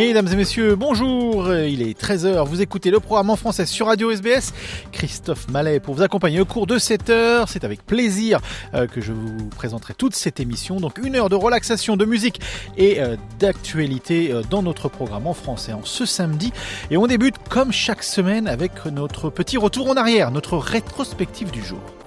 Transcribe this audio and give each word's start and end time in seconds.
Mesdames 0.00 0.28
et 0.32 0.36
messieurs, 0.36 0.76
bonjour, 0.76 1.52
il 1.54 1.82
est 1.82 2.00
13h, 2.00 2.46
vous 2.46 2.62
écoutez 2.62 2.90
le 2.90 3.00
programme 3.00 3.28
en 3.28 3.36
français 3.36 3.66
sur 3.66 3.88
Radio 3.88 4.10
SBS. 4.10 4.54
Christophe 4.92 5.46
Mallet 5.50 5.78
pour 5.78 5.94
vous 5.94 6.00
accompagner 6.00 6.40
au 6.40 6.46
cours 6.46 6.66
de 6.66 6.78
cette 6.78 7.10
heure. 7.10 7.50
C'est 7.50 7.64
avec 7.64 7.84
plaisir 7.84 8.40
euh, 8.72 8.86
que 8.86 9.02
je 9.02 9.12
vous 9.12 9.50
présenterai 9.50 9.92
toute 9.92 10.14
cette 10.14 10.40
émission. 10.40 10.80
Donc 10.80 10.96
une 10.96 11.16
heure 11.16 11.28
de 11.28 11.34
relaxation, 11.34 11.98
de 11.98 12.06
musique 12.06 12.40
et 12.78 13.02
euh, 13.02 13.16
d'actualité 13.38 14.32
euh, 14.32 14.40
dans 14.48 14.62
notre 14.62 14.88
programme 14.88 15.26
en 15.26 15.34
français 15.34 15.74
en 15.74 15.84
ce 15.84 16.06
samedi. 16.06 16.50
Et 16.90 16.96
on 16.96 17.06
débute 17.06 17.36
comme 17.50 17.70
chaque 17.70 18.02
semaine 18.02 18.48
avec 18.48 18.86
notre 18.86 19.28
petit 19.28 19.58
retour 19.58 19.90
en 19.90 19.96
arrière, 19.96 20.30
notre 20.30 20.56
rétrospective 20.56 21.50
du 21.50 21.62
jour. 21.62 21.99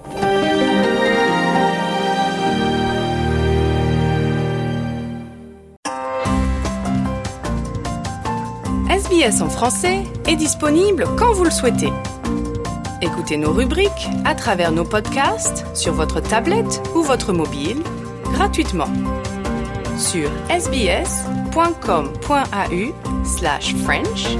SBS 9.14 9.42
en 9.42 9.48
français 9.48 10.02
est 10.26 10.34
disponible 10.34 11.06
quand 11.16 11.32
vous 11.34 11.44
le 11.44 11.50
souhaitez. 11.50 11.92
Écoutez 13.00 13.36
nos 13.36 13.52
rubriques 13.52 14.08
à 14.24 14.34
travers 14.34 14.72
nos 14.72 14.84
podcasts 14.84 15.64
sur 15.76 15.92
votre 15.92 16.20
tablette 16.20 16.82
ou 16.96 17.02
votre 17.02 17.32
mobile 17.32 17.80
gratuitement 18.32 18.88
sur 19.98 20.28
sbs.com.au 20.50 21.54
slash 23.24 23.74
French 23.84 24.36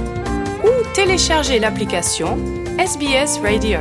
ou 0.63 0.69
téléchargez 0.93 1.59
l'application 1.59 2.37
SBS 2.77 3.39
Radio. 3.41 3.79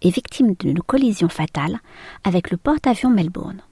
est 0.03 0.11
victime 0.11 0.55
d'une 0.59 0.81
collision 0.81 1.29
fatale 1.29 1.79
avec 2.25 2.51
le 2.51 2.57
porte-avions 2.57 3.11
Melbourne. 3.11 3.63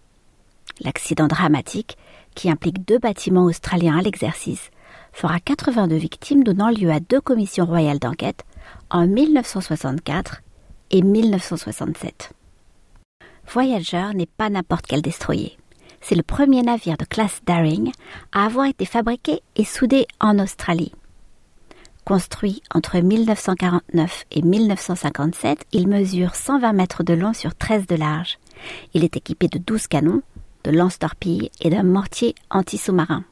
L'accident 0.81 1.27
dramatique, 1.27 1.97
qui 2.35 2.51
implique 2.51 2.87
deux 2.87 2.99
bâtiments 2.99 3.45
australiens 3.45 3.99
à 3.99 4.03
l'exercice, 4.03 4.71
fera 5.13 5.41
82 5.41 5.97
victimes 5.97 6.45
donnant 6.45 6.71
lieu 6.71 6.91
à 6.91 7.01
deux 7.01 7.21
commissions 7.21 7.67
royales 7.67 7.99
d'enquête 7.99 8.45
en 8.91 9.07
1964 9.07 10.43
et 10.91 11.03
1967. 11.03 12.33
Voyager 13.53 14.11
n'est 14.15 14.27
pas 14.27 14.51
n'importe 14.51 14.87
quel 14.87 15.03
destroyer. 15.03 15.57
C'est 16.01 16.15
le 16.15 16.23
premier 16.23 16.63
navire 16.63 16.97
de 16.97 17.05
classe 17.05 17.41
Daring 17.47 17.93
à 18.33 18.45
avoir 18.45 18.67
été 18.67 18.85
fabriqué 18.85 19.41
et 19.57 19.65
soudé 19.65 20.07
en 20.21 20.39
Australie. 20.39 20.93
Construit 22.05 22.63
entre 22.75 22.99
1949 22.99 24.25
et 24.31 24.43
1957, 24.43 25.67
il 25.73 25.89
mesure 25.89 26.35
120 26.35 26.73
mètres 26.73 27.03
de 27.03 27.15
long 27.15 27.35
sur 27.35 27.55
13 27.55 27.87
de 27.87 27.97
large. 27.97 28.39
Il 28.95 29.05
est 29.05 29.17
équipé 29.17 29.49
de 29.49 29.59
12 29.59 29.89
canons, 29.89 30.23
de 30.65 30.71
lance-torpilles 30.71 31.51
et 31.61 31.71
d'un 31.71 31.83
mortier 31.83 32.35
anti-sous-marin. 32.51 33.25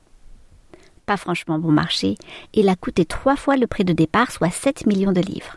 Pas 1.07 1.17
franchement 1.17 1.59
bon 1.59 1.73
marché, 1.73 2.17
il 2.53 2.69
a 2.69 2.77
coûté 2.77 3.05
trois 3.05 3.37
fois 3.37 3.57
le 3.57 3.67
prix 3.67 3.85
de 3.85 3.93
départ, 3.93 4.31
soit 4.31 4.51
7 4.51 4.87
millions 4.87 5.13
de 5.13 5.21
livres 5.21 5.57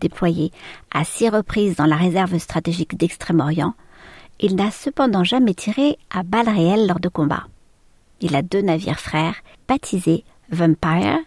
déployé 0.00 0.52
à 0.92 1.04
six 1.04 1.28
reprises 1.28 1.76
dans 1.76 1.86
la 1.86 1.96
réserve 1.96 2.38
stratégique 2.38 2.96
d'Extrême-Orient, 2.96 3.74
il 4.40 4.56
n'a 4.56 4.70
cependant 4.70 5.24
jamais 5.24 5.54
tiré 5.54 5.98
à 6.10 6.22
balles 6.22 6.48
réelles 6.48 6.86
lors 6.86 7.00
de 7.00 7.08
combats. 7.08 7.46
Il 8.20 8.34
a 8.36 8.42
deux 8.42 8.62
navires 8.62 9.00
frères, 9.00 9.36
baptisés 9.68 10.24
Vampire 10.50 11.18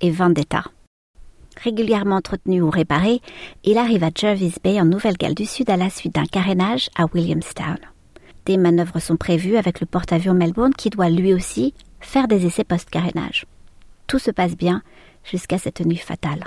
et 0.00 0.10
Vendetta. 0.10 0.64
Régulièrement 1.62 2.16
entretenu 2.16 2.62
ou 2.62 2.70
réparé, 2.70 3.20
il 3.64 3.76
arrive 3.76 4.04
à 4.04 4.10
Jervis 4.14 4.54
Bay 4.62 4.80
en 4.80 4.84
Nouvelle-Galles 4.84 5.34
du 5.34 5.44
Sud 5.44 5.68
à 5.68 5.76
la 5.76 5.90
suite 5.90 6.14
d'un 6.14 6.24
carénage 6.24 6.88
à 6.96 7.04
Williamstown. 7.12 7.78
Des 8.46 8.56
manœuvres 8.56 9.00
sont 9.00 9.16
prévues 9.16 9.56
avec 9.56 9.80
le 9.80 9.86
porte-avions 9.86 10.34
Melbourne 10.34 10.74
qui 10.74 10.88
doit 10.88 11.10
lui 11.10 11.34
aussi 11.34 11.74
faire 12.00 12.28
des 12.28 12.46
essais 12.46 12.64
post-carénage. 12.64 13.44
Tout 14.06 14.18
se 14.18 14.30
passe 14.30 14.56
bien 14.56 14.82
jusqu'à 15.24 15.58
cette 15.58 15.84
nuit 15.84 15.96
fatale. 15.96 16.44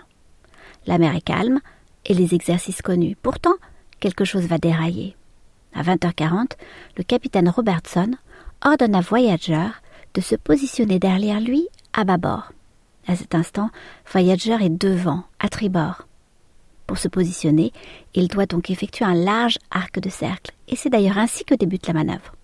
La 0.86 0.98
mer 0.98 1.16
est 1.16 1.22
calme 1.22 1.60
et 2.06 2.14
les 2.14 2.36
exercices 2.36 2.82
connus. 2.82 3.16
Pourtant, 3.22 3.54
quelque 4.00 4.26
chose 4.26 4.46
va 4.46 4.58
dérailler. 4.58 5.16
À 5.74 5.82
20h40, 5.84 6.52
le 6.98 7.04
capitaine 7.04 7.50
Robertson 7.50 8.12
ordonne 8.64 8.96
à 8.96 9.02
Voyager 9.02 9.68
de 10.14 10.22
se 10.22 10.36
positionner 10.36 11.00
derrière 11.00 11.42
lui 11.42 11.68
à 11.94 12.04
bâbord. 12.04 12.52
À 13.08 13.16
cet 13.16 13.36
instant, 13.36 13.70
Voyager 14.12 14.58
est 14.62 14.70
devant, 14.70 15.24
à 15.40 15.50
tribord. 15.50 16.08
Pour 16.88 16.98
se 16.98 17.08
positionner, 17.08 17.72
il 18.14 18.28
doit 18.28 18.46
donc 18.46 18.70
effectuer 18.70 19.06
un 19.06 19.16
large 19.16 19.58
arc 19.72 20.00
de 20.00 20.10
cercle, 20.10 20.52
et 20.68 20.76
c'est 20.76 20.90
d'ailleurs 20.90 21.18
ainsi 21.18 21.44
que 21.46 21.56
débute 21.56 21.88
la 21.88 21.94
manœuvre. 21.94 22.36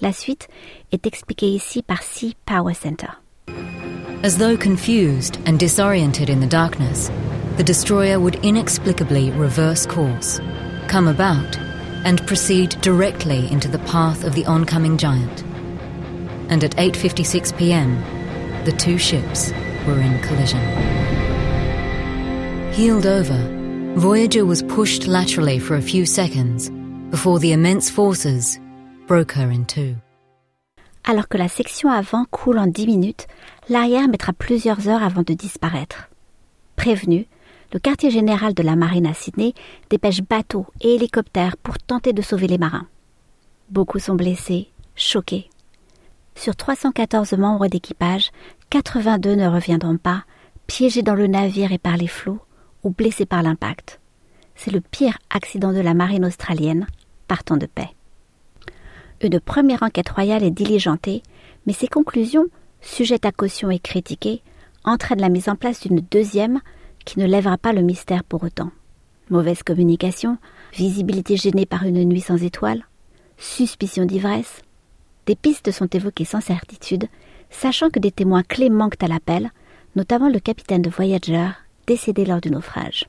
La 0.00 0.12
suite 0.12 0.48
est 0.92 1.06
expliquée 1.06 1.48
ici 1.48 1.82
par 1.82 2.02
Sea 2.02 2.36
Power 2.46 2.74
Center. 2.74 3.10
As 4.24 4.38
though 4.38 4.56
confused 4.56 5.38
and 5.44 5.58
disoriented 5.58 6.30
in 6.30 6.40
the 6.40 6.46
darkness, 6.46 7.10
the 7.58 7.62
destroyer 7.62 8.18
would 8.18 8.36
inexplicably 8.36 9.30
reverse 9.32 9.84
course, 9.84 10.40
come 10.88 11.08
about, 11.08 11.58
and 12.06 12.26
proceed 12.26 12.70
directly 12.80 13.52
into 13.52 13.68
the 13.68 13.80
path 13.80 14.24
of 14.24 14.34
the 14.34 14.46
oncoming 14.46 14.96
giant. 14.96 15.42
And 16.48 16.64
at 16.64 16.74
8:56 16.76 17.54
p.m., 17.58 18.00
the 18.64 18.72
two 18.72 18.96
ships 18.96 19.52
were 19.86 20.00
in 20.00 20.18
collision. 20.22 20.62
Heeled 22.72 23.04
over, 23.04 23.40
Voyager 23.96 24.46
was 24.46 24.62
pushed 24.62 25.06
laterally 25.06 25.58
for 25.58 25.76
a 25.76 25.82
few 25.82 26.06
seconds 26.06 26.70
before 27.10 27.40
the 27.40 27.52
immense 27.52 27.90
forces 27.90 28.58
broke 29.06 29.32
her 29.32 29.50
in 29.50 29.66
two. 29.66 29.96
Alors 31.04 31.28
que 31.28 31.36
la 31.36 31.48
section 31.48 31.90
avant 31.90 32.24
coule 32.24 32.58
en 32.58 32.66
10 32.66 32.86
minutes, 32.86 33.26
l'arrière 33.68 34.08
mettra 34.08 34.32
plusieurs 34.32 34.88
heures 34.88 35.02
avant 35.02 35.22
de 35.22 35.34
disparaître. 35.34 36.08
Prévenu, 36.76 37.26
le 37.72 37.78
quartier 37.78 38.10
général 38.10 38.54
de 38.54 38.62
la 38.62 38.74
marine 38.74 39.06
à 39.06 39.12
Sydney 39.12 39.52
dépêche 39.90 40.22
bateaux 40.22 40.66
et 40.80 40.94
hélicoptères 40.94 41.56
pour 41.58 41.78
tenter 41.78 42.12
de 42.12 42.22
sauver 42.22 42.46
les 42.46 42.56
marins. 42.56 42.86
Beaucoup 43.68 43.98
sont 43.98 44.14
blessés, 44.14 44.70
choqués. 44.96 45.50
Sur 46.36 46.56
314 46.56 47.34
membres 47.34 47.66
d'équipage, 47.66 48.30
82 48.70 49.34
ne 49.34 49.46
reviendront 49.46 49.98
pas, 49.98 50.24
piégés 50.66 51.02
dans 51.02 51.14
le 51.14 51.26
navire 51.26 51.72
et 51.72 51.78
par 51.78 51.96
les 51.96 52.08
flots 52.08 52.40
ou 52.82 52.90
blessés 52.90 53.26
par 53.26 53.42
l'impact. 53.42 54.00
C'est 54.54 54.70
le 54.70 54.80
pire 54.80 55.18
accident 55.30 55.72
de 55.72 55.80
la 55.80 55.94
marine 55.94 56.24
australienne, 56.24 56.86
partant 57.28 57.56
de 57.56 57.66
paix. 57.66 57.90
Une 59.24 59.40
première 59.40 59.82
enquête 59.82 60.10
royale 60.10 60.44
est 60.44 60.50
diligentée, 60.50 61.22
mais 61.66 61.72
ses 61.72 61.88
conclusions, 61.88 62.44
sujettes 62.82 63.24
à 63.24 63.32
caution 63.32 63.70
et 63.70 63.78
critiquées, 63.78 64.42
entraînent 64.84 65.22
la 65.22 65.30
mise 65.30 65.48
en 65.48 65.56
place 65.56 65.80
d'une 65.80 66.04
deuxième 66.10 66.60
qui 67.06 67.18
ne 67.18 67.24
lèvera 67.24 67.56
pas 67.56 67.72
le 67.72 67.80
mystère 67.80 68.22
pour 68.22 68.44
autant. 68.44 68.70
Mauvaise 69.30 69.62
communication, 69.62 70.36
visibilité 70.74 71.38
gênée 71.38 71.64
par 71.64 71.84
une 71.84 72.04
nuit 72.04 72.20
sans 72.20 72.42
étoiles, 72.42 72.84
suspicion 73.38 74.04
d'ivresse. 74.04 74.60
Des 75.24 75.36
pistes 75.36 75.70
sont 75.70 75.86
évoquées 75.86 76.26
sans 76.26 76.42
certitude, 76.42 77.06
sachant 77.48 77.88
que 77.88 78.00
des 78.00 78.12
témoins 78.12 78.42
clés 78.42 78.68
manquent 78.68 79.02
à 79.02 79.08
l'appel, 79.08 79.52
notamment 79.96 80.28
le 80.28 80.38
capitaine 80.38 80.82
de 80.82 80.90
Voyager, 80.90 81.48
décédé 81.86 82.26
lors 82.26 82.42
du 82.42 82.50
naufrage. 82.50 83.06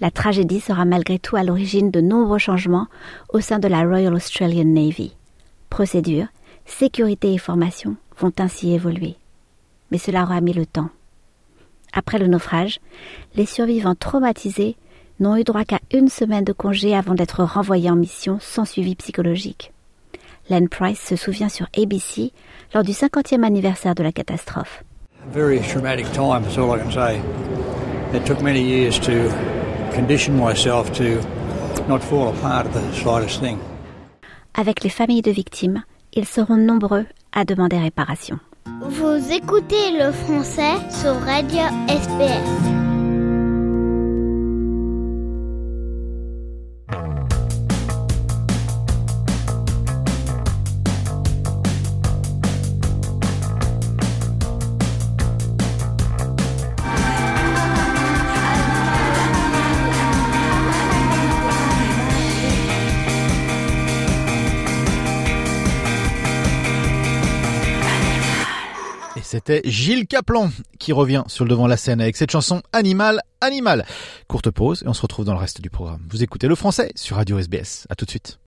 La 0.00 0.10
tragédie 0.10 0.60
sera 0.60 0.84
malgré 0.84 1.18
tout 1.18 1.36
à 1.36 1.44
l'origine 1.44 1.90
de 1.90 2.00
nombreux 2.00 2.38
changements 2.38 2.88
au 3.32 3.40
sein 3.40 3.58
de 3.58 3.68
la 3.68 3.82
Royal 3.82 4.14
Australian 4.14 4.64
Navy. 4.64 5.14
Procédures, 5.70 6.26
sécurité 6.66 7.32
et 7.32 7.38
formation 7.38 7.96
vont 8.18 8.32
ainsi 8.38 8.72
évoluer. 8.72 9.16
Mais 9.90 9.98
cela 9.98 10.24
aura 10.24 10.40
mis 10.40 10.52
le 10.52 10.66
temps. 10.66 10.90
Après 11.92 12.18
le 12.18 12.26
naufrage, 12.26 12.80
les 13.36 13.46
survivants 13.46 13.94
traumatisés 13.94 14.76
n'ont 15.20 15.36
eu 15.36 15.44
droit 15.44 15.64
qu'à 15.64 15.78
une 15.92 16.08
semaine 16.08 16.44
de 16.44 16.52
congé 16.52 16.94
avant 16.94 17.14
d'être 17.14 17.44
renvoyés 17.44 17.90
en 17.90 17.96
mission 17.96 18.38
sans 18.40 18.64
suivi 18.64 18.96
psychologique. 18.96 19.72
Len 20.50 20.68
Price 20.68 21.00
se 21.00 21.16
souvient 21.16 21.48
sur 21.48 21.66
ABC 21.76 22.32
lors 22.74 22.82
du 22.82 22.92
50e 22.92 23.44
anniversaire 23.44 23.94
de 23.94 24.02
la 24.02 24.12
catastrophe. 24.12 24.82
Condition 29.94 30.36
myself 30.36 30.92
to 30.92 31.20
not 31.88 32.02
fall 32.02 32.28
apart 32.28 32.66
at 32.66 32.72
the 32.72 32.92
slightest 32.92 33.40
thing. 33.40 33.58
Avec 34.54 34.84
les 34.84 34.90
familles 34.90 35.22
de 35.22 35.30
victimes, 35.30 35.82
ils 36.12 36.26
seront 36.26 36.56
nombreux 36.56 37.06
à 37.32 37.44
demander 37.44 37.78
réparation. 37.78 38.38
Vous 38.80 39.32
écoutez 39.32 39.92
le 39.98 40.12
français 40.12 40.74
sur 40.90 41.14
Radio 41.20 41.62
SBS. 41.88 42.73
C'était 69.46 69.68
Gilles 69.68 70.06
Caplan 70.06 70.50
qui 70.78 70.94
revient 70.94 71.22
sur 71.26 71.44
le 71.44 71.50
devant 71.50 71.64
de 71.64 71.68
la 71.68 71.76
scène 71.76 72.00
avec 72.00 72.16
cette 72.16 72.30
chanson 72.30 72.62
Animal, 72.72 73.20
Animal. 73.42 73.84
Courte 74.26 74.50
pause 74.50 74.82
et 74.82 74.88
on 74.88 74.94
se 74.94 75.02
retrouve 75.02 75.26
dans 75.26 75.34
le 75.34 75.38
reste 75.38 75.60
du 75.60 75.68
programme. 75.68 76.00
Vous 76.08 76.22
écoutez 76.22 76.48
le 76.48 76.54
français 76.54 76.92
sur 76.94 77.16
Radio 77.16 77.38
SBS. 77.38 77.86
À 77.90 77.94
tout 77.94 78.06
de 78.06 78.10
suite. 78.10 78.38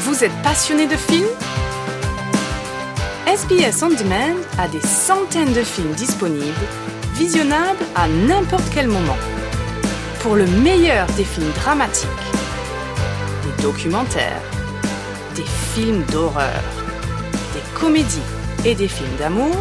Vous 0.00 0.24
êtes 0.24 0.32
passionné 0.42 0.88
de 0.88 0.96
films? 0.96 1.28
SBS 3.28 3.80
On 3.84 3.90
Demand 3.90 4.36
a 4.58 4.66
des 4.66 4.80
centaines 4.80 5.52
de 5.52 5.62
films 5.62 5.92
disponibles, 5.92 6.66
visionnables 7.14 7.84
à 7.94 8.08
n'importe 8.08 8.68
quel 8.74 8.88
moment. 8.88 9.18
Pour 10.18 10.34
le 10.34 10.48
meilleur 10.48 11.06
des 11.16 11.24
films 11.24 11.52
dramatiques, 11.54 12.08
des 13.44 13.62
documentaires, 13.62 14.42
des 15.36 15.46
films 15.74 16.02
d'horreur, 16.10 16.60
des 17.54 17.78
comédies 17.78 18.18
et 18.64 18.74
des 18.74 18.88
films 18.88 19.16
d'amour, 19.18 19.54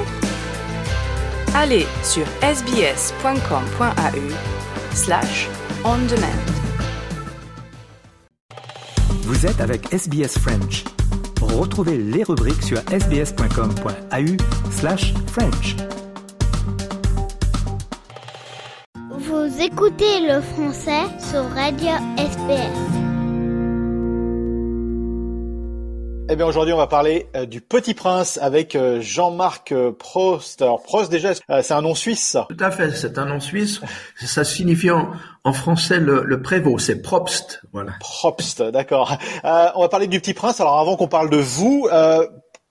allez 1.55 1.85
sur 2.03 2.25
sbs.com.au 2.41 3.75
slash 4.93 5.47
on 5.83 5.97
demand. 6.07 6.27
Vous 9.23 9.45
êtes 9.45 9.61
avec 9.61 9.93
SBS 9.93 10.37
French. 10.39 10.83
Retrouvez 11.41 11.97
les 11.97 12.23
rubriques 12.23 12.63
sur 12.63 12.77
sbs.com.au 12.89 14.71
slash 14.71 15.13
French. 15.27 15.75
Vous 19.11 19.61
écoutez 19.61 20.27
le 20.27 20.41
français 20.41 21.03
sur 21.19 21.43
Radio 21.51 21.91
SBS. 22.17 23.08
Eh 26.31 26.35
bien 26.35 26.45
aujourd'hui 26.45 26.73
on 26.73 26.77
va 26.77 26.85
parler 26.85 27.25
euh, 27.35 27.47
du 27.47 27.59
Petit 27.59 27.95
Prince 27.95 28.37
avec 28.39 28.75
euh, 28.75 29.01
Jean-Marc 29.01 29.71
euh, 29.71 29.91
Prost. 29.91 30.61
Alors 30.61 30.83
Prost 30.83 31.11
déjà 31.11 31.33
c'est 31.33 31.71
un 31.71 31.81
nom 31.81 31.95
suisse? 31.95 32.37
Tout 32.47 32.63
à 32.63 32.69
fait, 32.69 32.91
c'est 32.91 33.17
un 33.17 33.25
nom 33.25 33.39
suisse. 33.39 33.81
Ça 34.23 34.43
signifie 34.43 34.91
en, 34.91 35.09
en 35.43 35.53
français 35.53 35.99
le, 35.99 36.23
le, 36.23 36.39
prévôt, 36.43 36.77
c'est 36.77 37.01
Probst. 37.01 37.63
Voilà. 37.73 37.93
Probst, 37.99 38.61
d'accord. 38.61 39.17
on 39.43 39.81
va 39.81 39.89
parler 39.89 40.05
du 40.05 40.19
Petit 40.19 40.35
Prince. 40.35 40.61
Alors 40.61 40.77
avant 40.77 40.97
qu'on 40.97 41.07
parle 41.07 41.31
de 41.31 41.37
vous, 41.37 41.89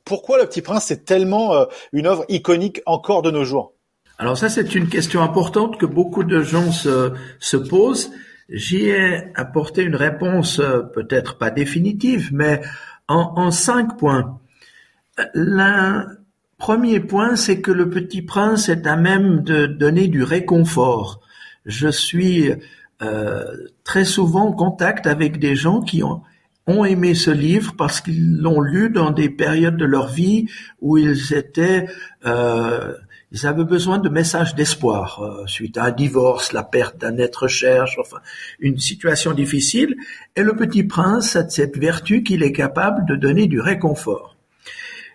pourquoi 0.04 0.38
le 0.38 0.46
Petit 0.46 0.62
Prince 0.62 0.84
c'est 0.84 1.04
tellement 1.04 1.66
une 1.92 2.06
œuvre 2.06 2.24
iconique 2.28 2.80
encore 2.86 3.22
de 3.22 3.32
nos 3.32 3.42
jours? 3.42 3.72
Alors 4.18 4.38
ça 4.38 4.48
c'est 4.48 4.76
une 4.76 4.88
question 4.88 5.20
importante 5.20 5.78
que 5.78 5.86
beaucoup 5.86 6.22
de 6.22 6.42
gens 6.42 6.70
se, 6.70 7.12
se 7.40 7.56
posent. 7.56 8.12
J'y 8.50 8.88
ai 8.88 9.32
apporté 9.34 9.82
une 9.82 9.96
réponse 9.96 10.62
peut-être 10.94 11.38
pas 11.38 11.50
définitive, 11.50 12.30
mais 12.32 12.62
en, 13.08 13.50
cinq 13.50 13.96
points. 13.96 14.38
Le 15.34 16.04
premier 16.58 17.00
point, 17.00 17.36
c'est 17.36 17.60
que 17.60 17.72
le 17.72 17.88
petit 17.88 18.22
prince 18.22 18.68
est 18.68 18.86
à 18.86 18.96
même 18.96 19.42
de 19.42 19.66
donner 19.66 20.08
du 20.08 20.22
réconfort. 20.22 21.20
Je 21.64 21.88
suis 21.88 22.52
euh, 23.02 23.44
très 23.84 24.04
souvent 24.04 24.48
en 24.48 24.52
contact 24.52 25.06
avec 25.06 25.38
des 25.38 25.56
gens 25.56 25.80
qui 25.80 26.02
ont, 26.02 26.22
ont 26.66 26.84
aimé 26.84 27.14
ce 27.14 27.30
livre 27.30 27.74
parce 27.76 28.00
qu'ils 28.00 28.36
l'ont 28.36 28.60
lu 28.60 28.90
dans 28.90 29.10
des 29.10 29.30
périodes 29.30 29.76
de 29.76 29.84
leur 29.84 30.08
vie 30.08 30.46
où 30.80 30.98
ils 30.98 31.32
étaient 31.32 31.88
euh, 32.26 32.94
ils 33.30 33.46
avaient 33.46 33.64
besoin 33.64 33.98
de 33.98 34.08
messages 34.08 34.54
d'espoir 34.54 35.22
euh, 35.22 35.46
suite 35.46 35.76
à 35.76 35.84
un 35.84 35.90
divorce, 35.90 36.52
la 36.52 36.62
perte 36.62 36.98
d'un 36.98 37.18
être 37.18 37.46
cher, 37.46 37.86
enfin 37.98 38.18
une 38.58 38.78
situation 38.78 39.32
difficile. 39.32 39.96
Et 40.36 40.42
le 40.42 40.54
petit 40.54 40.84
prince 40.84 41.36
a 41.36 41.48
cette 41.48 41.76
vertu 41.76 42.22
qu'il 42.22 42.42
est 42.42 42.52
capable 42.52 43.06
de 43.06 43.16
donner 43.16 43.46
du 43.46 43.60
réconfort. 43.60 44.36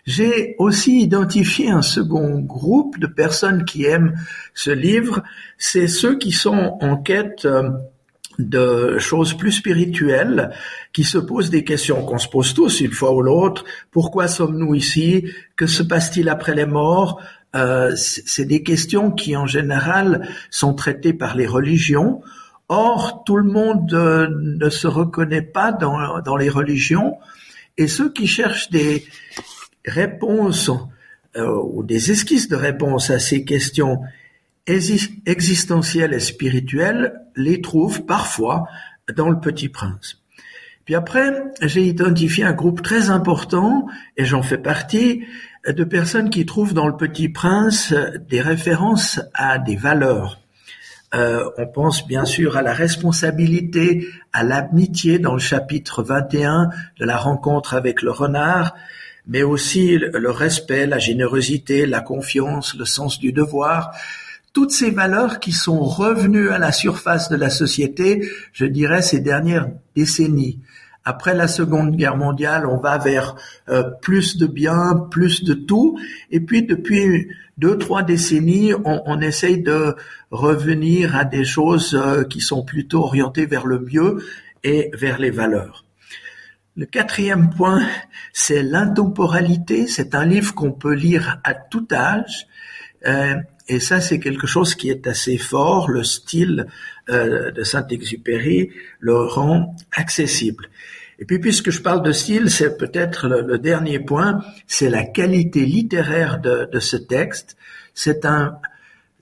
J'ai 0.06 0.54
aussi 0.58 1.00
identifié 1.00 1.70
un 1.70 1.82
second 1.82 2.38
groupe 2.38 2.98
de 2.98 3.06
personnes 3.06 3.64
qui 3.64 3.84
aiment 3.84 4.14
ce 4.52 4.70
livre, 4.70 5.22
c'est 5.56 5.88
ceux 5.88 6.18
qui 6.18 6.30
sont 6.30 6.76
en 6.82 6.98
quête 6.98 7.46
euh, 7.46 7.70
de 8.38 8.98
choses 8.98 9.34
plus 9.34 9.52
spirituelles, 9.52 10.50
qui 10.92 11.04
se 11.04 11.18
posent 11.18 11.50
des 11.50 11.64
questions 11.64 12.04
qu'on 12.04 12.18
se 12.18 12.28
pose 12.28 12.52
tous 12.52 12.80
une 12.80 12.92
fois 12.92 13.14
ou 13.14 13.22
l'autre. 13.22 13.64
Pourquoi 13.90 14.28
sommes-nous 14.28 14.74
ici? 14.74 15.30
Que 15.56 15.66
se 15.66 15.82
passe-t-il 15.82 16.28
après 16.28 16.54
les 16.54 16.66
morts? 16.66 17.20
C'est 17.96 18.44
des 18.44 18.62
questions 18.62 19.10
qui 19.10 19.36
en 19.36 19.46
général 19.46 20.28
sont 20.50 20.74
traitées 20.74 21.12
par 21.12 21.36
les 21.36 21.46
religions. 21.46 22.20
Or, 22.68 23.24
tout 23.24 23.36
le 23.36 23.50
monde 23.50 23.92
euh, 23.92 24.26
ne 24.40 24.70
se 24.70 24.86
reconnaît 24.86 25.42
pas 25.42 25.70
dans, 25.70 26.20
dans, 26.20 26.36
les 26.36 26.48
religions 26.48 27.18
et 27.76 27.88
ceux 27.88 28.10
qui 28.10 28.26
cherchent 28.26 28.70
des 28.70 29.04
réponses 29.84 30.70
euh, 31.36 31.60
ou 31.62 31.82
des 31.82 32.10
esquisses 32.10 32.48
de 32.48 32.56
réponses 32.56 33.10
à 33.10 33.18
ces 33.18 33.44
questions 33.44 34.00
existentielles 34.66 36.14
et 36.14 36.20
spirituelles 36.20 37.20
les 37.36 37.60
trouvent 37.60 38.04
parfois 38.06 38.66
dans 39.14 39.28
le 39.28 39.38
Petit 39.38 39.68
Prince. 39.68 40.22
Puis 40.84 40.94
après, 40.94 41.32
j'ai 41.62 41.86
identifié 41.86 42.44
un 42.44 42.52
groupe 42.52 42.82
très 42.82 43.10
important, 43.10 43.86
et 44.16 44.24
j'en 44.24 44.42
fais 44.42 44.58
partie, 44.58 45.24
de 45.66 45.84
personnes 45.84 46.30
qui 46.30 46.44
trouvent 46.46 46.74
dans 46.74 46.86
le 46.86 46.96
Petit 46.96 47.28
Prince 47.28 47.94
des 48.28 48.40
références 48.40 49.20
à 49.32 49.58
des 49.58 49.76
valeurs. 49.76 50.40
Euh, 51.14 51.48
on 51.58 51.66
pense 51.66 52.06
bien 52.06 52.24
sûr 52.24 52.56
à 52.56 52.62
la 52.62 52.72
responsabilité, 52.72 54.08
à 54.32 54.42
l'amitié 54.42 55.18
dans 55.18 55.32
le 55.32 55.38
chapitre 55.38 56.02
21 56.02 56.70
de 56.98 57.04
la 57.04 57.16
rencontre 57.16 57.74
avec 57.74 58.02
le 58.02 58.10
renard, 58.10 58.74
mais 59.26 59.42
aussi 59.42 59.96
le 59.96 60.30
respect, 60.30 60.86
la 60.86 60.98
générosité, 60.98 61.86
la 61.86 62.00
confiance, 62.00 62.74
le 62.74 62.84
sens 62.84 63.18
du 63.20 63.32
devoir, 63.32 63.92
toutes 64.52 64.72
ces 64.72 64.90
valeurs 64.90 65.40
qui 65.40 65.52
sont 65.52 65.82
revenues 65.82 66.50
à 66.50 66.58
la 66.58 66.72
surface 66.72 67.28
de 67.28 67.36
la 67.36 67.50
société, 67.50 68.28
je 68.52 68.64
dirais, 68.64 69.02
ces 69.02 69.20
dernières 69.20 69.68
décennies, 69.96 70.60
Après 71.04 71.34
la 71.34 71.48
Seconde 71.48 71.96
Guerre 71.96 72.16
mondiale, 72.16 72.66
on 72.66 72.78
va 72.78 72.98
vers 72.98 73.36
euh, 73.68 73.82
plus 74.02 74.36
de 74.36 74.46
biens, 74.46 75.06
plus 75.10 75.44
de 75.44 75.54
tout. 75.54 75.98
Et 76.30 76.40
puis 76.40 76.62
depuis 76.62 77.28
deux, 77.58 77.76
trois 77.76 78.02
décennies, 78.02 78.72
on, 78.74 79.02
on 79.04 79.20
essaye 79.20 79.62
de 79.62 79.96
revenir 80.30 81.14
à 81.14 81.24
des 81.24 81.44
choses 81.44 81.94
euh, 81.94 82.24
qui 82.24 82.40
sont 82.40 82.64
plutôt 82.64 83.02
orientées 83.02 83.46
vers 83.46 83.66
le 83.66 83.80
mieux 83.80 84.24
et 84.62 84.90
vers 84.94 85.18
les 85.18 85.30
valeurs. 85.30 85.84
Le 86.76 86.86
quatrième 86.86 87.50
point, 87.50 87.86
c'est 88.32 88.62
l'intemporalité. 88.62 89.86
C'est 89.86 90.14
un 90.14 90.24
livre 90.24 90.54
qu'on 90.54 90.72
peut 90.72 90.94
lire 90.94 91.38
à 91.44 91.54
tout 91.54 91.86
âge. 91.92 92.48
Euh, 93.06 93.36
et 93.68 93.78
ça, 93.78 94.00
c'est 94.00 94.18
quelque 94.18 94.46
chose 94.46 94.74
qui 94.74 94.90
est 94.90 95.06
assez 95.06 95.38
fort. 95.38 95.88
Le 95.88 96.02
style 96.02 96.66
de 97.08 97.62
Saint-Exupéry 97.62 98.70
le 99.00 99.16
rend 99.16 99.76
accessible. 99.92 100.68
Et 101.18 101.24
puis, 101.24 101.38
puisque 101.38 101.70
je 101.70 101.80
parle 101.80 102.02
de 102.02 102.12
style, 102.12 102.50
c'est 102.50 102.76
peut-être 102.76 103.28
le, 103.28 103.58
dernier 103.58 103.98
point, 103.98 104.44
c'est 104.66 104.90
la 104.90 105.04
qualité 105.04 105.64
littéraire 105.64 106.40
de, 106.40 106.68
de 106.70 106.80
ce 106.80 106.96
texte. 106.96 107.56
C'est 107.94 108.24
un 108.24 108.58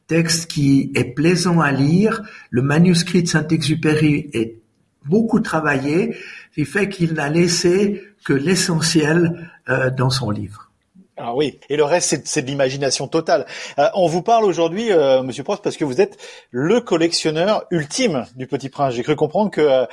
texte 0.07 0.51
qui 0.51 0.91
est 0.95 1.15
plaisant 1.15 1.61
à 1.61 1.71
lire. 1.73 2.23
Le 2.51 2.63
manuscrit 2.63 3.23
de 3.23 3.29
Saint-Exupéry 3.29 4.31
est 4.33 4.57
beaucoup 5.05 5.41
travaillé, 5.41 6.17
ce 6.51 6.55
qui 6.55 6.65
fait 6.65 6.89
qu'il 6.89 7.15
n'a 7.15 7.29
laissé 7.29 8.03
que 8.25 8.33
l'essentiel 8.33 9.51
euh, 9.69 9.91
dans 9.91 10.11
son 10.11 10.31
livre. 10.31 10.72
Ah 11.25 11.37
oui, 11.37 11.61
et 11.69 11.77
le 11.77 11.85
reste 11.85 12.23
c'est 12.25 12.43
de 12.43 12.47
l'imagination 12.49 13.07
totale. 13.07 13.47
Euh, 13.79 13.87
on 13.95 14.09
vous 14.09 14.23
parle 14.23 14.45
aujourd'hui, 14.45 14.91
euh, 14.91 15.23
Monsieur 15.23 15.45
Prost, 15.45 15.63
parce 15.63 15.77
que 15.77 15.85
vous 15.85 16.01
êtes 16.01 16.19
le 16.51 16.81
collectionneur 16.81 17.63
ultime 17.71 18.27
du 18.35 18.49
Petit 18.49 18.69
Prince. 18.69 18.95
J'ai 18.95 19.05
cru 19.05 19.15
comprendre 19.15 19.53
que 19.53 19.61
euh, 19.61 19.87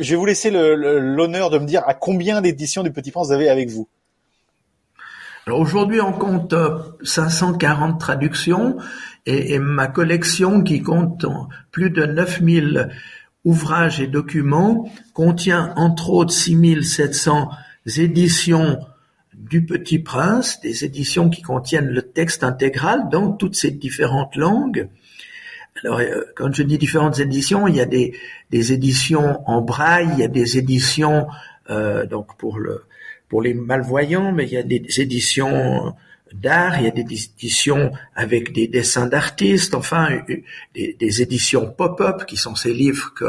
je 0.00 0.10
vais 0.10 0.16
vous 0.16 0.24
laisser 0.24 0.50
l'honneur 0.50 1.50
de 1.50 1.58
me 1.58 1.66
dire 1.66 1.82
à 1.86 1.92
combien 1.92 2.40
d'éditions 2.40 2.82
du 2.82 2.92
Petit 2.92 3.10
Prince 3.10 3.26
vous 3.26 3.34
avez 3.34 3.50
avec 3.50 3.68
vous. 3.68 3.88
Alors 5.46 5.60
aujourd'hui, 5.60 6.00
on 6.00 6.12
compte 6.12 6.54
540 7.02 8.00
traductions 8.00 8.78
et, 9.26 9.52
et, 9.52 9.58
ma 9.58 9.86
collection, 9.86 10.62
qui 10.62 10.82
compte 10.82 11.26
plus 11.72 11.90
de 11.90 12.06
9000 12.06 12.88
ouvrages 13.44 14.00
et 14.00 14.06
documents, 14.06 14.90
contient 15.12 15.74
entre 15.76 16.08
autres 16.08 16.32
6700 16.32 17.50
éditions 17.98 18.78
du 19.40 19.64
Petit 19.64 19.98
Prince, 19.98 20.60
des 20.60 20.84
éditions 20.84 21.30
qui 21.30 21.42
contiennent 21.42 21.88
le 21.88 22.02
texte 22.02 22.44
intégral 22.44 23.08
dans 23.10 23.32
toutes 23.32 23.54
ces 23.54 23.70
différentes 23.70 24.36
langues. 24.36 24.88
Alors, 25.82 26.00
euh, 26.00 26.24
quand 26.36 26.52
je 26.52 26.62
dis 26.62 26.78
différentes 26.78 27.18
éditions, 27.18 27.66
il 27.66 27.76
y 27.76 27.80
a 27.80 27.86
des, 27.86 28.12
éditions 28.52 29.40
en 29.48 29.62
braille, 29.62 30.08
il 30.12 30.18
y 30.18 30.24
a 30.24 30.28
des 30.28 30.58
éditions 30.58 31.26
euh, 31.70 32.06
donc 32.06 32.36
pour 32.36 32.58
le 32.58 32.84
pour 33.28 33.42
les 33.42 33.54
malvoyants, 33.54 34.32
mais 34.32 34.44
il 34.44 34.52
y 34.52 34.56
a 34.56 34.64
des 34.64 34.82
éditions 35.00 35.94
d'art, 36.32 36.78
il 36.78 36.84
y 36.84 36.88
a 36.88 36.90
des 36.90 37.02
éditions 37.02 37.92
avec 38.16 38.52
des 38.52 38.66
dessins 38.66 39.06
d'artistes, 39.06 39.74
enfin 39.74 40.20
des, 40.74 40.96
des 40.98 41.22
éditions 41.22 41.70
pop-up 41.70 42.26
qui 42.26 42.36
sont 42.36 42.56
ces 42.56 42.74
livres 42.74 43.14
que 43.14 43.26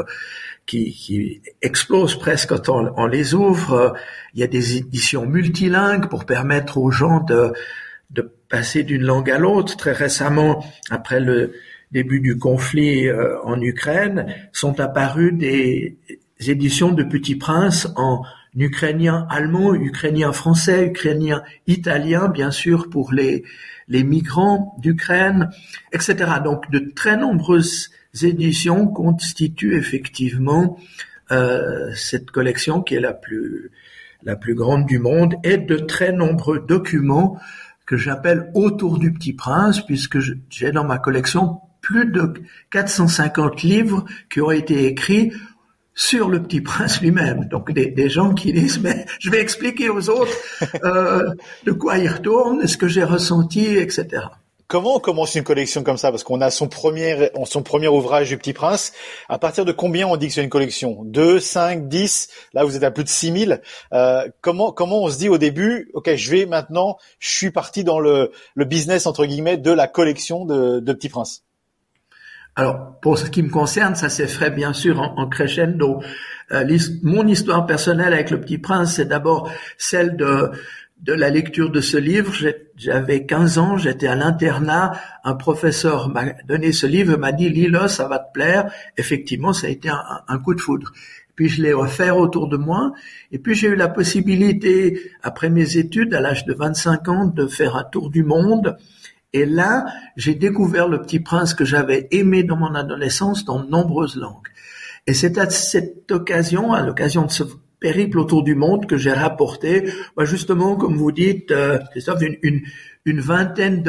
qui, 0.66 0.92
qui 0.94 1.42
explosent 1.62 2.18
presque 2.18 2.50
quand 2.50 2.70
on, 2.70 3.06
les 3.06 3.34
ouvre. 3.34 3.96
Il 4.34 4.40
y 4.40 4.44
a 4.44 4.48
des 4.48 4.78
éditions 4.78 5.26
multilingues 5.26 6.08
pour 6.08 6.26
permettre 6.26 6.78
aux 6.78 6.92
gens 6.92 7.20
de, 7.22 7.54
de 8.10 8.22
passer 8.50 8.84
d'une 8.84 9.04
langue 9.04 9.30
à 9.30 9.38
l'autre. 9.38 9.76
Très 9.78 9.94
récemment, 9.94 10.64
après 10.90 11.20
le 11.20 11.54
début 11.92 12.22
du 12.22 12.38
conflit 12.38 13.08
euh, 13.08 13.42
en 13.44 13.60
Ukraine, 13.62 14.34
sont 14.54 14.80
apparues 14.80 15.34
des 15.34 15.98
éditions 16.40 16.92
de 16.92 17.04
Petit 17.04 17.36
Prince 17.36 17.88
en 17.96 18.24
ukrainien 18.56 19.28
allemand, 19.30 19.74
ukrainien 19.74 20.34
français, 20.34 20.88
ukrainien 20.88 21.44
italien, 21.68 22.28
bien 22.28 22.52
sûr 22.52 22.90
pour 22.90 23.14
les, 23.14 23.44
les 23.88 24.04
migrants 24.04 24.76
d'Ukraine, 24.80 25.50
etc. 25.94 26.16
Donc 26.44 26.70
de 26.72 26.92
très 26.96 27.18
nombreuses 27.18 27.92
éditions 28.24 28.88
constituent 28.88 29.78
effectivement 29.78 30.78
euh, 31.32 31.94
cette 31.96 32.32
collection 32.32 32.82
qui 32.82 32.96
est 32.96 33.00
la 33.00 33.14
plus 33.14 33.72
la 34.24 34.36
plus 34.36 34.54
grande 34.54 34.86
du 34.86 35.00
monde 35.00 35.36
et 35.44 35.58
de 35.58 35.78
très 35.78 36.12
nombreux 36.12 36.60
documents 36.60 37.40
que 37.86 37.98
j'appelle 37.98 38.52
autour 38.54 39.00
du 39.00 39.12
Petit 39.14 39.34
Prince 39.34 39.82
puisque 39.82 40.20
j'ai 40.20 40.72
dans 40.72 40.84
ma 40.84 41.00
collection 41.00 41.60
plus 41.82 42.06
de 42.06 42.34
450 42.70 43.64
livres 43.64 44.06
qui 44.30 44.42
ont 44.42 44.52
été 44.52 44.86
écrits 44.86 45.34
sur 45.96 46.30
le 46.30 46.42
Petit 46.42 46.62
Prince 46.62 47.02
lui-même. 47.02 47.46
Donc 47.46 47.72
des, 47.72 47.88
des, 47.88 48.10
gens 48.10 48.34
qui 48.34 48.54
disent 48.54 48.80
mais 48.82 49.06
je 49.20 49.30
vais 49.30 49.42
expliquer 49.42 49.90
aux 49.90 50.10
autres 50.10 50.38
euh, 50.84 51.34
de 51.66 51.72
quoi 51.72 51.98
il 51.98 52.08
retourne, 52.08 52.68
ce 52.68 52.78
que 52.78 52.88
j'ai 52.88 53.04
ressenti, 53.04 53.66
etc. 53.66 54.24
Comment 54.72 54.96
on 54.96 55.00
commence 55.02 55.36
une 55.36 55.44
collection 55.44 55.84
comme 55.84 55.98
ça? 55.98 56.12
Parce 56.12 56.24
qu'on 56.24 56.40
a 56.40 56.50
son 56.50 56.70
premier, 56.70 57.30
son 57.44 57.62
premier 57.62 57.90
ouvrage 57.90 58.30
du 58.30 58.38
Petit 58.38 58.54
Prince. 58.54 58.94
À 59.28 59.38
partir 59.38 59.66
de 59.66 59.74
combien 59.74 60.08
on 60.08 60.16
dit 60.16 60.30
que 60.30 60.34
c'est 60.34 60.44
une 60.46 60.50
collection? 60.50 61.04
2, 61.04 61.42
5, 61.42 61.90
10 61.90 62.30
Là, 62.54 62.64
vous 62.64 62.78
êtes 62.78 62.84
à 62.84 62.90
plus 62.90 63.04
de 63.04 63.10
6000. 63.10 63.62
Euh, 63.92 64.30
comment, 64.40 64.72
comment 64.72 65.04
on 65.04 65.10
se 65.10 65.18
dit 65.18 65.28
au 65.28 65.38
début, 65.38 65.92
OK, 65.94 66.16
je 66.16 66.32
vais 66.32 66.46
maintenant, 66.46 66.96
je 67.20 67.36
suis 67.36 67.52
parti 67.52 67.84
dans 67.84 68.00
le, 68.00 68.32
le 68.56 68.64
business, 68.64 69.08
entre 69.08 69.26
guillemets, 69.26 69.58
de 69.58 69.72
la 69.72 69.90
collection 69.90 70.46
de, 70.46 70.80
de 70.80 70.94
Petit 70.94 71.10
Prince? 71.10 71.44
Alors, 72.56 72.98
pour 73.02 73.18
ce 73.18 73.30
qui 73.30 73.44
me 73.44 73.50
concerne, 73.50 73.96
ça 73.96 74.08
s'est 74.08 74.28
fait 74.28 74.52
bien 74.52 74.72
sûr 74.72 75.02
en, 75.02 75.18
en 75.18 75.28
crescendo. 75.28 76.02
Euh, 76.54 76.78
mon 77.04 77.28
histoire 77.28 77.66
personnelle 77.66 78.14
avec 78.14 78.30
le 78.30 78.40
Petit 78.40 78.58
Prince, 78.58 78.96
c'est 78.96 79.06
d'abord 79.06 79.52
celle 79.78 80.16
de 80.16 80.52
de 81.02 81.14
la 81.14 81.30
lecture 81.30 81.72
de 81.72 81.82
ce 81.82 81.98
livre. 81.98 82.34
J'avais 82.76 83.26
15 83.26 83.58
ans, 83.58 83.78
j'étais 83.78 84.08
à 84.08 84.16
l'internat. 84.16 84.94
Un 85.24 85.36
professeur 85.36 86.10
m'a 86.10 86.34
donné 86.48 86.72
ce 86.72 86.86
livre, 86.86 87.18
m'a 87.18 87.32
dit 87.32 87.50
lis-le, 87.50 87.88
ça 87.88 88.08
va 88.08 88.20
te 88.20 88.32
plaire. 88.34 88.72
Effectivement, 88.98 89.54
ça 89.54 89.68
a 89.68 89.70
été 89.70 89.90
un, 89.90 90.40
coup 90.40 90.54
de 90.54 90.62
foudre. 90.62 90.92
Puis 91.36 91.50
je 91.50 91.64
l'ai 91.64 91.74
offert 91.74 92.18
autour 92.18 92.48
de 92.48 92.58
moi. 92.58 92.94
Et 93.32 93.40
puis 93.40 93.56
j'ai 93.56 93.70
eu 93.70 93.76
la 93.76 93.88
possibilité, 93.88 95.12
après 95.24 95.50
mes 95.50 95.78
études, 95.78 96.14
à 96.14 96.22
l'âge 96.22 96.46
de 96.46 96.54
25 96.54 97.08
ans, 97.08 97.26
de 97.26 97.48
faire 97.48 97.76
un 97.76 97.84
tour 97.84 98.10
du 98.10 98.24
monde. 98.24 98.78
Et 99.34 99.46
là, 99.46 99.86
j'ai 100.18 100.36
découvert 100.36 100.88
le 100.88 101.02
Petit 101.02 101.22
Prince 101.22 101.54
que 101.54 101.66
j'avais 101.66 102.08
aimé 102.12 102.44
dans 102.44 102.58
mon 102.58 102.76
adolescence 102.76 103.46
dans 103.46 103.64
de 103.64 103.70
nombreuses 103.70 104.18
langues. 104.18 104.50
Et 105.08 105.14
c'est 105.14 105.38
à 105.40 105.50
cette 105.50 106.12
occasion, 106.12 106.74
à 106.74 106.82
l'occasion 106.82 107.26
de 107.26 107.32
ce 107.32 107.44
périple 107.82 108.20
autour 108.20 108.44
du 108.44 108.56
monde 108.56 108.86
que 108.86 108.96
j'ai 108.96 109.12
rapporté, 109.12 109.92
bah, 110.16 110.24
justement, 110.24 110.78
comme 110.78 110.96
vous 110.96 111.12
dites, 111.12 111.52
euh, 111.52 111.80
une, 112.22 112.38
une, 112.44 112.62
une 113.04 113.20
vingtaine 113.20 113.84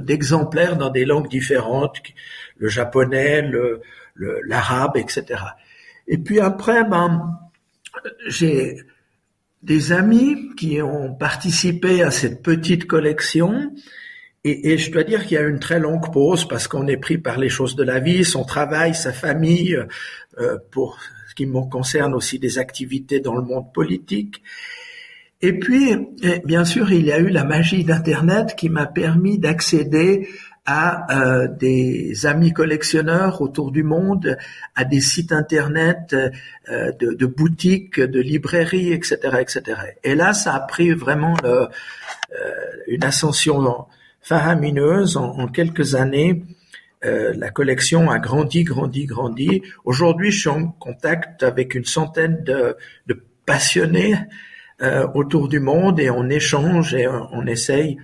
d'exemplaires 0.00 0.76
dans 0.76 0.90
des 0.90 1.04
langues 1.04 1.28
différentes, 1.28 1.98
le 2.56 2.68
japonais, 2.68 3.42
le 3.42 3.82
l'arabe, 4.18 4.96
etc. 4.96 5.40
Et 6.08 6.18
puis 6.18 6.40
après, 6.40 6.84
ben, 6.84 7.38
j'ai 8.26 8.78
des 9.62 9.92
amis 9.92 10.54
qui 10.56 10.80
ont 10.80 11.14
participé 11.14 12.02
à 12.02 12.10
cette 12.10 12.42
petite 12.42 12.86
collection. 12.86 13.72
Et, 14.44 14.72
et 14.72 14.78
je 14.78 14.90
dois 14.90 15.02
dire 15.02 15.26
qu'il 15.26 15.36
y 15.36 15.38
a 15.38 15.42
une 15.42 15.58
très 15.58 15.80
longue 15.80 16.12
pause 16.12 16.46
parce 16.48 16.68
qu'on 16.68 16.86
est 16.86 16.96
pris 16.96 17.18
par 17.18 17.38
les 17.38 17.48
choses 17.48 17.76
de 17.76 17.82
la 17.82 17.98
vie, 17.98 18.24
son 18.24 18.44
travail, 18.44 18.94
sa 18.94 19.12
famille, 19.12 19.78
euh, 20.38 20.56
pour 20.70 20.98
qui 21.36 21.46
me 21.46 21.60
concerne 21.70 22.14
aussi 22.14 22.40
des 22.40 22.58
activités 22.58 23.20
dans 23.20 23.36
le 23.36 23.42
monde 23.42 23.72
politique. 23.72 24.42
Et 25.42 25.52
puis, 25.52 25.94
eh, 26.22 26.40
bien 26.44 26.64
sûr, 26.64 26.90
il 26.90 27.04
y 27.04 27.12
a 27.12 27.18
eu 27.18 27.28
la 27.28 27.44
magie 27.44 27.84
d'Internet 27.84 28.56
qui 28.56 28.70
m'a 28.70 28.86
permis 28.86 29.38
d'accéder 29.38 30.28
à 30.64 31.06
euh, 31.14 31.46
des 31.46 32.26
amis 32.26 32.52
collectionneurs 32.52 33.40
autour 33.40 33.70
du 33.70 33.84
monde, 33.84 34.36
à 34.74 34.84
des 34.84 35.00
sites 35.00 35.30
internet 35.30 36.14
euh, 36.14 36.90
de, 36.98 37.12
de, 37.12 37.26
boutiques, 37.26 38.00
de 38.00 38.20
librairies, 38.20 38.92
etc., 38.92 39.18
etc. 39.40 39.62
Et 40.02 40.16
là, 40.16 40.32
ça 40.32 40.54
a 40.54 40.60
pris 40.60 40.90
vraiment 40.92 41.36
euh, 41.44 41.66
une 42.88 43.04
ascension 43.04 43.86
faramineuse 44.22 45.16
en, 45.16 45.38
en 45.38 45.46
quelques 45.46 45.94
années. 45.94 46.42
Euh, 47.04 47.32
la 47.36 47.50
collection 47.50 48.10
a 48.10 48.18
grandi, 48.18 48.64
grandi, 48.64 49.04
grandi. 49.06 49.62
Aujourd'hui, 49.84 50.30
je 50.30 50.40
suis 50.40 50.48
en 50.48 50.68
contact 50.68 51.42
avec 51.42 51.74
une 51.74 51.84
centaine 51.84 52.42
de, 52.42 52.76
passionnés 53.44 54.16
euh, 54.82 55.06
autour 55.14 55.48
du 55.48 55.60
monde 55.60 56.00
et 56.00 56.10
on 56.10 56.28
échange 56.28 56.94
et 56.94 57.06
on, 57.06 57.46
essaye 57.46 57.98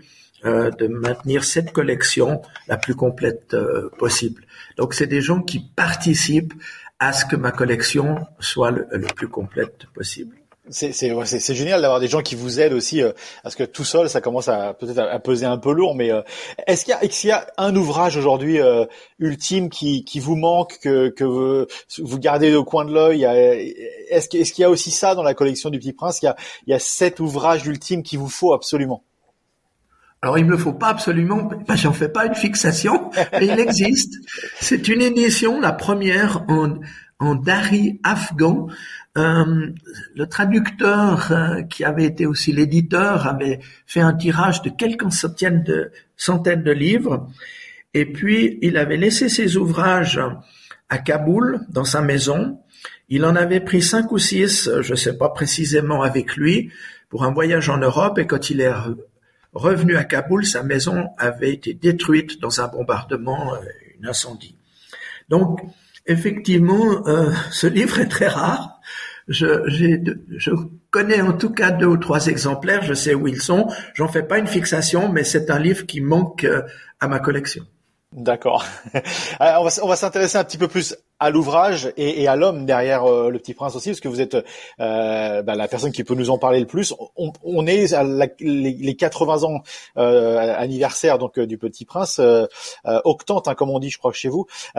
euh, 0.44 0.70
de 0.70 0.86
maintenir 0.86 1.42
cette 1.42 1.72
collection 1.72 2.42
la 2.68 2.76
plus 2.76 2.94
complète 2.94 3.56
possible. 3.98 4.44
Donc, 4.76 4.94
c'est 4.94 5.06
des 5.06 5.20
gens 5.20 5.42
qui 5.42 5.60
participent 5.74 6.54
à 6.98 7.12
ce 7.12 7.24
que 7.24 7.34
ma 7.34 7.50
collection 7.50 8.24
soit 8.38 8.70
le, 8.70 8.86
plus 9.16 9.28
complète 9.28 9.86
possible. 9.94 10.36
C'est 10.70 11.54
génial 11.54 11.82
d'avoir 11.82 11.98
des 11.98 12.06
gens 12.06 12.22
qui 12.22 12.36
vous 12.36 12.60
aident 12.60 12.72
aussi 12.72 13.02
euh, 13.02 13.10
parce 13.42 13.56
que 13.56 13.64
tout 13.64 13.82
seul 13.82 14.08
ça 14.08 14.20
commence 14.20 14.46
à 14.46 14.74
peut-être 14.74 14.98
à, 15.00 15.18
peser 15.18 15.44
un 15.44 15.58
peu 15.58 15.72
lourd 15.72 15.96
mais 15.96 16.12
euh, 16.12 16.22
est-ce 16.68 16.84
qu'il 16.84 16.94
y 17.02 17.08
qu'il 17.08 17.30
y 17.30 17.32
a 17.32 17.48
un 17.58 17.74
ouvrage 17.74 18.16
aujourd'hui 18.16 18.60
euh, 18.60 18.84
ultime 19.18 19.70
qui 19.70 20.04
qui 20.04 20.20
vous 20.20 20.36
manque 20.36 20.78
que 20.78 21.08
que 21.08 21.24
vous, 21.24 21.66
vous 21.98 22.18
gardez 22.20 22.54
au 22.54 22.62
coin 22.62 22.84
de 22.84 22.92
l'œil? 22.92 23.24
Est-ce 24.08 24.36
est-ce 24.36 24.52
qu'il 24.52 24.62
y 24.62 24.64
a 24.64 24.70
aussi 24.70 24.92
ça 24.92 25.16
dans 25.16 25.24
la 25.24 25.34
collection 25.34 25.68
du 25.68 25.80
Petit 25.80 25.94
Prince? 25.94 26.22
Il 26.22 26.26
y 26.26 26.28
a 26.28 26.36
il 26.68 26.70
y 26.70 26.74
a 26.74 26.78
cet 26.78 27.18
ouvrage 27.18 27.66
ultime 27.66 28.04
qu'il 28.04 28.20
vous 28.20 28.28
faut 28.28 28.52
absolument 28.52 29.02
alors 30.24 30.38
il 30.38 30.46
me 30.46 30.56
faut 30.56 30.72
pas 30.72 30.86
absolument, 30.86 31.50
ben, 31.66 31.74
j'en 31.74 31.92
fais 31.92 32.08
pas 32.08 32.26
une 32.26 32.36
fixation, 32.36 33.10
mais 33.32 33.46
il 33.46 33.58
existe. 33.58 34.14
C'est 34.60 34.86
une 34.86 35.02
édition, 35.02 35.58
la 35.58 35.72
première 35.72 36.44
en, 36.46 36.74
en 37.18 37.34
dari 37.34 37.98
afghan. 38.04 38.68
Euh, 39.18 39.70
le 40.14 40.26
traducteur 40.26 41.32
euh, 41.32 41.62
qui 41.64 41.84
avait 41.84 42.06
été 42.06 42.24
aussi 42.24 42.50
l'éditeur 42.50 43.26
avait 43.26 43.60
fait 43.86 44.00
un 44.00 44.14
tirage 44.14 44.62
de 44.62 44.70
quelques 44.70 45.12
centaines 45.12 45.62
de, 45.62 46.70
livres. 46.70 47.28
Et 47.92 48.06
puis 48.06 48.58
il 48.62 48.78
avait 48.78 48.96
laissé 48.96 49.28
ses 49.28 49.58
ouvrages 49.58 50.20
à 50.88 50.96
Kaboul, 50.96 51.60
dans 51.68 51.84
sa 51.84 52.00
maison. 52.00 52.60
Il 53.10 53.26
en 53.26 53.36
avait 53.36 53.60
pris 53.60 53.82
cinq 53.82 54.12
ou 54.12 54.18
six, 54.18 54.70
je 54.80 54.92
ne 54.92 54.96
sais 54.96 55.18
pas 55.18 55.28
précisément 55.28 56.02
avec 56.02 56.36
lui, 56.36 56.70
pour 57.10 57.24
un 57.24 57.32
voyage 57.32 57.68
en 57.68 57.76
Europe. 57.76 58.18
Et 58.18 58.26
quand 58.26 58.48
il 58.48 58.62
est 58.62 58.72
Revenu 59.52 59.96
à 59.96 60.04
Kaboul, 60.04 60.46
sa 60.46 60.62
maison 60.62 61.10
avait 61.18 61.52
été 61.52 61.74
détruite 61.74 62.40
dans 62.40 62.62
un 62.62 62.68
bombardement, 62.68 63.52
un 63.52 63.58
euh, 63.58 64.08
incendie. 64.08 64.56
Donc, 65.28 65.60
effectivement, 66.06 67.04
ce 67.50 67.66
livre 67.66 68.00
est 68.00 68.08
très 68.08 68.28
rare. 68.28 68.71
Je, 69.32 69.62
je, 70.36 70.50
connais 70.90 71.22
en 71.22 71.32
tout 71.32 71.50
cas 71.50 71.70
deux 71.70 71.86
ou 71.86 71.96
trois 71.96 72.26
exemplaires, 72.26 72.82
je 72.82 72.92
sais 72.92 73.14
où 73.14 73.26
ils 73.26 73.40
sont. 73.40 73.66
J'en 73.94 74.08
fais 74.08 74.22
pas 74.22 74.38
une 74.38 74.46
fixation, 74.46 75.08
mais 75.08 75.24
c'est 75.24 75.50
un 75.50 75.58
livre 75.58 75.86
qui 75.86 76.02
manque 76.02 76.44
euh, 76.44 76.62
à 77.00 77.08
ma 77.08 77.18
collection. 77.18 77.64
D'accord. 78.12 78.66
on 79.40 79.86
va, 79.86 79.96
s'intéresser 79.96 80.36
un 80.36 80.44
petit 80.44 80.58
peu 80.58 80.68
plus 80.68 80.94
à 81.18 81.30
l'ouvrage 81.30 81.94
et, 81.96 82.28
à 82.28 82.36
l'homme 82.36 82.66
derrière 82.66 83.04
euh, 83.04 83.30
le 83.30 83.38
Petit 83.38 83.54
Prince 83.54 83.74
aussi, 83.74 83.88
parce 83.88 84.00
que 84.00 84.08
vous 84.08 84.20
êtes 84.20 84.34
euh, 84.34 85.40
bah, 85.40 85.54
la 85.54 85.66
personne 85.66 85.92
qui 85.92 86.04
peut 86.04 86.14
nous 86.14 86.28
en 86.28 86.36
parler 86.36 86.60
le 86.60 86.66
plus. 86.66 86.92
On, 87.16 87.66
est 87.66 87.94
à 87.94 88.04
les, 88.04 88.28
les, 88.38 88.96
80 88.96 89.44
ans 89.44 89.62
anniversaire 89.96 91.16
donc 91.16 91.40
du 91.40 91.56
Petit 91.56 91.86
Prince, 91.86 92.20
octante 92.84 93.48
hein, 93.48 93.54
comme 93.54 93.70
on 93.70 93.78
dit, 93.78 93.88
je 93.88 93.96
crois 93.96 94.12
chez 94.12 94.28
vous. 94.28 94.46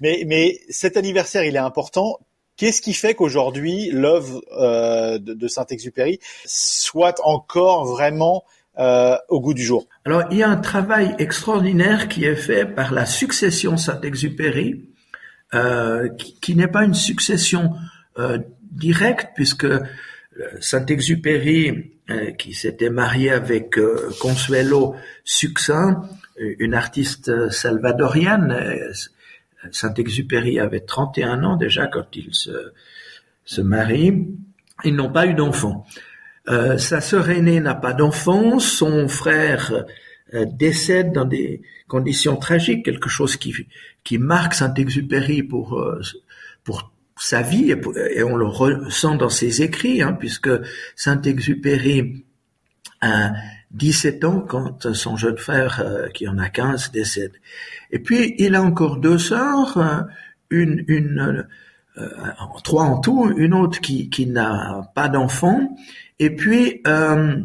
Mais 0.00 0.58
cet 0.68 0.96
anniversaire, 0.96 1.44
il 1.44 1.54
est 1.54 1.60
important. 1.60 2.18
Qu'est-ce 2.60 2.82
qui 2.82 2.92
fait 2.92 3.14
qu'aujourd'hui 3.14 3.88
l'œuvre 3.90 4.42
de, 5.18 5.32
de 5.32 5.48
Saint-Exupéry 5.48 6.20
soit 6.44 7.18
encore 7.24 7.86
vraiment 7.86 8.44
euh, 8.78 9.16
au 9.30 9.40
goût 9.40 9.54
du 9.54 9.62
jour? 9.62 9.88
Alors, 10.04 10.24
il 10.30 10.36
y 10.36 10.42
a 10.42 10.48
un 10.50 10.58
travail 10.58 11.14
extraordinaire 11.18 12.06
qui 12.06 12.26
est 12.26 12.36
fait 12.36 12.66
par 12.66 12.92
la 12.92 13.06
succession 13.06 13.78
Saint-Exupéry, 13.78 14.90
euh, 15.54 16.10
qui, 16.42 16.54
n'est 16.54 16.68
pas 16.68 16.84
une 16.84 16.92
succession 16.92 17.72
euh, 18.18 18.38
directe, 18.70 19.30
puisque 19.34 19.66
Saint-Exupéry, 20.60 21.94
qui 22.36 22.52
s'était 22.52 22.90
marié 22.90 23.30
avec 23.30 23.78
Consuelo 24.20 24.96
Succinct, 25.24 26.02
une 26.36 26.74
artiste 26.74 27.50
salvadorienne, 27.50 28.54
Saint-Exupéry 29.70 30.58
avait 30.58 30.80
31 30.80 31.44
ans 31.44 31.56
déjà 31.56 31.86
quand 31.86 32.06
il 32.14 32.34
se, 32.34 32.72
se 33.44 33.60
marie, 33.60 34.28
ils 34.84 34.94
n'ont 34.94 35.12
pas 35.12 35.26
eu 35.26 35.34
d'enfant. 35.34 35.86
Euh, 36.48 36.78
sa 36.78 37.00
sœur 37.00 37.30
aînée 37.30 37.60
n'a 37.60 37.74
pas 37.74 37.92
d'enfant, 37.92 38.58
son 38.58 39.08
frère 39.08 39.84
euh, 40.34 40.46
décède 40.46 41.12
dans 41.12 41.24
des 41.24 41.62
conditions 41.86 42.36
tragiques, 42.36 42.84
quelque 42.84 43.08
chose 43.08 43.36
qui, 43.36 43.54
qui 44.04 44.18
marque 44.18 44.54
Saint-Exupéry 44.54 45.42
pour, 45.42 45.78
euh, 45.78 46.00
pour 46.64 46.92
sa 47.18 47.42
vie, 47.42 47.70
et, 47.70 48.22
on 48.22 48.36
le 48.36 48.46
ressent 48.46 49.16
dans 49.16 49.28
ses 49.28 49.62
écrits, 49.62 50.00
hein, 50.00 50.14
puisque 50.18 50.50
Saint-Exupéry 50.96 52.24
a 53.02 53.32
17 53.72 54.24
ans 54.24 54.40
quand 54.40 54.92
son 54.92 55.16
jeune 55.16 55.38
frère, 55.38 55.82
qui 56.14 56.26
en 56.28 56.38
a 56.38 56.48
15, 56.48 56.90
décède. 56.92 57.32
Et 57.90 57.98
puis, 57.98 58.34
il 58.38 58.54
a 58.54 58.62
encore 58.62 58.96
deux 58.96 59.18
sœurs, 59.18 60.06
une, 60.50 60.84
une 60.88 61.46
trois 62.64 62.84
en 62.84 62.98
tout, 62.98 63.32
une 63.36 63.54
autre 63.54 63.80
qui, 63.80 64.10
qui 64.10 64.26
n'a 64.26 64.90
pas 64.94 65.08
d'enfant, 65.08 65.76
et 66.18 66.30
puis 66.30 66.80
euh, 66.86 67.36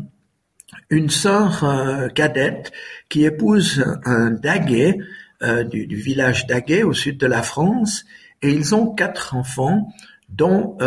une 0.89 1.09
sœur 1.09 1.63
euh, 1.63 2.07
cadette 2.09 2.71
qui 3.09 3.25
épouse 3.25 3.83
un 4.05 4.31
daguet 4.31 4.97
euh, 5.41 5.63
du, 5.63 5.95
village 5.95 6.47
d'Aguet 6.47 6.83
au 6.83 6.93
sud 6.93 7.17
de 7.17 7.27
la 7.27 7.41
France, 7.41 8.05
et 8.41 8.51
ils 8.51 8.75
ont 8.75 8.93
quatre 8.93 9.35
enfants, 9.35 9.87
dont 10.29 10.77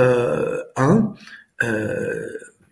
un 0.76 1.14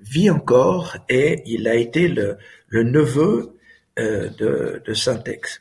vit 0.08 0.30
encore 0.30 0.96
et 1.08 1.42
il 1.46 1.68
a 1.68 1.74
été 1.74 2.08
le, 2.08 2.38
neveu 2.72 3.52
de, 3.96 4.82
de 4.84 4.94
Saint-Ex. 4.94 5.60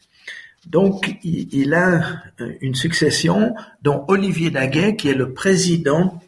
Donc, 0.66 1.18
il, 1.24 1.74
a 1.74 2.24
une 2.62 2.74
succession 2.74 3.56
dont 3.84 4.04
Olivier 4.08 4.50
Daguet, 4.50 4.96
qui 4.96 5.10
est 5.10 5.16
le 5.16 5.34
président 5.34 6.20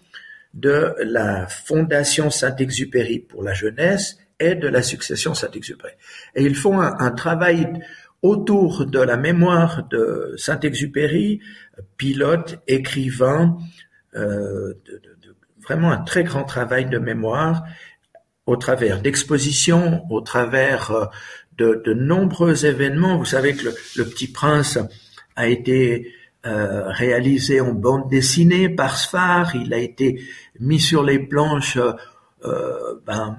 de 0.54 0.96
la 1.04 1.48
Fondation 1.48 2.30
Saint-Exupéry 2.30 3.20
pour 3.20 3.44
la 3.44 3.54
jeunesse 3.54 4.18
et 4.40 4.54
de 4.54 4.68
la 4.68 4.84
succession 4.84 5.34
Saint-Exupéry. 5.34 5.94
Et 6.36 6.44
ils 6.44 6.56
font 6.56 6.80
un, 6.80 7.12
travail 7.12 7.68
autour 8.22 8.86
de 8.86 9.00
la 9.00 9.18
mémoire 9.18 9.88
de 9.90 10.36
Saint-Exupéry, 10.38 11.42
pilote, 11.98 12.60
écrivain, 12.68 13.58
euh, 14.16 14.74
vraiment 15.62 15.92
un 15.92 16.02
très 16.02 16.24
grand 16.24 16.44
travail 16.44 16.86
de 16.86 17.00
mémoire 17.00 17.64
au 18.48 18.56
travers 18.56 19.02
d'expositions, 19.02 20.04
au 20.10 20.22
travers 20.22 20.92
euh, 20.92 21.06
de, 21.58 21.94
nombreux 21.94 22.66
événements. 22.66 23.18
Vous 23.18 23.26
savez 23.26 23.56
que 23.56 23.70
le 23.96 24.06
Petit 24.06 24.32
Prince 24.32 24.80
a 25.36 25.48
été 25.48 26.14
euh, 26.46 26.90
réalisé 26.90 27.60
en 27.60 27.74
bande 27.74 28.10
dessinée 28.10 28.70
par 28.70 28.98
Sfar. 28.98 29.56
Il 29.56 29.74
a 29.74 29.78
été 29.78 30.22
mis 30.60 30.80
sur 30.80 31.04
les 31.04 31.20
planches 31.20 31.78
euh, 32.46 33.02
ben, 33.06 33.38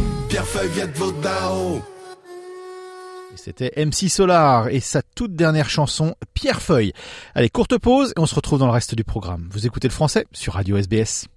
Pierre 0.41 0.53
Feuille 0.53 0.69
vient 0.69 0.87
de 0.87 0.97
Vodao. 0.97 1.81
C'était 3.35 3.71
MC 3.77 4.09
Solar 4.09 4.69
et 4.69 4.79
sa 4.79 5.03
toute 5.03 5.35
dernière 5.35 5.69
chanson, 5.69 6.15
Pierre 6.33 6.63
Feuille. 6.63 6.93
Allez, 7.35 7.49
courte 7.49 7.77
pause 7.77 8.11
et 8.17 8.19
on 8.19 8.25
se 8.25 8.33
retrouve 8.33 8.57
dans 8.57 8.65
le 8.65 8.71
reste 8.71 8.95
du 8.95 9.03
programme. 9.03 9.47
Vous 9.51 9.67
écoutez 9.67 9.87
le 9.87 9.93
français 9.93 10.25
sur 10.31 10.53
Radio 10.53 10.77
SBS. 10.77 11.27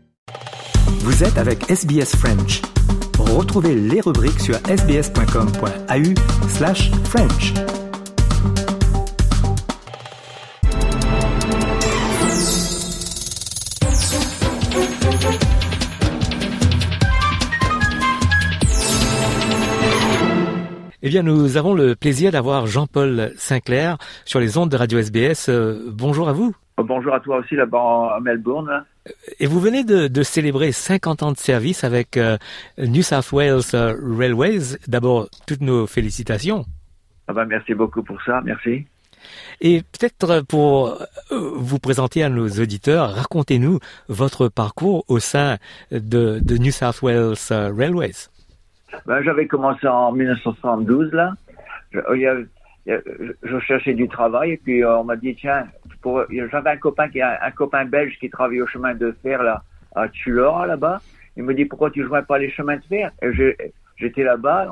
Vous 1.00 1.22
êtes 1.22 1.36
avec 1.36 1.70
SBS 1.70 2.16
French. 2.16 2.62
Retrouvez 3.18 3.74
les 3.74 4.00
rubriques 4.00 4.40
sur 4.40 4.56
sbs.com.au 4.66 6.48
French. 7.04 7.84
Eh 21.06 21.10
bien, 21.10 21.22
nous 21.22 21.58
avons 21.58 21.74
le 21.74 21.94
plaisir 21.94 22.32
d'avoir 22.32 22.66
Jean-Paul 22.66 23.32
Sinclair 23.36 23.98
sur 24.24 24.40
les 24.40 24.56
ondes 24.56 24.70
de 24.70 24.76
Radio 24.78 24.98
SBS. 24.98 25.50
Euh, 25.50 25.90
bonjour 25.92 26.30
à 26.30 26.32
vous. 26.32 26.56
Bonjour 26.78 27.12
à 27.12 27.20
toi 27.20 27.40
aussi 27.40 27.56
là-bas 27.56 28.14
à 28.16 28.20
Melbourne. 28.20 28.86
Et 29.38 29.44
vous 29.44 29.60
venez 29.60 29.84
de, 29.84 30.08
de, 30.08 30.22
célébrer 30.22 30.72
50 30.72 31.22
ans 31.22 31.32
de 31.32 31.36
service 31.36 31.84
avec 31.84 32.16
euh, 32.16 32.38
New 32.78 33.02
South 33.02 33.32
Wales 33.32 33.60
euh, 33.74 33.94
Railways. 34.16 34.78
D'abord, 34.88 35.28
toutes 35.46 35.60
nos 35.60 35.86
félicitations. 35.86 36.64
Ah 37.28 37.34
ben, 37.34 37.44
merci 37.44 37.74
beaucoup 37.74 38.02
pour 38.02 38.22
ça, 38.22 38.40
merci. 38.42 38.86
Et 39.60 39.82
peut-être 39.82 40.40
pour 40.46 40.98
vous 41.30 41.78
présenter 41.78 42.22
à 42.22 42.30
nos 42.30 42.48
auditeurs, 42.48 43.10
racontez-nous 43.10 43.78
votre 44.08 44.48
parcours 44.48 45.04
au 45.08 45.18
sein 45.18 45.58
de, 45.90 46.40
de 46.42 46.56
New 46.56 46.72
South 46.72 47.02
Wales 47.02 47.34
Railways. 47.50 48.30
Ben, 49.07 49.22
j'avais 49.22 49.46
commencé 49.46 49.87
en 49.87 50.12
1972 50.12 51.12
là. 51.12 51.33
Je, 51.92 53.59
cherchais 53.66 53.94
du 53.94 54.09
travail 54.09 54.52
et 54.52 54.57
puis 54.57 54.83
euh, 54.83 54.98
on 54.98 55.04
m'a 55.04 55.16
dit 55.16 55.35
tiens, 55.35 55.66
j'avais 56.50 56.70
un 56.70 56.76
copain 56.76 57.09
qui 57.09 57.22
un, 57.22 57.50
copain 57.50 57.85
belge 57.85 58.18
qui 58.18 58.28
travaillait 58.28 58.62
au 58.62 58.66
chemin 58.66 58.94
de 58.94 59.14
fer 59.22 59.42
là 59.42 59.62
à 59.94 60.09
Tulor 60.09 60.66
là-bas. 60.66 61.00
Il 61.37 61.44
me 61.44 61.54
dit 61.54 61.64
pourquoi 61.64 61.90
tu 61.90 62.04
joins 62.04 62.22
pas 62.22 62.38
les 62.38 62.50
chemins 62.50 62.76
de 62.76 62.85
fer? 62.85 63.11
J'étais 63.96 64.22
là-bas. 64.22 64.70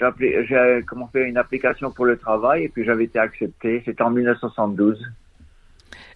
J'ai 0.00 0.84
comment 0.86 1.08
fait 1.08 1.28
une 1.28 1.36
application 1.36 1.90
pour 1.90 2.06
le 2.06 2.16
travail 2.16 2.64
et 2.64 2.68
puis 2.68 2.84
j'avais 2.84 3.04
été 3.04 3.18
accepté. 3.18 3.82
C'était 3.84 4.02
en 4.02 4.10
1972. 4.10 5.04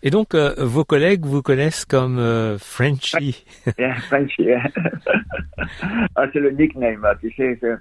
Et 0.05 0.11
donc, 0.11 0.35
euh, 0.35 0.55
vos 0.59 0.85
collègues 0.85 1.25
vous 1.25 1.43
connaissent 1.43 1.85
comme 1.85 2.19
euh, 2.19 2.59
Frenchy. 2.59 3.45
Yeah, 3.79 3.95
Frenchy. 4.09 4.49
ah, 6.17 6.27
c'est 6.33 6.41
le 6.41 6.51
nickname, 6.51 7.07
tu 7.21 7.33
sais. 7.33 7.57
Euh, 7.63 7.77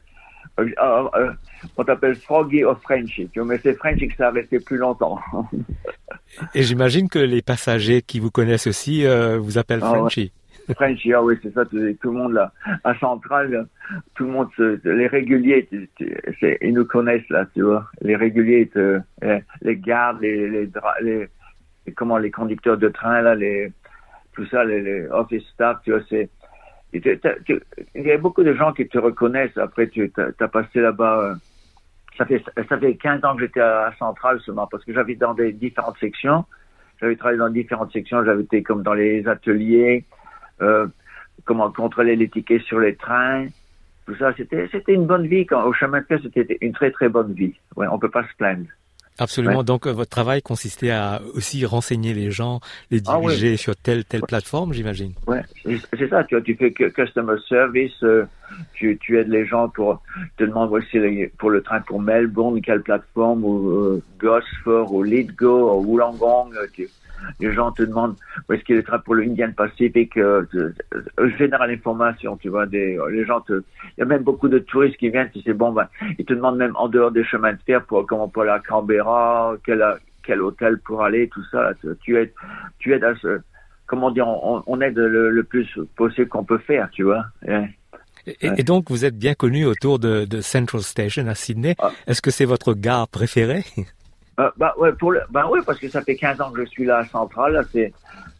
euh, 0.60 1.32
on 1.78 1.84
t'appelle 1.84 2.16
Froggy 2.16 2.64
of 2.64 2.80
Frenchy, 2.84 3.28
mais 3.36 3.58
c'est 3.58 3.74
Frenchy 3.74 4.08
que 4.08 4.16
ça 4.16 4.28
a 4.28 4.32
resté 4.32 4.60
plus 4.60 4.78
longtemps. 4.78 5.20
Et 6.54 6.62
j'imagine 6.62 7.10
que 7.10 7.18
les 7.18 7.42
passagers 7.42 8.04
qui 8.04 8.20
vous 8.20 8.30
connaissent 8.30 8.68
aussi 8.68 9.04
vous 9.40 9.58
appellent 9.58 9.80
ah, 9.82 9.96
Frenchy. 9.96 10.32
Frenchy, 10.76 11.14
ah 11.14 11.24
oui, 11.24 11.36
c'est 11.42 11.54
ça, 11.54 11.66
tout, 11.66 11.78
le 11.80 12.12
monde 12.12 12.34
là. 12.34 12.52
À 12.84 12.94
Centrale, 13.00 13.66
tout 14.14 14.26
le 14.26 14.32
monde, 14.32 14.50
les 14.84 15.08
réguliers, 15.08 15.68
ils 16.62 16.74
nous 16.74 16.86
connaissent 16.86 17.28
là, 17.30 17.48
tu 17.56 17.64
vois. 17.64 17.90
Les 18.02 18.16
réguliers, 18.16 18.70
les 19.62 19.78
gardes, 19.78 20.22
les, 20.22 20.50
les, 20.50 20.70
les 21.02 21.28
comment 21.96 22.18
les 22.18 22.32
conducteurs 22.32 22.78
de 22.78 22.90
train 22.90 23.22
là, 23.22 23.36
les 23.36 23.72
tout 24.34 24.46
ça, 24.46 24.64
les, 24.64 25.08
office 25.10 25.46
staff, 25.50 25.80
tu 25.84 25.92
vois, 25.92 26.02
c'est 26.10 26.30
il 26.94 28.06
y 28.06 28.12
a 28.12 28.18
beaucoup 28.18 28.44
de 28.44 28.54
gens 28.54 28.74
qui 28.74 28.88
te 28.88 28.98
reconnaissent. 28.98 29.58
Après, 29.58 29.88
tu 29.88 30.12
as, 30.18 30.48
passé 30.48 30.82
là-bas. 30.82 31.22
Euh, 31.22 31.36
ça 32.18 32.26
fait 32.26 32.44
ça 32.68 32.78
fait 32.78 32.96
15 32.96 33.24
ans 33.24 33.36
que 33.36 33.42
j'étais 33.44 33.62
à 33.62 33.94
Centrale 33.98 34.42
seulement 34.42 34.68
parce 34.68 34.84
que 34.84 34.94
j'avais 34.94 35.16
dans 35.16 35.34
des 35.34 35.54
différentes 35.54 35.98
sections. 36.00 36.44
J'avais 37.00 37.16
travaillé 37.16 37.40
dans 37.40 37.50
différentes 37.50 37.94
sections. 37.94 38.24
J'avais 38.26 38.44
été 38.44 38.62
comme 38.62 38.84
dans 38.84 38.94
les 38.94 39.26
ateliers, 39.28 40.04
euh, 40.62 40.88
comment 41.46 41.72
contrôler 41.72 42.18
les 42.18 42.28
tickets 42.28 42.62
sur 42.64 42.80
les 42.80 42.96
trains. 42.96 43.48
Tout 44.06 44.16
ça, 44.16 44.34
c'était 44.36 44.68
c'était 44.72 44.94
une 44.94 45.06
bonne 45.06 45.28
vie. 45.28 45.46
Quand, 45.46 45.64
au 45.64 45.74
chemin 45.74 46.02
de 46.02 46.06
fer, 46.06 46.20
c'était 46.22 46.58
une 46.60 46.74
très 46.74 46.92
très 46.92 47.08
bonne 47.08 47.34
vie. 47.34 47.56
Ouais, 47.78 47.88
on 47.90 47.98
peut 48.00 48.12
pas 48.12 48.24
se 48.24 48.36
plaindre. 48.38 48.68
Absolument. 49.20 49.64
Donc 49.64 49.86
euh, 49.86 49.92
votre 49.92 50.10
travail 50.10 50.42
consistait 50.42 50.90
à 50.92 51.22
aussi 51.36 51.66
renseigner 51.66 52.14
les 52.14 52.32
gens, 52.32 52.60
les 52.90 53.02
ah 53.08 53.20
diriger 53.20 53.58
sur 53.58 53.76
telle 53.76 54.04
telle 54.06 54.22
plateforme, 54.22 54.74
j'imagine. 54.74 55.14
Ouais, 55.28 55.42
c'est 55.64 56.10
ça. 56.10 56.24
Tu 56.24 56.56
fais 56.56 56.72
customer 56.72 57.36
service, 57.48 58.04
euh, 58.04 58.26
tu, 58.74 58.98
tu 59.00 59.20
aides 59.20 59.30
les 59.30 59.46
gens 59.46 59.70
pour 59.70 60.02
te 60.38 60.44
demander 60.44 60.74
aussi 60.74 60.98
pour 61.38 61.50
le 61.50 61.62
train 61.62 61.82
pour 61.82 62.02
Melbourne 62.02 62.62
quelle 62.62 62.82
plateforme 62.82 63.44
ou 63.44 63.70
euh, 63.70 64.04
Gosford 64.20 64.94
ou 64.94 65.04
Lithgow 65.04 65.80
ou 65.80 65.86
Wollongong. 65.86 66.54
Tu, 66.74 66.90
les 67.40 67.54
gens 67.54 67.72
te 67.72 67.84
demandent 67.84 68.16
où 68.48 68.54
est-ce 68.54 68.64
qu'il 68.64 68.78
est 68.78 68.98
pour 69.06 69.16
le 69.16 69.24
Indian 69.24 69.52
Pacific, 69.52 70.18
euh, 70.18 70.46
euh, 70.54 71.30
général 71.38 71.72
information, 71.72 72.38
tu 72.38 72.50
vois, 72.50 72.66
des, 72.66 72.98
les 73.12 73.26
gens 73.26 73.42
te, 73.42 73.54
il 73.98 74.00
y 74.00 74.02
a 74.02 74.06
même 74.06 74.24
beaucoup 74.24 74.48
de 74.48 74.60
touristes 74.60 74.98
qui 74.98 75.10
viennent, 75.10 75.30
tu 75.32 75.42
sais, 75.42 75.54
bon, 75.54 75.72
ben, 75.72 75.88
ils 76.18 76.26
te 76.26 76.34
demandent 76.34 76.58
même 76.58 76.76
en 76.76 76.88
dehors 76.88 77.12
des 77.12 77.24
chemins 77.24 77.54
de 77.54 77.60
fer 77.66 77.84
pour 77.86 78.06
comment 78.06 78.28
pour 78.28 78.44
aller 78.44 78.52
à 78.52 78.60
Canberra, 78.60 79.56
quel, 79.66 79.84
quel 80.24 80.42
hôtel 80.42 80.80
pour 80.80 81.04
aller, 81.04 81.28
tout 81.30 81.44
ça, 81.52 81.72
tu 82.02 82.18
aides, 82.18 82.34
tu 82.80 82.94
aides 82.94 83.04
à 83.04 83.16
ce, 83.16 83.40
comment 83.88 84.12
dire, 84.12 84.28
on, 84.28 84.64
on 84.66 84.82
aide 84.82 84.98
le, 84.98 85.44
plus 85.44 85.68
possible 85.96 86.28
qu'on 86.28 86.46
peut 86.46 86.60
faire, 86.60 86.90
tu 86.92 87.04
vois. 87.04 87.26
Et, 88.42 88.64
donc, 88.64 88.90
vous 88.90 89.06
êtes 89.06 89.18
bien 89.18 89.34
connu 89.34 89.66
autour 89.66 90.00
de, 90.00 90.26
de 90.26 90.42
Central 90.42 90.82
Station 90.82 91.28
à 91.28 91.36
Sydney. 91.36 91.76
Ah. 91.80 91.92
Est-ce 92.08 92.22
que 92.22 92.32
c'est 92.32 92.46
votre 92.46 92.74
gare 92.74 93.08
préférée? 93.08 93.64
Euh, 94.42 94.50
bah 94.58 94.74
ouais, 94.78 94.92
pour 94.94 95.12
le, 95.12 95.22
bah 95.30 95.48
ouais, 95.48 95.60
parce 95.66 95.80
que 95.80 95.88
ça 95.88 96.02
fait 96.02 96.16
15 96.16 96.42
ans 96.42 96.52
que 96.52 96.66
je 96.66 96.70
suis 96.70 96.86
là 96.86 97.00
à 97.00 97.06
Centrale. 97.06 97.64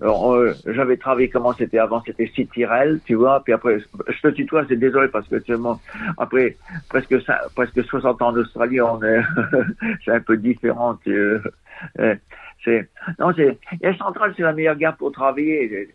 Euh, 0.02 0.54
j'avais 0.66 0.98
travaillé 0.98 1.30
comment 1.30 1.54
c'était 1.54 1.78
avant, 1.78 2.02
c'était 2.04 2.26
City 2.28 2.66
Rail, 2.66 3.00
tu 3.06 3.14
vois. 3.14 3.44
Puis 3.44 3.54
après, 3.54 3.78
je 4.08 4.22
te 4.22 4.28
tutoie, 4.30 4.66
c'est 4.68 4.78
désolé 4.78 5.10
parce 5.10 5.28
que 5.28 5.40
seulement 5.42 5.80
après 6.18 6.58
presque 6.90 7.16
presque 7.56 7.84
60 7.84 8.22
ans 8.22 8.34
en 8.34 9.00
c'est 10.06 10.12
un 10.12 10.20
peu 10.22 10.38
différent. 10.38 10.96
Tu, 11.04 11.14
euh, 11.14 12.16
c'est 12.64 12.90
non, 13.20 13.32
c'est 13.36 13.60
la 13.80 13.96
centrale, 13.96 14.34
c'est 14.36 14.44
la 14.44 14.54
meilleure 14.54 14.78
gare 14.78 14.98
pour 14.98 15.12
travailler. 15.12 15.90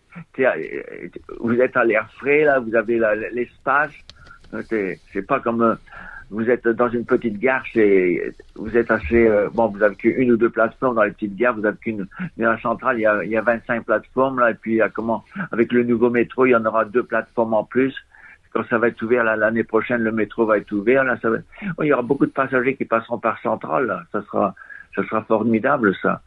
Vous 1.40 1.60
êtes 1.60 1.76
à 1.76 1.84
l'air 1.84 2.08
frais 2.18 2.44
là, 2.44 2.60
vous 2.60 2.76
avez 2.76 3.00
l'espace. 3.32 3.92
C'est 4.68 5.26
pas 5.26 5.40
comme 5.40 5.76
vous 6.30 6.48
êtes 6.50 6.66
dans 6.66 6.88
une 6.88 7.04
petite 7.04 7.38
gare, 7.38 7.62
c'est, 7.72 8.34
vous 8.54 8.76
êtes 8.76 8.90
assez, 8.90 9.26
euh, 9.26 9.48
bon, 9.52 9.68
vous 9.68 9.82
avez 9.82 9.94
qu'une 9.94 10.32
ou 10.32 10.36
deux 10.36 10.50
plateformes 10.50 10.96
dans 10.96 11.04
les 11.04 11.12
petites 11.12 11.36
gares, 11.36 11.54
vous 11.54 11.64
avez 11.64 11.76
qu'une, 11.78 12.06
mais 12.36 12.44
à 12.44 12.52
la 12.52 12.60
centrale, 12.60 12.98
il 12.98 13.02
y 13.02 13.06
a, 13.06 13.24
il 13.24 13.30
y 13.30 13.36
a 13.36 13.42
25 13.42 13.84
plateformes, 13.84 14.40
là, 14.40 14.50
et 14.50 14.54
puis, 14.54 14.80
comment, 14.94 15.24
avec 15.52 15.72
le 15.72 15.84
nouveau 15.84 16.10
métro, 16.10 16.46
il 16.46 16.50
y 16.50 16.56
en 16.56 16.64
aura 16.64 16.84
deux 16.84 17.04
plateformes 17.04 17.54
en 17.54 17.64
plus. 17.64 17.94
Quand 18.52 18.64
ça 18.68 18.78
va 18.78 18.88
être 18.88 19.02
ouvert, 19.02 19.22
l'année 19.22 19.64
prochaine, 19.64 20.00
le 20.02 20.12
métro 20.12 20.46
va 20.46 20.58
être 20.58 20.72
ouvert, 20.72 21.04
là, 21.04 21.18
ça 21.20 21.30
va, 21.30 21.38
il 21.82 21.86
y 21.86 21.92
aura 21.92 22.02
beaucoup 22.02 22.26
de 22.26 22.32
passagers 22.32 22.74
qui 22.74 22.84
passeront 22.84 23.18
par 23.18 23.40
centrale, 23.40 23.86
là. 23.86 24.02
Ça 24.12 24.22
sera, 24.22 24.54
ça 24.94 25.04
sera 25.04 25.22
formidable, 25.22 25.94
ça. 26.02 26.22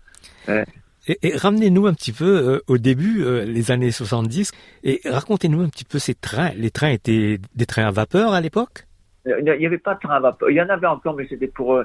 Hein. 0.48 0.64
Et, 1.08 1.36
ramenez-nous 1.36 1.88
un 1.88 1.94
petit 1.94 2.12
peu 2.12 2.26
euh, 2.26 2.60
au 2.68 2.78
début, 2.78 3.24
euh, 3.24 3.46
les 3.46 3.72
années 3.72 3.92
70, 3.92 4.52
et 4.84 5.02
racontez-nous 5.06 5.62
un 5.62 5.70
petit 5.70 5.86
peu 5.86 5.98
ces 5.98 6.14
trains. 6.14 6.52
Les 6.56 6.70
trains 6.70 6.90
étaient 6.90 7.40
des 7.56 7.66
trains 7.66 7.88
à 7.88 7.92
vapeur 7.92 8.34
à 8.34 8.42
l'époque? 8.42 8.86
Il 9.26 9.44
n'y 9.44 9.66
avait 9.66 9.78
pas 9.78 9.96
de 9.96 10.00
train 10.00 10.16
à 10.16 10.20
vapeur. 10.20 10.50
Il 10.50 10.56
y 10.56 10.62
en 10.62 10.70
avait 10.70 10.88
encore, 10.88 11.16
mais 11.16 11.28
c'était 11.28 11.48
pour 11.48 11.76
euh, 11.76 11.84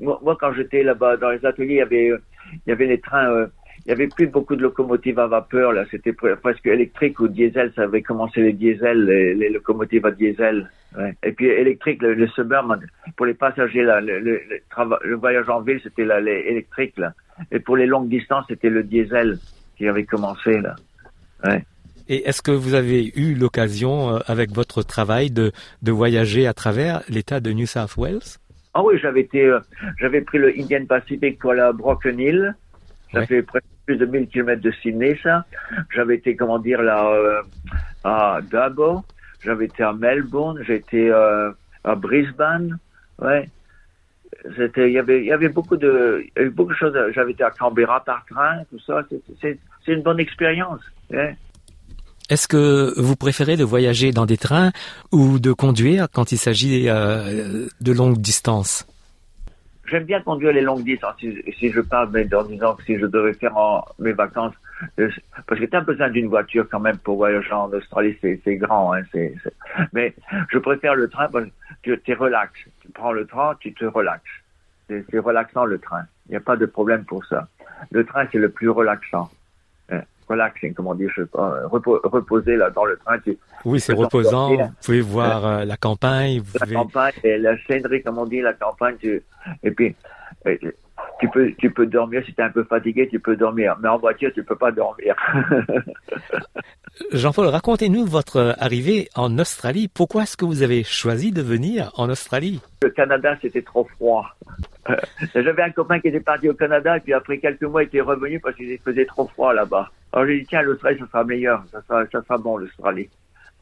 moi, 0.00 0.36
quand 0.38 0.52
j'étais 0.52 0.82
là-bas 0.82 1.16
dans 1.16 1.30
les 1.30 1.44
ateliers, 1.44 1.74
il 1.74 1.78
y 1.78 1.82
avait 1.82 2.10
euh, 2.10 2.18
il 2.66 2.70
y 2.70 2.72
avait 2.72 2.86
les 2.86 3.00
trains. 3.00 3.30
Euh, 3.30 3.46
il 3.86 3.90
y 3.90 3.92
avait 3.92 4.06
plus 4.06 4.26
beaucoup 4.28 4.56
de 4.56 4.62
locomotives 4.62 5.18
à 5.18 5.26
vapeur 5.26 5.72
là. 5.72 5.84
C'était 5.90 6.12
presque 6.12 6.66
électrique 6.66 7.20
ou 7.20 7.28
diesel. 7.28 7.70
Ça 7.76 7.82
avait 7.82 8.00
commencé 8.00 8.40
les 8.40 8.54
diesels, 8.54 9.04
les, 9.04 9.50
locomotives 9.50 10.06
à 10.06 10.10
diesel. 10.10 10.70
Et 11.22 11.32
puis 11.32 11.46
électrique, 11.46 12.00
le, 12.00 12.14
le 12.14 12.26
suburban 12.28 12.78
pour 13.16 13.26
les 13.26 13.34
passagers 13.34 13.82
là, 13.82 14.00
le, 14.00 14.20
le, 14.20 14.40
le 15.02 15.16
voyage 15.16 15.48
en 15.50 15.60
ville, 15.60 15.80
c'était 15.82 16.04
là, 16.04 16.20
là. 16.20 17.12
Et 17.50 17.58
pour 17.58 17.76
les 17.76 17.86
longues 17.86 18.08
distances, 18.08 18.46
c'était 18.48 18.70
le 18.70 18.84
diesel 18.84 19.38
qui 19.76 19.86
avait 19.86 20.04
commencé 20.04 20.60
là. 20.60 20.76
Ouais. 21.44 21.62
Et 22.08 22.28
est-ce 22.28 22.42
que 22.42 22.50
vous 22.50 22.74
avez 22.74 23.12
eu 23.16 23.34
l'occasion, 23.34 24.16
euh, 24.16 24.18
avec 24.26 24.50
votre 24.50 24.82
travail, 24.82 25.30
de, 25.30 25.52
de 25.82 25.92
voyager 25.92 26.46
à 26.46 26.52
travers 26.52 27.02
l'État 27.08 27.40
de 27.40 27.50
New 27.52 27.66
South 27.66 27.96
Wales? 27.96 28.38
Ah 28.74 28.82
oui, 28.82 28.98
j'avais 29.00 29.20
été, 29.20 29.44
euh, 29.44 29.60
j'avais 29.98 30.20
pris 30.20 30.38
le 30.38 30.52
Indian 30.58 30.84
Pacific 30.86 31.38
pour 31.38 31.54
la 31.54 31.72
Broken 31.72 32.18
Hill. 32.18 32.54
Ça 33.12 33.24
fait 33.26 33.42
presque 33.42 33.64
plus 33.86 33.96
de 33.96 34.06
1000 34.06 34.26
km 34.26 34.60
de 34.60 34.72
Sydney, 34.82 35.18
ça. 35.22 35.44
J'avais 35.94 36.16
été, 36.16 36.34
comment 36.34 36.58
dire, 36.58 36.82
là, 36.82 37.06
euh, 37.06 37.42
à 38.02 38.40
Dabo. 38.50 39.04
J'avais 39.44 39.66
été 39.66 39.84
à 39.84 39.92
Melbourne. 39.92 40.62
J'étais 40.66 41.10
à 41.10 41.94
Brisbane. 41.94 42.78
Ouais. 43.20 43.48
C'était, 44.56 44.90
il 44.90 44.94
y 44.94 44.98
avait, 44.98 45.20
il 45.20 45.26
y 45.26 45.32
avait 45.32 45.48
beaucoup 45.48 45.76
de, 45.76 46.24
il 46.24 46.30
y 46.36 46.40
avait 46.40 46.50
beaucoup 46.50 46.72
de 46.72 46.76
choses. 46.76 46.98
J'avais 47.14 47.32
été 47.32 47.44
à 47.44 47.50
Canberra 47.50 48.02
par 48.02 48.24
train, 48.26 48.62
tout 48.70 48.80
ça. 48.80 49.02
C'est, 49.40 49.58
c'est 49.84 49.92
une 49.92 50.02
bonne 50.02 50.18
expérience. 50.18 50.80
Ouais. 51.10 51.36
Est-ce 52.30 52.48
que 52.48 52.98
vous 52.98 53.16
préférez 53.16 53.56
de 53.56 53.64
voyager 53.64 54.10
dans 54.10 54.24
des 54.24 54.38
trains 54.38 54.72
ou 55.12 55.38
de 55.38 55.52
conduire 55.52 56.06
quand 56.10 56.32
il 56.32 56.38
s'agit 56.38 56.88
euh, 56.88 57.66
de 57.82 57.92
longues 57.92 58.18
distances? 58.18 58.86
J'aime 59.86 60.04
bien 60.04 60.22
conduire 60.22 60.52
les 60.52 60.62
longues 60.62 60.84
distances. 60.84 61.16
Si, 61.20 61.70
je 61.70 61.80
parle 61.82 62.08
mais 62.12 62.34
en 62.34 62.44
disant 62.44 62.74
que 62.76 62.84
si 62.84 62.98
je 62.98 63.04
devais 63.04 63.34
faire 63.34 63.54
mes 63.98 64.12
vacances, 64.12 64.54
euh, 64.98 65.10
parce 65.46 65.60
que 65.60 65.66
tu 65.66 65.76
as 65.76 65.82
besoin 65.82 66.08
d'une 66.08 66.28
voiture 66.28 66.66
quand 66.70 66.80
même 66.80 66.96
pour 66.96 67.16
voyager 67.16 67.52
en 67.52 67.70
Australie, 67.70 68.16
c'est 68.22 68.56
grand. 68.56 68.94
Hein, 68.94 69.02
Mais 69.92 70.14
je 70.48 70.58
préfère 70.58 70.94
le 70.94 71.10
train 71.10 71.28
parce 71.28 71.44
que 71.82 71.94
tu 71.96 72.12
es 72.12 72.14
relax. 72.14 72.52
Tu 72.80 72.88
prends 72.88 73.12
le 73.12 73.26
train, 73.26 73.54
tu 73.60 73.74
te 73.74 73.84
relaxes. 73.84 74.22
C'est 74.88 75.18
relaxant 75.18 75.66
le 75.66 75.78
train. 75.78 76.04
Il 76.28 76.30
n'y 76.30 76.36
a 76.36 76.40
pas 76.40 76.56
de 76.56 76.64
problème 76.64 77.04
pour 77.04 77.22
ça. 77.26 77.48
Le 77.90 78.04
train, 78.04 78.26
c'est 78.32 78.38
le 78.38 78.48
plus 78.48 78.70
relaxant. 78.70 79.30
Relaxing, 80.28 80.74
comment 80.74 80.94
dire, 80.94 81.10
je 81.14 81.22
sais 81.22 81.28
pas, 81.28 81.60
repo- 81.66 82.00
reposer 82.04 82.56
là 82.56 82.70
dans 82.70 82.84
le 82.84 82.96
train. 82.96 83.18
Tu, 83.18 83.36
Oui, 83.64 83.80
c'est 83.80 83.92
reposant. 83.92 84.54
Vous 84.54 84.68
pouvez 84.84 85.00
voir 85.00 85.46
euh, 85.46 85.64
la 85.64 85.76
campagne. 85.76 86.40
Vous 86.40 86.52
la 86.54 86.66
pouvez... 86.66 86.74
campagne 86.76 87.12
et 87.22 87.38
la 87.38 87.56
scenerie, 87.64 88.02
comme 88.02 88.18
on 88.18 88.26
dit, 88.26 88.40
la 88.40 88.52
campagne, 88.54 88.96
tu, 88.98 89.22
et 89.62 89.70
puis 89.70 89.94
euh, 90.46 90.56
tu 91.20 91.28
peux 91.28 91.52
tu 91.58 91.70
peux 91.70 91.86
dormir 91.86 92.22
si 92.24 92.34
tu 92.34 92.40
es 92.40 92.44
un 92.44 92.50
peu 92.50 92.64
fatigué, 92.64 93.08
tu 93.08 93.20
peux 93.20 93.36
dormir, 93.36 93.76
mais 93.80 93.88
en 93.88 93.98
voiture 93.98 94.30
tu 94.34 94.42
peux 94.42 94.56
pas 94.56 94.72
dormir. 94.72 95.14
Jean-Paul, 97.12 97.46
racontez-nous 97.46 98.04
votre 98.04 98.54
arrivée 98.58 99.08
en 99.16 99.38
Australie. 99.38 99.88
Pourquoi 99.88 100.22
est-ce 100.22 100.36
que 100.36 100.44
vous 100.44 100.62
avez 100.62 100.84
choisi 100.84 101.32
de 101.32 101.42
venir 101.42 101.90
en 101.96 102.08
Australie? 102.08 102.60
Le 102.82 102.90
Canada, 102.90 103.36
c'était 103.42 103.62
trop 103.62 103.84
froid. 103.96 104.26
J'avais 105.34 105.62
un 105.62 105.70
copain 105.70 105.98
qui 105.98 106.08
était 106.08 106.20
parti 106.20 106.48
au 106.48 106.54
Canada, 106.54 106.96
et 106.96 107.00
puis 107.00 107.12
après 107.12 107.38
quelques 107.38 107.62
mois, 107.62 107.82
il 107.82 107.86
était 107.86 108.00
revenu 108.00 108.38
parce 108.38 108.54
qu'il 108.54 108.78
faisait 108.78 109.06
trop 109.06 109.26
froid 109.28 109.52
là-bas. 109.52 109.90
Alors 110.12 110.26
j'ai 110.26 110.40
dit, 110.40 110.46
tiens, 110.46 110.62
l'Australie, 110.62 110.98
ça 111.00 111.06
sera 111.06 111.24
meilleur, 111.24 111.64
ça 111.72 111.82
sera, 111.82 112.06
ça 112.06 112.22
sera 112.22 112.38
bon, 112.38 112.58
l'Australie. 112.58 113.08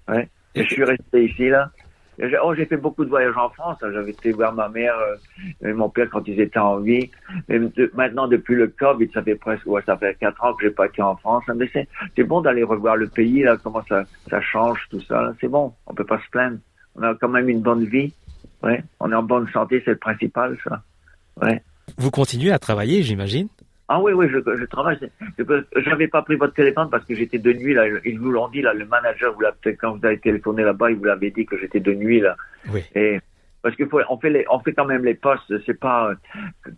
Ouais. 0.08 0.28
Et 0.54 0.64
je 0.64 0.68
suis 0.68 0.84
resté 0.84 1.24
ici, 1.24 1.48
là. 1.48 1.70
Oh, 2.42 2.54
j'ai 2.54 2.66
fait 2.66 2.76
beaucoup 2.76 3.04
de 3.04 3.10
voyages 3.10 3.36
en 3.36 3.48
France. 3.50 3.78
J'avais 3.80 4.10
été 4.10 4.32
voir 4.32 4.52
ma 4.52 4.68
mère 4.68 4.94
euh, 4.96 5.68
et 5.68 5.72
mon 5.72 5.88
père 5.88 6.08
quand 6.10 6.26
ils 6.28 6.40
étaient 6.40 6.58
en 6.58 6.78
vie. 6.78 7.10
Maintenant, 7.94 8.28
depuis 8.28 8.54
le 8.54 8.68
Covid, 8.68 9.08
ça 9.12 9.22
fait 9.22 9.34
presque, 9.34 9.66
ouais, 9.66 9.82
ça 9.84 9.96
fait 9.96 10.16
quatre 10.18 10.42
ans 10.44 10.54
que 10.54 10.66
j'ai 10.66 10.70
pas 10.70 10.86
été 10.86 11.02
en 11.02 11.16
France. 11.16 11.44
Mais 11.54 11.68
c'est, 11.72 12.24
bon 12.24 12.40
d'aller 12.40 12.62
revoir 12.62 12.96
le 12.96 13.08
pays, 13.08 13.42
là, 13.42 13.56
comment 13.62 13.82
ça, 13.88 14.04
ça 14.30 14.40
change, 14.40 14.86
tout 14.90 15.00
ça. 15.02 15.32
C'est 15.40 15.48
bon. 15.48 15.72
On 15.86 15.94
peut 15.94 16.04
pas 16.04 16.18
se 16.18 16.30
plaindre. 16.30 16.58
On 16.94 17.02
a 17.02 17.14
quand 17.14 17.28
même 17.28 17.48
une 17.48 17.60
bonne 17.60 17.84
vie. 17.84 18.12
Ouais. 18.62 18.84
On 19.00 19.10
est 19.10 19.16
en 19.16 19.22
bonne 19.22 19.48
santé, 19.52 19.82
c'est 19.84 19.92
le 19.92 19.98
principal, 19.98 20.56
ça. 20.62 20.82
Ouais. 21.40 21.62
Vous 21.98 22.10
continuez 22.10 22.52
à 22.52 22.58
travailler, 22.58 23.02
j'imagine? 23.02 23.48
Ah 23.94 24.00
oui, 24.00 24.12
oui, 24.14 24.26
je, 24.30 24.38
je 24.38 24.64
travaille. 24.66 24.98
que 25.36 25.66
J'avais 25.84 26.08
pas 26.08 26.22
pris 26.22 26.36
votre 26.36 26.54
téléphone 26.54 26.88
parce 26.90 27.04
que 27.04 27.14
j'étais 27.14 27.38
de 27.38 27.52
nuit 27.52 27.74
là. 27.74 27.84
Ils 28.04 28.18
vous 28.18 28.30
l'ont 28.30 28.48
dit 28.48 28.62
là. 28.62 28.72
Le 28.72 28.86
manager 28.86 29.34
vous 29.34 29.40
l'a 29.42 29.52
quand 29.80 29.96
vous 29.96 30.06
avez 30.06 30.18
téléphoné 30.18 30.62
là-bas, 30.62 30.90
il 30.90 30.96
vous 30.96 31.04
l'avait 31.04 31.30
dit 31.30 31.44
que 31.44 31.58
j'étais 31.58 31.80
de 31.80 31.92
nuit 31.92 32.20
là. 32.20 32.36
Oui. 32.72 32.80
Et 32.94 33.20
parce 33.62 33.76
qu'il 33.76 33.86
faut, 33.88 34.00
on 34.08 34.16
fait 34.18 34.30
les, 34.30 34.44
on 34.50 34.58
fait 34.60 34.72
quand 34.72 34.86
même 34.86 35.04
les 35.04 35.14
postes. 35.14 35.52
C'est 35.66 35.78
pas 35.78 36.12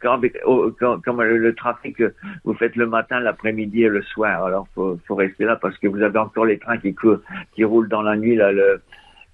quand, 0.03 0.21
au- 0.45 0.71
quand- 0.79 1.01
comme 1.05 1.23
le, 1.23 1.39
le 1.39 1.55
trafic, 1.55 2.03
vous 2.45 2.55
faites 2.55 2.77
le 2.77 2.87
matin, 2.87 3.21
l'après-midi 3.21 3.85
et 3.85 3.89
le 3.89 4.03
soir. 4.03 4.45
Alors 4.45 4.67
faut, 4.75 4.99
faut 5.07 5.15
rester 5.15 5.45
là 5.45 5.57
parce 5.57 5.79
que 5.79 5.87
vous 5.87 6.03
avez 6.03 6.19
encore 6.19 6.47
les 6.47 6.59
trains 6.59 6.79
qui 6.79 6.95
courent, 6.95 7.21
qui 7.55 7.63
roulent 7.65 7.89
dans 7.89 8.03
la 8.03 8.17
nuit 8.17 8.37
là. 8.37 8.51
Le, 8.51 8.81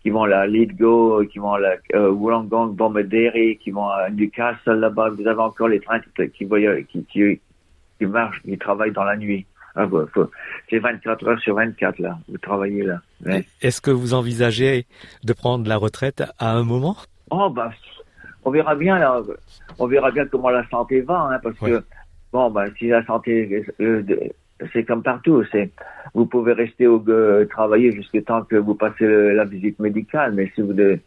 qui 0.03 0.09
vont 0.09 0.25
à 0.25 0.47
Lithgow, 0.47 1.25
qui 1.31 1.39
vont 1.39 1.53
à 1.53 1.61
la 1.61 1.75
euh, 1.95 2.09
Wollongong, 2.11 2.75
Bombaderi, 2.75 3.59
qui 3.59 3.71
vont 3.71 3.87
à 3.89 4.09
Newcastle 4.09 4.77
là-bas. 4.81 5.11
Vous 5.11 5.27
avez 5.29 5.41
encore 5.41 5.69
les 5.69 5.81
trains 5.81 6.01
qui, 6.01 6.31
qui, 6.31 7.05
qui, 7.05 7.41
qui 8.01 8.07
marchent, 8.07 8.41
qui 8.43 8.57
travaillent 8.57 8.93
dans 8.93 9.05
la 9.05 9.17
nuit. 9.17 9.45
Ah, 9.77 9.87
c'est 10.69 10.79
24 10.81 11.29
heures 11.29 11.39
sur 11.41 11.55
24 11.55 11.99
là. 12.01 12.19
Vous 12.29 12.39
travaillez 12.39 12.83
là. 12.83 13.01
Ouais. 13.25 13.45
Est-ce 13.63 13.81
que 13.81 13.91
vous 13.93 14.15
envisagez 14.15 14.87
de 15.23 15.33
prendre 15.33 15.69
la 15.69 15.77
retraite 15.77 16.25
à 16.39 16.53
un 16.57 16.65
moment? 16.65 16.97
Oh 17.31 17.51
bah, 17.51 17.71
on 18.45 18.51
verra 18.51 18.75
bien 18.75 18.99
là. 18.99 19.21
On 19.79 19.87
verra 19.87 20.11
bien 20.11 20.27
comment 20.27 20.51
la 20.51 20.67
santé 20.71 21.03
va, 21.03 21.21
hein, 21.31 21.39
parce 21.43 21.57
que 21.59 21.85
bon 22.33 22.51
bah 22.51 22.65
si 22.79 22.89
la 22.89 23.05
santé, 23.07 23.65
euh, 23.81 24.03
c'est 24.73 24.85
comme 24.85 25.03
partout. 25.05 25.45
C'est 25.53 25.71
vous 26.15 26.27
pouvez 26.27 26.53
rester 26.53 26.87
au 26.89 27.03
euh, 27.09 27.45
travailler 27.47 27.93
jusqu'à 27.93 28.23
temps 28.23 28.43
que 28.43 28.57
vous 28.57 28.75
passez 28.75 29.07
le- 29.07 29.35
la 29.35 29.45
visite 29.45 29.79
médicale, 29.79 30.33
mais 30.33 30.51
si 30.55 30.63
vous 30.63 30.73
de- 30.73 30.99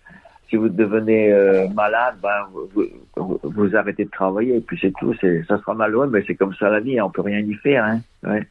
si 0.49 0.55
vous 0.55 0.69
devenez 0.69 1.31
euh, 1.31 1.67
malade, 1.69 2.15
ben 2.21 2.47
vous, 2.51 2.69
vous, 3.15 3.39
vous 3.43 3.75
arrêtez 3.75 4.05
de 4.05 4.09
travailler 4.11 4.57
et 4.57 4.61
puis 4.61 4.77
c'est 4.81 4.93
tout. 4.99 5.13
C'est 5.19 5.43
ça 5.47 5.57
sera 5.59 5.73
malheureux, 5.73 6.07
mais 6.07 6.23
c'est 6.27 6.35
comme 6.35 6.53
ça 6.55 6.69
la 6.69 6.79
vie. 6.79 6.99
hein, 6.99 7.05
On 7.05 7.09
peut 7.09 7.21
rien 7.21 7.39
y 7.39 7.53
faire. 7.55 7.83
Hein. 7.85 8.01
Ouais. 8.23 8.47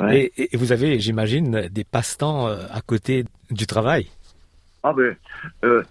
Ouais. 0.00 0.30
et, 0.36 0.54
et 0.54 0.56
vous 0.56 0.72
avez, 0.72 0.98
j'imagine, 1.00 1.68
des 1.70 1.84
passe-temps 1.84 2.48
euh, 2.48 2.56
à 2.72 2.80
côté 2.82 3.24
du 3.50 3.66
travail? 3.66 4.08
Ah 4.82 4.92
ben, 4.92 5.14
euh, 5.64 5.82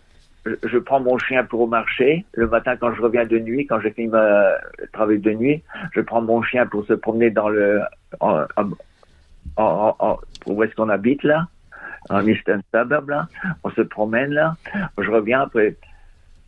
je, 0.46 0.78
prends 0.78 1.00
mon 1.00 1.18
chien 1.18 1.44
pour 1.44 1.62
au 1.62 1.68
marché. 1.68 2.26
Le 2.34 2.48
matin, 2.48 2.76
quand 2.78 2.94
je 2.94 3.02
reviens 3.02 3.26
de 3.26 3.40
nuit, 3.40 3.66
quand 3.68 3.80
j'ai 3.80 3.92
fini 3.92 4.08
ma 4.08 4.52
travail 4.94 5.20
de 5.20 5.32
nuit, 5.32 5.64
je 5.94 6.02
prends 6.02 6.22
mon 6.22 6.42
chien 6.44 6.66
pour 6.68 6.86
se 6.86 6.94
promener 6.94 7.30
dans 7.32 7.50
le, 7.50 7.82
en, 8.20 8.42
en, 8.58 8.70
en- 9.58 9.96
en- 10.00 10.20
où 10.48 10.64
est-ce 10.64 10.76
qu'on 10.76 10.90
habite 10.90 11.24
là, 11.24 11.48
en 12.10 12.26
Eastern 12.26 12.62
Suburb 12.74 13.10
là. 13.10 13.28
On 13.64 13.70
se 13.72 13.82
promène 13.82 14.32
là. 14.34 14.56
Je 14.98 15.10
reviens 15.10 15.42
après. 15.42 15.76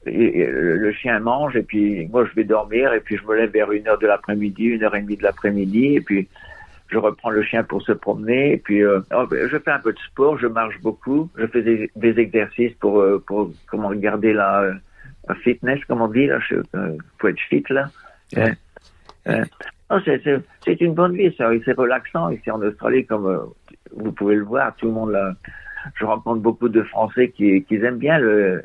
et- 0.05 0.39
et 0.41 0.45
le 0.47 0.75
le 0.77 0.91
chien 0.91 1.17
mange 1.19 1.55
et 1.55 1.63
puis 1.63 2.07
moi 2.07 2.25
je 2.25 2.33
vais 2.35 2.43
dormir 2.43 2.93
et 2.93 2.99
puis 2.99 3.15
je 3.17 3.25
me 3.25 3.35
lève 3.37 3.51
vers 3.51 3.71
une 3.71 3.87
heure 3.87 3.99
de 3.99 4.07
l'après-midi, 4.07 4.65
une 4.65 4.83
heure 4.83 4.95
et 4.95 5.01
demie 5.01 5.15
de 5.15 5.23
l'après-midi 5.23 5.95
et 5.95 6.01
puis 6.01 6.27
je 6.89 6.97
reprends 6.97 7.29
le 7.29 7.41
chien 7.41 7.63
pour 7.63 7.81
se 7.83 7.93
promener 7.93 8.51
et 8.51 8.57
puis 8.57 8.83
euh, 8.83 8.99
oh, 9.15 9.25
ben, 9.31 9.47
je 9.47 9.57
fais 9.57 9.71
un 9.71 9.79
peu 9.79 9.93
de 9.93 9.99
sport, 9.99 10.37
je 10.37 10.47
marche 10.47 10.77
beaucoup, 10.81 11.29
je 11.37 11.47
fais 11.47 11.61
des, 11.61 11.89
des 11.95 12.19
exercices 12.19 12.73
pour 12.81 12.99
euh, 12.99 13.23
pour 13.25 13.51
comment 13.67 13.91
garder 13.93 14.33
la 14.33 14.73
la 15.29 15.35
fitness 15.35 15.79
comme 15.85 16.01
on 16.01 16.09
dit 16.09 16.27
là, 16.27 16.37
je, 16.49 16.55
euh, 16.75 16.97
pour 17.17 17.29
être 17.29 17.39
fit 17.49 17.63
là. 17.69 17.87
Hein. 18.35 18.51
Hein. 19.25 19.43
Non, 19.89 20.01
c'est 20.05 20.81
une 20.81 20.93
bonne 20.95 21.15
vie, 21.15 21.33
ça, 21.37 21.49
c'est 21.63 21.77
relaxant 21.77 22.29
ici 22.29 22.51
en 22.51 22.61
Australie 22.61 23.05
comme 23.05 23.25
euh, 23.27 23.39
vous 23.95 24.11
pouvez 24.11 24.35
le 24.35 24.43
voir, 24.43 24.75
tout 24.75 24.87
le 24.87 24.93
monde 24.93 25.11
là. 25.11 25.33
Je 25.95 26.05
rencontre 26.05 26.41
beaucoup 26.41 26.69
de 26.69 26.81
Français 26.83 27.29
qui, 27.35 27.63
qui 27.65 27.75
aiment 27.75 27.97
bien 27.97 28.17
le, 28.17 28.63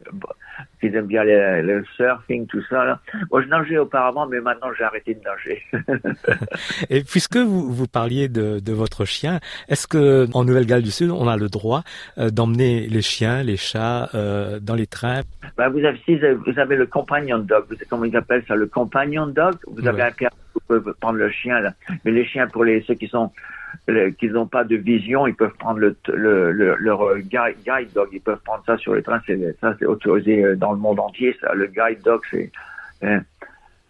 qui 0.80 0.86
aiment 0.86 1.06
bien 1.06 1.24
le, 1.24 1.62
le 1.62 1.84
surfing, 1.96 2.46
tout 2.46 2.62
ça. 2.68 2.84
Là. 2.84 3.00
Moi, 3.30 3.42
je 3.42 3.48
nageais 3.48 3.78
auparavant, 3.78 4.26
mais 4.26 4.40
maintenant 4.40 4.68
j'ai 4.76 4.84
arrêté 4.84 5.14
de 5.14 5.20
nager. 5.20 5.62
Et 6.90 7.02
puisque 7.02 7.36
vous, 7.36 7.72
vous 7.72 7.86
parliez 7.86 8.28
de, 8.28 8.60
de 8.60 8.72
votre 8.72 9.04
chien, 9.04 9.40
est-ce 9.68 9.86
que 9.86 10.26
en 10.32 10.44
Nouvelle-Galles 10.44 10.82
du 10.82 10.90
Sud, 10.90 11.10
on 11.10 11.28
a 11.28 11.36
le 11.36 11.48
droit 11.48 11.82
euh, 12.18 12.30
d'emmener 12.30 12.86
les 12.86 13.02
chiens, 13.02 13.42
les 13.42 13.56
chats 13.56 14.08
euh, 14.14 14.60
dans 14.60 14.74
les 14.74 14.86
trains? 14.86 15.22
Ben, 15.56 15.68
vous 15.68 15.84
avez, 15.84 15.98
si 16.04 16.16
vous 16.16 16.58
avez 16.58 16.76
le 16.76 16.86
companion 16.86 17.38
dog, 17.38 17.64
vous, 17.68 17.76
comment 17.88 18.04
ils 18.04 18.16
appellent 18.16 18.44
ça, 18.46 18.54
le 18.54 18.66
companion 18.66 19.26
dog, 19.26 19.56
vous 19.66 19.86
avez 19.86 20.02
un 20.02 20.12
permis, 20.12 20.36
vous 20.54 20.60
pouvez 20.80 20.92
prendre 21.00 21.18
le 21.18 21.30
chien, 21.30 21.60
là. 21.60 21.72
Mais 22.04 22.10
les 22.10 22.24
chiens, 22.24 22.46
pour 22.46 22.64
les, 22.64 22.82
ceux 22.82 22.94
qui 22.94 23.08
sont, 23.08 23.32
le- 23.86 24.10
qui 24.10 24.28
n'ont 24.28 24.46
pas 24.46 24.64
de 24.64 24.76
vision, 24.76 25.26
ils 25.26 25.34
peuvent 25.34 25.56
prendre 25.58 25.78
le, 25.78 25.96
le, 26.08 26.52
le- 26.52 26.76
leur 26.76 27.02
euh, 27.02 27.18
guide, 27.18 27.56
guide 27.64 27.92
dog, 27.94 28.08
ils 28.12 28.20
peuvent 28.20 28.40
prendre 28.44 28.62
ça 28.66 28.76
sur 28.78 28.94
les 28.94 29.02
trains, 29.02 29.20
c'est, 29.26 29.56
ça, 29.60 29.74
c'est 29.78 29.86
autorisé 29.86 30.44
euh, 30.44 30.56
dans 30.56 30.72
le 30.72 30.78
monde 30.78 31.00
entier, 31.00 31.36
ça. 31.40 31.54
Le 31.54 31.66
guide 31.66 32.02
dog, 32.04 32.20
c'est, 32.30 32.50
hein, 33.02 33.20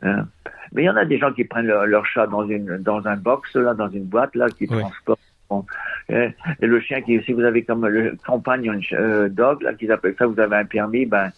hein. 0.02 0.26
Mais 0.72 0.82
il 0.82 0.84
y 0.86 0.90
en 0.90 0.96
a 0.96 1.04
des 1.06 1.18
gens 1.18 1.32
qui 1.32 1.44
prennent 1.44 1.66
leur, 1.66 1.86
leur 1.86 2.04
chat 2.04 2.26
dans 2.26 2.46
une, 2.46 2.76
dans 2.78 3.06
un 3.06 3.16
box, 3.16 3.54
là, 3.56 3.72
dans 3.74 3.88
une 3.88 4.04
boîte, 4.04 4.34
là, 4.36 4.48
qui 4.50 4.66
transportent. 4.80 5.20
Bon. 5.48 5.64
Et, 6.10 6.28
et 6.60 6.66
le 6.66 6.78
chien 6.80 7.00
qui, 7.00 7.22
si 7.22 7.32
vous 7.32 7.40
avez 7.42 7.62
comme 7.62 7.86
le 7.86 8.14
companion 8.26 8.78
euh, 8.92 9.30
dog, 9.30 9.62
là, 9.62 9.72
qu'ils 9.72 9.90
appellent 9.90 10.14
ça, 10.18 10.26
vous 10.26 10.38
avez 10.38 10.56
un 10.56 10.66
permis, 10.66 11.06
ben, 11.06 11.30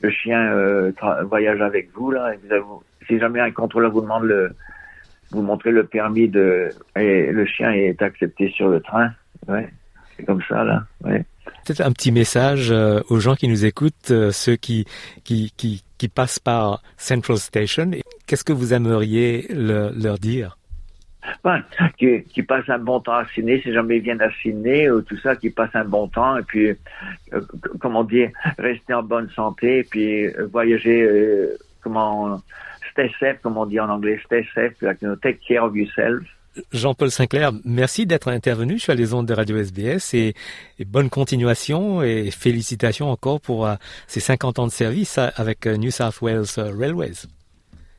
le 0.00 0.08
chien 0.10 0.54
tra- 0.92 1.22
voyage 1.24 1.60
avec 1.60 1.90
vous, 1.94 2.10
là. 2.12 2.32
et 2.32 2.38
vous 2.46 2.52
avez- 2.52 2.64
si 3.06 3.18
jamais 3.18 3.40
un 3.40 3.50
contrôleur 3.50 3.90
vous 3.90 4.00
demande 4.00 4.24
le, 4.24 4.52
vous 5.30 5.42
montrez 5.42 5.70
le 5.70 5.84
permis 5.86 6.28
de, 6.28 6.68
et 6.96 7.30
le 7.32 7.44
chien 7.46 7.70
est 7.72 8.00
accepté 8.02 8.50
sur 8.50 8.68
le 8.68 8.80
train. 8.80 9.12
Ouais. 9.46 9.68
C'est 10.16 10.24
comme 10.24 10.42
ça, 10.48 10.64
là. 10.64 10.84
Ouais. 11.04 11.24
Peut-être 11.64 11.80
un 11.80 11.92
petit 11.92 12.12
message 12.12 12.70
euh, 12.70 13.00
aux 13.08 13.20
gens 13.20 13.34
qui 13.34 13.48
nous 13.48 13.64
écoutent, 13.64 14.10
euh, 14.10 14.30
ceux 14.32 14.56
qui, 14.56 14.86
qui, 15.24 15.52
qui, 15.56 15.82
qui 15.96 16.08
passent 16.08 16.38
par 16.38 16.82
Central 16.96 17.38
Station. 17.38 17.90
Qu'est-ce 18.26 18.44
que 18.44 18.52
vous 18.52 18.74
aimeriez 18.74 19.46
le- 19.50 19.92
leur 19.96 20.18
dire? 20.18 20.56
Ouais, 21.44 21.58
qui, 21.98 22.22
qui 22.22 22.42
passent 22.42 22.68
un 22.68 22.78
bon 22.78 23.00
temps 23.00 23.16
à 23.16 23.26
Sydney, 23.26 23.60
si 23.62 23.72
jamais 23.72 23.98
ils 23.98 24.02
viennent 24.02 24.22
à 24.22 24.30
Sydney 24.42 24.90
ou 24.90 25.02
tout 25.02 25.18
ça, 25.18 25.36
qui 25.36 25.50
passent 25.50 25.74
un 25.74 25.84
bon 25.84 26.08
temps 26.08 26.38
et 26.38 26.42
puis, 26.42 26.68
euh, 26.68 27.40
comment 27.80 28.04
dire, 28.04 28.30
rester 28.58 28.94
en 28.94 29.02
bonne 29.02 29.28
santé 29.30 29.78
et 29.80 29.84
puis 29.84 30.26
voyager, 30.50 31.48
comment, 31.82 32.40
safe, 33.20 33.40
comme 33.42 33.56
on 33.56 33.66
dit 33.66 33.80
en 33.80 33.88
anglais, 33.88 34.18
know, 35.00 35.16
take 35.16 35.38
care 35.46 35.64
of 35.64 35.74
yourself. 35.76 36.24
Jean-Paul 36.72 37.10
Sinclair, 37.10 37.52
merci 37.64 38.06
d'être 38.06 38.28
intervenu 38.28 38.78
sur 38.78 38.94
les 38.94 39.14
ondes 39.14 39.26
de 39.26 39.34
Radio 39.34 39.56
SBS 39.56 40.14
et, 40.14 40.34
et 40.78 40.84
bonne 40.84 41.10
continuation 41.10 42.02
et 42.02 42.30
félicitations 42.30 43.10
encore 43.10 43.40
pour 43.40 43.66
euh, 43.66 43.74
ces 44.06 44.20
50 44.20 44.58
ans 44.58 44.66
de 44.66 44.72
service 44.72 45.18
avec 45.18 45.66
euh, 45.66 45.76
New 45.76 45.90
South 45.90 46.20
Wales 46.20 46.44
euh, 46.58 46.72
Railways. 46.76 47.26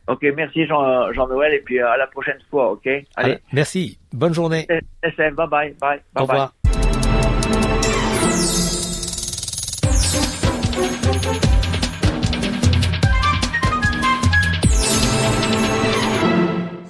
Ok, 0.07 0.25
merci 0.35 0.65
Jean, 0.65 1.12
Jean-Noël 1.13 1.53
et 1.53 1.62
puis 1.62 1.79
à 1.79 1.95
la 1.95 2.07
prochaine 2.07 2.39
fois, 2.49 2.71
ok? 2.71 2.85
Allez, 2.88 3.05
Allez, 3.15 3.38
merci, 3.53 3.99
bonne 4.12 4.33
journée. 4.33 4.65
safe, 5.03 5.35
bye 5.35 5.47
bye, 5.47 5.47
bye, 5.47 5.75
bye 5.79 5.99
Au 6.15 6.21
revoir. 6.21 6.53
bye. 6.63 6.78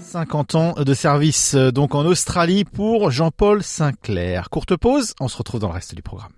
50 0.09 0.55
ans 0.55 0.73
de 0.73 0.93
service 0.95 1.53
euh, 1.53 1.71
donc 1.71 1.93
en 1.93 2.03
Australie 2.03 2.65
pour 2.65 3.11
Jean-Paul 3.11 3.61
Sinclair. 3.61 4.49
Courte 4.49 4.75
pause, 4.75 5.13
on 5.19 5.27
se 5.27 5.37
retrouve 5.37 5.59
dans 5.59 5.67
le 5.67 5.75
reste 5.75 5.93
du 5.93 6.01
programme. 6.01 6.31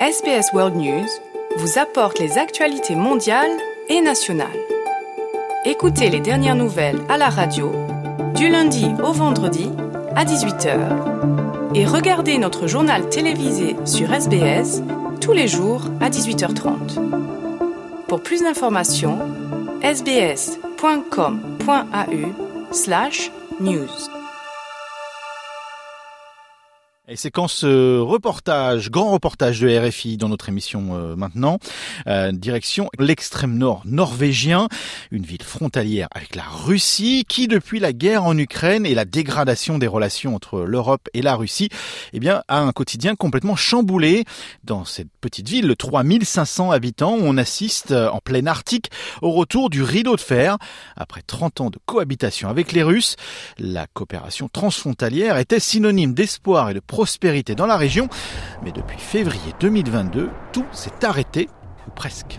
SBS 0.00 0.52
World 0.52 0.74
News 0.74 1.06
vous 1.58 1.78
apporte 1.78 2.18
les 2.18 2.36
actualités 2.36 2.96
mondiales 2.96 3.52
et 3.88 4.00
nationales. 4.00 4.48
Écoutez 5.64 6.10
les 6.10 6.18
dernières 6.18 6.56
nouvelles 6.56 7.00
à 7.08 7.16
la 7.16 7.28
radio 7.28 7.70
du 8.34 8.48
lundi 8.48 8.88
au 9.04 9.12
vendredi 9.12 9.70
à 10.16 10.24
18h 10.24 11.76
et 11.76 11.86
regardez 11.86 12.38
notre 12.38 12.66
journal 12.66 13.08
télévisé 13.08 13.76
sur 13.84 14.12
SBS 14.12 14.82
tous 15.20 15.32
les 15.32 15.46
jours 15.46 15.84
à 16.00 16.10
18h30. 16.10 16.98
Pour 18.08 18.20
plus 18.20 18.42
d'informations, 18.42 19.20
sbs.com.au 20.82 22.72
slash 22.72 23.30
news. 23.60 24.21
Et 27.12 27.16
séquence 27.16 27.62
euh, 27.64 28.00
reportage, 28.00 28.90
grand 28.90 29.10
reportage 29.10 29.60
de 29.60 29.68
RFI 29.68 30.16
dans 30.16 30.30
notre 30.30 30.48
émission 30.48 30.92
euh, 30.92 31.14
maintenant. 31.14 31.58
Euh, 32.06 32.32
direction 32.32 32.88
l'extrême 32.98 33.58
nord 33.58 33.82
norvégien, 33.84 34.66
une 35.10 35.26
ville 35.26 35.42
frontalière 35.42 36.08
avec 36.12 36.34
la 36.34 36.44
Russie 36.44 37.26
qui 37.28 37.48
depuis 37.48 37.80
la 37.80 37.92
guerre 37.92 38.24
en 38.24 38.38
Ukraine 38.38 38.86
et 38.86 38.94
la 38.94 39.04
dégradation 39.04 39.76
des 39.76 39.88
relations 39.88 40.34
entre 40.34 40.60
l'Europe 40.60 41.06
et 41.12 41.20
la 41.20 41.34
Russie, 41.34 41.68
eh 42.14 42.18
bien 42.18 42.44
a 42.48 42.60
un 42.60 42.72
quotidien 42.72 43.14
complètement 43.14 43.56
chamboulé. 43.56 44.24
Dans 44.64 44.86
cette 44.86 45.10
petite 45.20 45.50
ville 45.50 45.68
de 45.68 45.74
3500 45.74 46.70
habitants, 46.70 47.18
on 47.20 47.36
assiste 47.36 47.92
en 47.92 48.20
plein 48.20 48.46
Arctique 48.46 48.90
au 49.20 49.32
retour 49.32 49.68
du 49.68 49.82
rideau 49.82 50.16
de 50.16 50.20
fer. 50.22 50.56
Après 50.96 51.20
30 51.20 51.60
ans 51.60 51.68
de 51.68 51.78
cohabitation 51.84 52.48
avec 52.48 52.72
les 52.72 52.82
Russes, 52.82 53.16
la 53.58 53.86
coopération 53.86 54.48
transfrontalière 54.48 55.36
était 55.36 55.60
synonyme 55.60 56.14
d'espoir 56.14 56.70
et 56.70 56.74
de 56.74 56.80
prospérité 57.02 57.56
dans 57.56 57.66
la 57.66 57.76
région. 57.76 58.08
Mais 58.62 58.70
depuis 58.70 58.96
février 58.96 59.52
2022, 59.58 60.30
tout 60.52 60.66
s'est 60.70 61.04
arrêté, 61.04 61.48
ou 61.88 61.90
presque. 61.90 62.38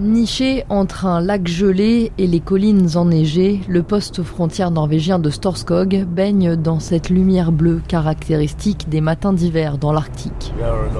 Niché 0.00 0.64
entre 0.70 1.04
un 1.04 1.20
lac 1.20 1.46
gelé 1.46 2.10
et 2.16 2.26
les 2.26 2.40
collines 2.40 2.96
enneigées, 2.96 3.60
le 3.68 3.82
poste 3.82 4.22
frontière 4.22 4.70
norvégien 4.70 5.18
de 5.18 5.28
Storskog 5.28 6.06
baigne 6.06 6.56
dans 6.56 6.80
cette 6.80 7.10
lumière 7.10 7.52
bleue 7.52 7.82
caractéristique 7.86 8.88
des 8.88 9.02
matins 9.02 9.34
d'hiver 9.34 9.76
dans 9.76 9.92
l'Arctique. 9.92 10.54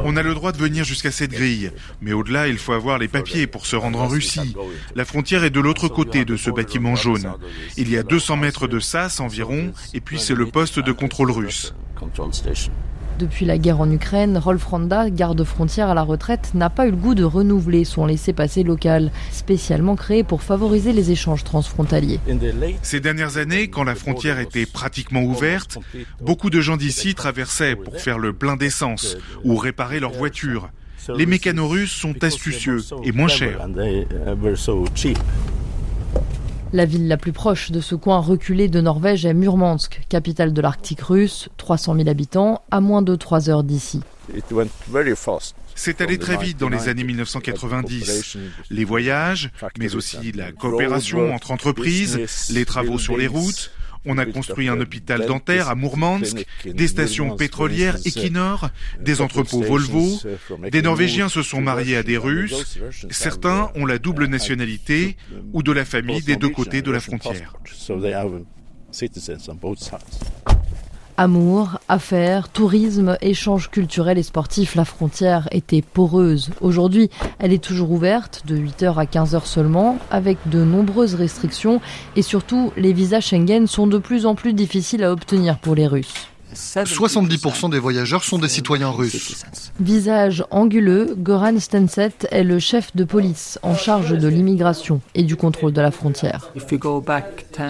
On 0.05 0.19
a 0.19 0.23
le 0.23 0.35
droit 0.35 0.53
de 0.53 0.59
venir 0.59 0.85
jusqu'à 0.85 1.11
cette 1.11 1.31
grille, 1.31 1.71
mais 2.03 2.13
au-delà, 2.13 2.49
il 2.49 2.59
faut 2.59 2.75
avoir 2.75 2.99
les 2.99 3.09
papiers 3.09 3.47
pour 3.47 3.65
se 3.65 3.75
rendre 3.75 4.03
en 4.03 4.07
Russie. 4.07 4.55
La 4.95 5.07
frontière 5.07 5.45
est 5.45 5.51
de 5.51 5.61
l'autre 5.61 5.89
côté 5.89 6.27
de 6.27 6.37
ce 6.37 6.51
bâtiment 6.51 6.95
jaune. 6.95 7.33
Il 7.79 7.91
y 7.91 7.97
a 7.97 8.03
200 8.03 8.37
mètres 8.37 8.69
de 8.69 8.81
sas 8.81 9.19
environ, 9.21 9.73
et 9.95 10.01
puis 10.03 10.19
c'est 10.19 10.35
le 10.35 10.45
poste 10.45 10.79
de 10.79 10.93
contrôle 10.93 11.31
russe. 11.31 11.73
Depuis 13.21 13.45
la 13.45 13.59
guerre 13.59 13.83
en 13.83 13.91
Ukraine, 13.91 14.39
Rolf 14.39 14.65
Randa, 14.65 15.11
garde-frontière 15.11 15.91
à 15.91 15.95
la 15.95 16.01
retraite, 16.01 16.53
n'a 16.55 16.71
pas 16.71 16.87
eu 16.87 16.91
le 16.91 16.97
goût 16.97 17.15
de 17.15 17.23
renouveler 17.23 17.85
son 17.85 18.07
laissez-passer 18.07 18.63
local, 18.63 19.13
spécialement 19.31 19.95
créé 19.95 20.25
pour 20.25 20.43
favoriser 20.43 20.95
les 20.95 21.11
échanges 21.11 21.45
transfrontaliers. 21.45 22.19
Ces 22.81 23.01
dernières 23.01 23.37
années, 23.37 23.69
quand 23.69 23.85
la 23.85 23.95
frontière 23.95 24.39
était 24.39 24.65
pratiquement 24.65 25.23
ouverte, 25.23 25.77
beaucoup 26.23 26.49
de 26.49 26.63
gens 26.63 26.79
d'ici 26.79 27.15
traversaient 27.15 27.77
pour 27.77 28.01
faire 28.01 28.19
le 28.19 28.33
plein 28.33 28.57
d'essence 28.57 29.19
ou 29.45 29.57
réparer 29.57 30.01
leur 30.01 30.13
voiture. 30.13 30.71
Les 31.15 31.27
mécanorusses 31.27 31.93
sont 31.93 32.25
astucieux 32.25 32.81
et 33.05 33.13
moins 33.13 33.29
chers. 33.29 33.69
La 36.73 36.85
ville 36.85 37.09
la 37.09 37.17
plus 37.17 37.33
proche 37.33 37.73
de 37.73 37.81
ce 37.81 37.97
coin 37.97 38.21
reculé 38.21 38.69
de 38.69 38.81
Norvège 38.81 39.27
est 39.27 39.35
Murmansk, 39.35 40.03
capitale 40.09 40.53
de 40.53 40.61
l'Arctique 40.61 41.01
russe, 41.01 41.49
300 41.57 41.97
000 41.97 42.09
habitants, 42.09 42.63
à 42.71 42.81
moins 42.81 43.03
de 43.03 43.17
3 43.17 43.51
heures 43.51 43.65
d'ici. 43.65 44.01
C'est 45.75 46.01
allé 46.01 46.19
très 46.19 46.37
vite 46.37 46.59
dans 46.59 46.69
les 46.69 46.89
années 46.89 47.03
1990. 47.03 48.37
Les 48.71 48.85
voyages, 48.85 49.51
mais 49.79 49.97
aussi 49.97 50.31
la 50.31 50.53
coopération 50.53 51.35
entre 51.35 51.51
entreprises, 51.51 52.21
les 52.51 52.65
travaux 52.65 52.99
sur 52.99 53.17
les 53.17 53.27
routes, 53.27 53.73
on 54.07 54.19
a 54.19 54.27
construit 54.27 54.69
un 54.69 54.81
hôpital 54.81 55.27
dentaire 55.27 55.69
à 55.69 55.75
Mourmansk, 55.75 56.47
des 56.65 56.89
stations 56.89 57.37
pétrolières 57.37 57.97
Equinor, 58.05 58.71
des 59.01 59.21
entrepôts 59.21 59.63
Volvo. 59.63 60.19
Des 60.71 60.83
Norvégiens 60.83 61.29
se 61.29 61.43
sont 61.43 61.61
mariés 61.61 61.97
à 61.97 62.03
des 62.03 62.17
Russes. 62.17 62.79
Certains 63.11 63.71
ont 63.75 63.87
la 63.87 63.99
double 63.99 64.27
nationalité 64.27 65.17
ou 65.53 65.63
de 65.63 65.73
la 65.73 65.85
famille 65.85 66.23
des 66.23 66.37
deux 66.37 66.49
côtés 66.49 66.83
de 66.83 66.91
la 66.91 67.01
frontière. 67.01 67.55
Amour, 71.23 71.79
affaires, 71.87 72.49
tourisme, 72.49 73.19
échanges 73.21 73.69
culturels 73.71 74.17
et 74.17 74.23
sportifs, 74.23 74.75
la 74.75 74.87
frontière 74.87 75.49
était 75.51 75.83
poreuse. 75.83 76.49
Aujourd'hui, 76.63 77.11
elle 77.39 77.53
est 77.53 77.63
toujours 77.63 77.91
ouverte, 77.91 78.45
de 78.47 78.57
8h 78.57 78.95
à 78.97 79.05
15h 79.05 79.45
seulement, 79.45 79.99
avec 80.11 80.39
de 80.47 80.65
nombreuses 80.65 81.17
restrictions 81.17 81.83
et 82.17 82.23
surtout, 82.23 82.73
les 82.79 82.95
visas 82.95 83.21
Schengen 83.21 83.67
sont 83.67 83.87
de 83.87 83.99
plus 83.99 84.25
en 84.25 84.35
plus 84.35 84.55
difficiles 84.55 85.05
à 85.05 85.13
obtenir 85.13 85.59
pour 85.59 85.75
les 85.75 85.87
Russes. 85.87 86.31
70% 86.55 87.71
des 87.71 87.79
voyageurs 87.79 88.25
sont 88.25 88.39
des 88.39 88.49
citoyens 88.49 88.91
russes. 88.91 89.45
Visage 89.81 90.45
anguleux, 90.51 91.15
Goran 91.17 91.59
Stenset 91.59 92.13
est 92.31 92.45
le 92.45 92.59
chef 92.59 92.95
de 92.97 93.05
police 93.05 93.59
en 93.63 93.75
charge 93.75 94.11
de 94.11 94.29
l'immigration 94.29 95.01
et 95.15 95.23
du 95.23 95.37
contrôle 95.37 95.73
de 95.73 95.81
la 95.81 95.91
frontière. 95.91 96.53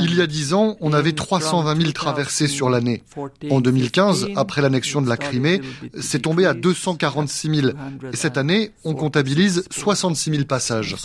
Il 0.01 0.15
y 0.15 0.21
a 0.21 0.27
10 0.27 0.55
ans, 0.55 0.77
on 0.81 0.93
avait 0.93 1.13
320 1.13 1.81
000 1.81 1.93
traversées 1.93 2.49
sur 2.49 2.71
l'année. 2.71 3.03
En 3.51 3.61
2015, 3.61 4.29
après 4.37 4.63
l'annexion 4.63 5.03
de 5.03 5.09
la 5.09 5.17
Crimée, 5.17 5.61
c'est 6.01 6.21
tombé 6.21 6.47
à 6.47 6.55
246 6.55 7.55
000. 7.55 7.69
Et 8.13 8.17
cette 8.17 8.37
année, 8.37 8.71
on 8.85 8.95
comptabilise 8.95 9.65
66 9.71 10.31
000 10.31 10.45
passages. 10.45 10.97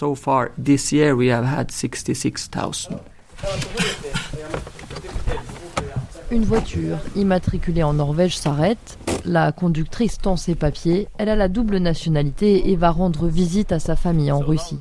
Une 6.32 6.44
voiture 6.44 6.98
immatriculée 7.16 7.84
en 7.84 7.94
Norvège 7.94 8.36
s'arrête. 8.38 8.98
La 9.26 9.52
conductrice 9.52 10.18
tend 10.18 10.38
ses 10.38 10.56
papiers. 10.56 11.08
Elle 11.18 11.30
a 11.30 11.36
la 11.36 11.48
double 11.48 11.78
nationalité 11.78 12.72
et 12.72 12.76
va 12.76 12.90
rendre 12.90 13.28
visite 13.28 13.72
à 13.72 13.80
sa 13.80 13.96
famille 13.96 14.32
en 14.32 14.40
Russie. 14.40 14.80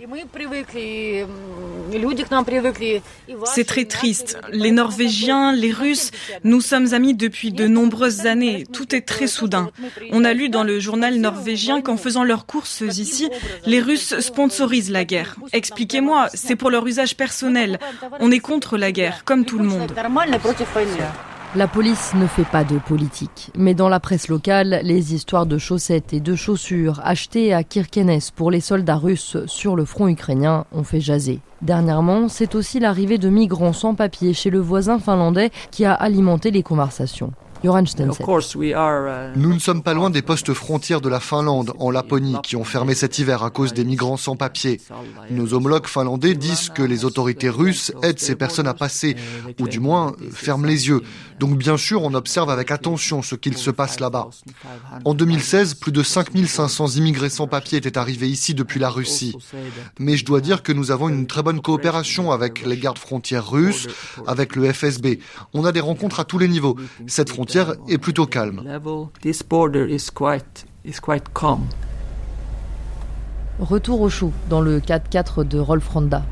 C'est 3.45 3.65
très 3.65 3.85
triste. 3.85 4.39
Les 4.53 4.71
Norvégiens, 4.71 5.53
les 5.53 5.73
Russes, 5.73 6.11
nous 6.45 6.61
sommes 6.61 6.93
amis 6.93 7.15
depuis 7.15 7.53
de 7.53 7.67
nombreuses 7.67 8.27
années. 8.27 8.65
Tout 8.73 8.95
est 8.95 9.03
très 9.03 9.27
soudain. 9.27 9.71
On 10.13 10.25
a 10.25 10.33
lu 10.33 10.49
dans 10.49 10.65
le 10.65 10.79
journal 10.79 11.17
norvégien 11.17 11.81
qu'en 11.83 11.97
faisant 11.97 12.25
leurs 12.25 12.47
courses 12.47 12.83
ici, 12.83 13.29
les 13.67 13.81
Russes 13.81 14.19
sponsorisent 14.21 14.91
la 14.91 15.05
guerre. 15.05 15.37
Expliquez-moi, 15.53 16.29
c'est 16.33 16.57
pour 16.57 16.71
leur 16.71 16.87
usage 16.87 17.17
personnel. 17.17 17.79
On 18.21 18.31
est 18.31 18.41
contre 18.41 18.77
la 18.77 18.93
guerre, 18.93 19.25
comme 19.25 19.45
tout 19.45 19.59
le 19.59 19.65
monde. 19.65 19.93
La 21.57 21.69
police 21.69 22.15
ne 22.17 22.27
fait 22.27 22.43
pas 22.45 22.65
de 22.65 22.79
politique, 22.79 23.53
mais 23.57 23.75
dans 23.75 23.89
la 23.89 24.01
presse 24.01 24.27
locale, 24.27 24.81
les 24.83 25.15
histoires 25.15 25.47
de 25.47 25.57
chaussettes 25.57 26.13
et 26.13 26.19
de 26.19 26.35
chaussures 26.35 27.01
achetées 27.05 27.55
à 27.55 27.63
Kirkenes 27.63 28.19
pour 28.35 28.51
les 28.51 28.59
soldats 28.59 28.97
russes 28.97 29.37
sur 29.47 29.77
le 29.77 29.85
front 29.85 30.09
ukrainien 30.09 30.65
ont 30.73 30.83
fait 30.83 31.01
jaser. 31.01 31.39
Dernièrement, 31.63 32.29
c'est 32.29 32.57
aussi 32.57 32.81
l'arrivée 32.81 33.19
de 33.19 33.29
migrants 33.29 33.73
sans 33.73 33.95
papier 33.95 34.33
chez 34.35 34.51
le 34.51 34.59
voisin 34.59 34.99
finlandais 34.99 35.53
qui 35.71 35.85
a 35.85 35.95
alimenté 35.95 36.51
les 36.51 36.65
conversations. 36.65 37.33
Nous 39.37 39.55
ne 39.55 39.59
sommes 39.59 39.83
pas 39.83 39.95
loin 39.95 40.11
des 40.11 40.21
postes 40.21 40.53
frontières 40.53 41.01
de 41.01 41.09
la 41.09 41.19
Finlande, 41.19 41.73
en 41.79 41.91
Laponie, 41.91 42.37
qui 42.43 42.57
ont 42.57 42.65
fermé 42.65 42.95
cet 42.95 43.19
hiver 43.19 43.43
à 43.43 43.51
cause 43.51 43.73
des 43.73 43.85
migrants 43.85 44.19
sans 44.19 44.37
papier. 44.37 44.83
Nos 45.31 45.55
homologues 45.55 45.87
finlandais 45.87 46.35
disent 46.35 46.69
que 46.69 46.83
les 46.83 47.07
autorités 47.07 47.49
russes 47.49 47.93
aident 48.03 48.19
ces 48.19 48.37
personnes 48.37 48.69
à 48.69 48.75
passer, 48.75 49.17
ou 49.61 49.67
du 49.67 49.81
moins 49.81 50.13
ferment 50.31 50.67
les 50.67 50.89
yeux. 50.89 51.01
Donc 51.41 51.57
bien 51.57 51.79
sûr, 51.79 52.03
on 52.03 52.13
observe 52.13 52.51
avec 52.51 52.71
attention 52.71 53.23
ce 53.23 53.35
qu'il 53.35 53.57
se 53.57 53.71
passe 53.71 53.99
là-bas. 53.99 54.29
En 55.07 55.15
2016, 55.15 55.75
plus 55.75 55.93
de 55.93 56.03
5500 56.03 56.89
immigrés 56.97 57.31
sans 57.31 57.47
papier 57.47 57.79
étaient 57.79 57.97
arrivés 57.97 58.29
ici 58.29 58.53
depuis 58.55 58.79
la 58.79 58.91
Russie. 58.91 59.37
Mais 59.99 60.17
je 60.19 60.27
dois 60.27 60.41
dire 60.41 60.63
que 60.63 60.73
nous 60.73 60.91
avons 60.91 61.09
une 61.09 61.27
très 61.27 61.43
bonne 61.43 61.63
coopération 61.63 62.31
avec 62.31 62.65
les 62.67 62.77
gardes 62.77 62.99
frontières 62.99 63.49
russes, 63.49 63.89
avec 64.27 64.55
le 64.55 64.71
FSB. 64.71 65.19
On 65.55 65.65
a 65.65 65.73
des 65.73 65.81
rencontres 65.81 66.21
à 66.21 66.25
tous 66.25 66.39
les 66.39 66.49
niveaux. 66.49 66.77
Cette 67.07 67.31
frontière 67.31 67.54
est 67.89 67.99
plutôt 67.99 68.27
calme. 68.27 68.63
Retour 73.59 74.01
au 74.01 74.09
chaud 74.09 74.33
dans 74.51 74.61
le 74.61 74.81
4x4 74.81 75.47
de 75.47 75.59
Rolf 75.59 75.89
Randa. 75.89 76.23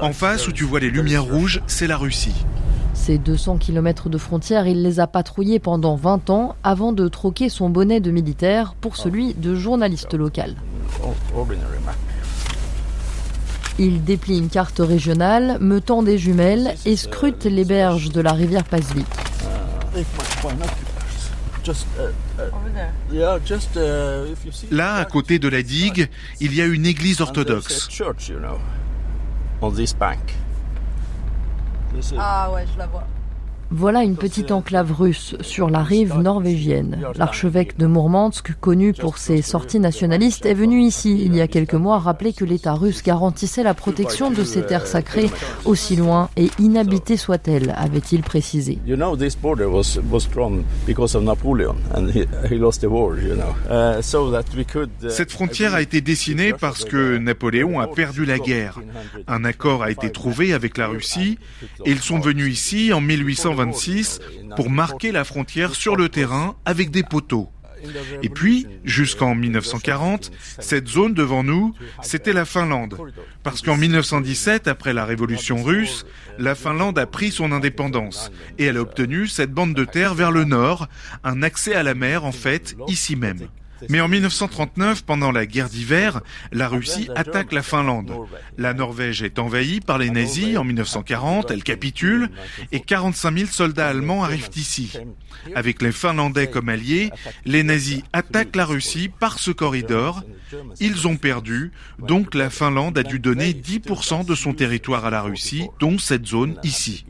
En 0.00 0.12
face 0.12 0.48
où 0.48 0.52
tu 0.52 0.64
vois 0.64 0.80
les 0.80 0.90
lumières 0.90 1.24
rouges, 1.24 1.62
c'est 1.66 1.86
la 1.86 1.96
Russie. 1.96 2.44
Ces 2.94 3.18
200 3.18 3.56
km 3.56 4.08
de 4.08 4.18
frontière, 4.18 4.66
il 4.66 4.82
les 4.82 5.00
a 5.00 5.06
patrouillés 5.06 5.58
pendant 5.58 5.96
20 5.96 6.30
ans 6.30 6.56
avant 6.62 6.92
de 6.92 7.08
troquer 7.08 7.48
son 7.48 7.70
bonnet 7.70 8.00
de 8.00 8.10
militaire 8.10 8.74
pour 8.80 8.96
celui 8.96 9.34
de 9.34 9.54
journaliste 9.54 10.14
local. 10.14 10.56
Il 13.78 14.04
déplie 14.04 14.38
une 14.38 14.48
carte 14.48 14.80
régionale, 14.80 15.58
me 15.60 15.80
tend 15.80 16.02
des 16.02 16.18
jumelles 16.18 16.74
et 16.84 16.96
scrute 16.96 17.44
les 17.44 17.64
berges 17.64 18.10
de 18.10 18.20
la 18.20 18.32
rivière 18.32 18.64
Pasvik. 18.64 19.06
Là, 24.70 24.96
à 24.96 25.04
côté 25.04 25.38
de 25.38 25.48
la 25.48 25.62
digue, 25.62 26.08
il 26.40 26.54
y 26.54 26.60
a 26.60 26.66
une 26.66 26.86
église 26.86 27.20
orthodoxe. 27.20 27.88
Ah 32.18 32.50
ouais, 32.52 32.64
je 32.72 32.78
la 32.78 32.86
vois. 32.86 33.06
Voilà 33.74 34.02
une 34.02 34.16
petite 34.16 34.52
enclave 34.52 34.92
russe 34.92 35.34
sur 35.40 35.70
la 35.70 35.82
rive 35.82 36.18
norvégienne. 36.18 36.98
L'archevêque 37.16 37.78
de 37.78 37.86
Mourmansk, 37.86 38.52
connu 38.60 38.92
pour 38.92 39.16
ses 39.16 39.40
sorties 39.40 39.80
nationalistes, 39.80 40.44
est 40.44 40.52
venu 40.52 40.82
ici 40.82 41.22
il 41.24 41.34
y 41.34 41.40
a 41.40 41.48
quelques 41.48 41.72
mois 41.72 41.98
rappeler 41.98 42.34
que 42.34 42.44
l'État 42.44 42.74
russe 42.74 43.02
garantissait 43.02 43.62
la 43.62 43.72
protection 43.72 44.30
de 44.30 44.44
ces 44.44 44.66
terres 44.66 44.86
sacrées 44.86 45.30
aussi 45.64 45.96
loin 45.96 46.28
et 46.36 46.50
inhabitées 46.58 47.16
soient-elles, 47.16 47.74
avait-il 47.78 48.20
précisé. 48.20 48.78
Cette 55.08 55.32
frontière 55.32 55.74
a 55.74 55.80
été 55.80 56.02
dessinée 56.02 56.52
parce 56.52 56.84
que 56.84 57.16
Napoléon 57.16 57.80
a 57.80 57.86
perdu 57.86 58.26
la 58.26 58.38
guerre. 58.38 58.80
Un 59.28 59.46
accord 59.46 59.82
a 59.82 59.90
été 59.90 60.10
trouvé 60.10 60.52
avec 60.52 60.76
la 60.76 60.88
Russie 60.88 61.38
et 61.86 61.90
ils 61.90 62.02
sont 62.02 62.20
venus 62.20 62.52
ici 62.52 62.92
en 62.92 63.00
1820 63.00 63.61
pour 64.56 64.70
marquer 64.70 65.12
la 65.12 65.24
frontière 65.24 65.74
sur 65.74 65.96
le 65.96 66.08
terrain 66.08 66.56
avec 66.64 66.90
des 66.90 67.02
poteaux. 67.02 67.50
Et 68.22 68.28
puis, 68.28 68.66
jusqu'en 68.84 69.34
1940, 69.34 70.30
cette 70.58 70.88
zone 70.88 71.14
devant 71.14 71.42
nous, 71.42 71.74
c'était 72.02 72.32
la 72.32 72.44
Finlande. 72.44 72.96
Parce 73.42 73.62
qu'en 73.62 73.76
1917, 73.76 74.68
après 74.68 74.92
la 74.92 75.04
révolution 75.04 75.62
russe, 75.62 76.06
la 76.38 76.54
Finlande 76.54 76.98
a 76.98 77.06
pris 77.06 77.30
son 77.30 77.52
indépendance 77.52 78.30
et 78.58 78.64
elle 78.66 78.76
a 78.76 78.82
obtenu 78.82 79.26
cette 79.26 79.52
bande 79.52 79.74
de 79.74 79.84
terre 79.84 80.14
vers 80.14 80.30
le 80.30 80.44
nord, 80.44 80.88
un 81.24 81.42
accès 81.42 81.74
à 81.74 81.82
la 81.82 81.94
mer 81.94 82.24
en 82.24 82.32
fait, 82.32 82.76
ici 82.86 83.16
même. 83.16 83.48
Mais 83.88 84.00
en 84.00 84.08
1939, 84.08 85.02
pendant 85.02 85.32
la 85.32 85.46
guerre 85.46 85.68
d'hiver, 85.68 86.20
la 86.52 86.68
Russie 86.68 87.08
attaque 87.14 87.52
la 87.52 87.62
Finlande. 87.62 88.12
La 88.58 88.74
Norvège 88.74 89.22
est 89.22 89.38
envahie 89.38 89.80
par 89.80 89.98
les 89.98 90.10
nazis 90.10 90.56
en 90.56 90.64
1940, 90.64 91.50
elle 91.50 91.62
capitule 91.62 92.30
et 92.70 92.80
45 92.80 93.38
000 93.38 93.50
soldats 93.50 93.88
allemands 93.88 94.24
arrivent 94.24 94.50
ici. 94.56 94.92
Avec 95.54 95.82
les 95.82 95.92
Finlandais 95.92 96.48
comme 96.48 96.68
alliés, 96.68 97.10
les 97.44 97.62
nazis 97.62 98.02
attaquent 98.12 98.56
la 98.56 98.64
Russie 98.64 99.08
par 99.08 99.38
ce 99.38 99.50
corridor. 99.50 100.22
Ils 100.80 101.08
ont 101.08 101.16
perdu, 101.16 101.72
donc 101.98 102.34
la 102.34 102.50
Finlande 102.50 102.98
a 102.98 103.02
dû 103.02 103.18
donner 103.18 103.52
10% 103.52 104.24
de 104.24 104.34
son 104.34 104.52
territoire 104.52 105.06
à 105.06 105.10
la 105.10 105.22
Russie, 105.22 105.68
dont 105.80 105.98
cette 105.98 106.26
zone 106.26 106.56
ici. 106.62 107.04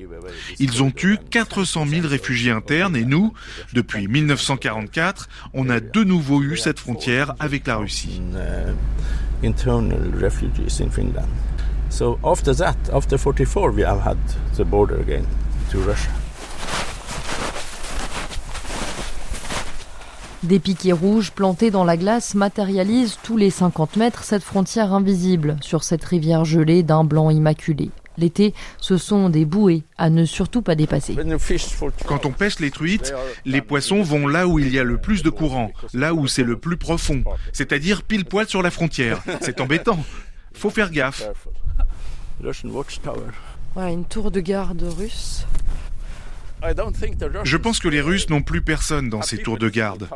Ils 0.58 0.82
ont 0.82 0.92
eu 1.02 1.18
400 1.30 1.86
000 1.86 2.06
réfugiés 2.06 2.52
internes 2.52 2.96
et 2.96 3.04
nous, 3.04 3.32
depuis 3.72 4.06
1944, 4.06 5.28
on 5.54 5.68
a 5.68 5.80
de 5.80 6.04
nouveau 6.04 6.42
eu 6.42 6.56
cette 6.62 6.78
frontière 6.78 7.34
avec 7.40 7.66
la 7.66 7.76
Russie. 7.76 8.22
internal 9.42 10.12
refugees 10.20 10.80
in 10.80 10.90
Finland. 10.90 11.28
So 11.90 12.18
after 12.24 12.54
that, 12.54 12.76
after 12.92 13.18
44, 13.18 13.72
we 13.72 13.82
have 13.82 14.00
had 14.00 14.16
the 14.56 14.64
border 14.64 15.00
again 15.00 15.26
to 15.70 15.78
Russia. 15.78 16.10
Des 20.42 20.58
piquets 20.58 20.92
rouges 20.92 21.30
plantés 21.30 21.70
dans 21.70 21.84
la 21.84 21.96
glace 21.96 22.34
matérialisent 22.34 23.18
tous 23.22 23.36
les 23.36 23.50
50 23.50 23.96
mètres 23.96 24.24
cette 24.24 24.42
frontière 24.42 24.92
invisible 24.92 25.56
sur 25.60 25.84
cette 25.84 26.04
rivière 26.04 26.44
gelée 26.44 26.82
d'un 26.82 27.04
blanc 27.04 27.30
immaculé. 27.30 27.90
L'été, 28.18 28.54
ce 28.78 28.96
sont 28.96 29.28
des 29.28 29.44
bouées 29.44 29.84
à 29.98 30.10
ne 30.10 30.24
surtout 30.24 30.62
pas 30.62 30.74
dépasser. 30.74 31.16
Quand 32.06 32.26
on 32.26 32.32
pêche 32.32 32.58
les 32.60 32.70
truites, 32.70 33.14
les 33.44 33.62
poissons 33.62 34.02
vont 34.02 34.26
là 34.26 34.46
où 34.46 34.58
il 34.58 34.72
y 34.72 34.78
a 34.78 34.84
le 34.84 34.98
plus 34.98 35.22
de 35.22 35.30
courant, 35.30 35.72
là 35.94 36.14
où 36.14 36.26
c'est 36.26 36.42
le 36.42 36.56
plus 36.56 36.76
profond, 36.76 37.22
c'est-à-dire 37.52 38.02
pile 38.02 38.24
poil 38.24 38.46
sur 38.48 38.62
la 38.62 38.70
frontière. 38.70 39.22
C'est 39.40 39.60
embêtant. 39.60 39.98
Faut 40.52 40.70
faire 40.70 40.90
gaffe. 40.90 41.28
Voilà, 43.74 43.90
une 43.90 44.04
tour 44.04 44.30
de 44.30 44.40
garde 44.40 44.82
russe. 44.82 45.46
Je 47.44 47.56
pense 47.56 47.78
que 47.78 47.88
les 47.88 48.00
Russes 48.00 48.28
n'ont 48.30 48.42
plus 48.42 48.62
personne 48.62 49.08
dans 49.08 49.22
ces 49.22 49.38
tours 49.38 49.58
de 49.58 49.68
garde. 49.68 50.08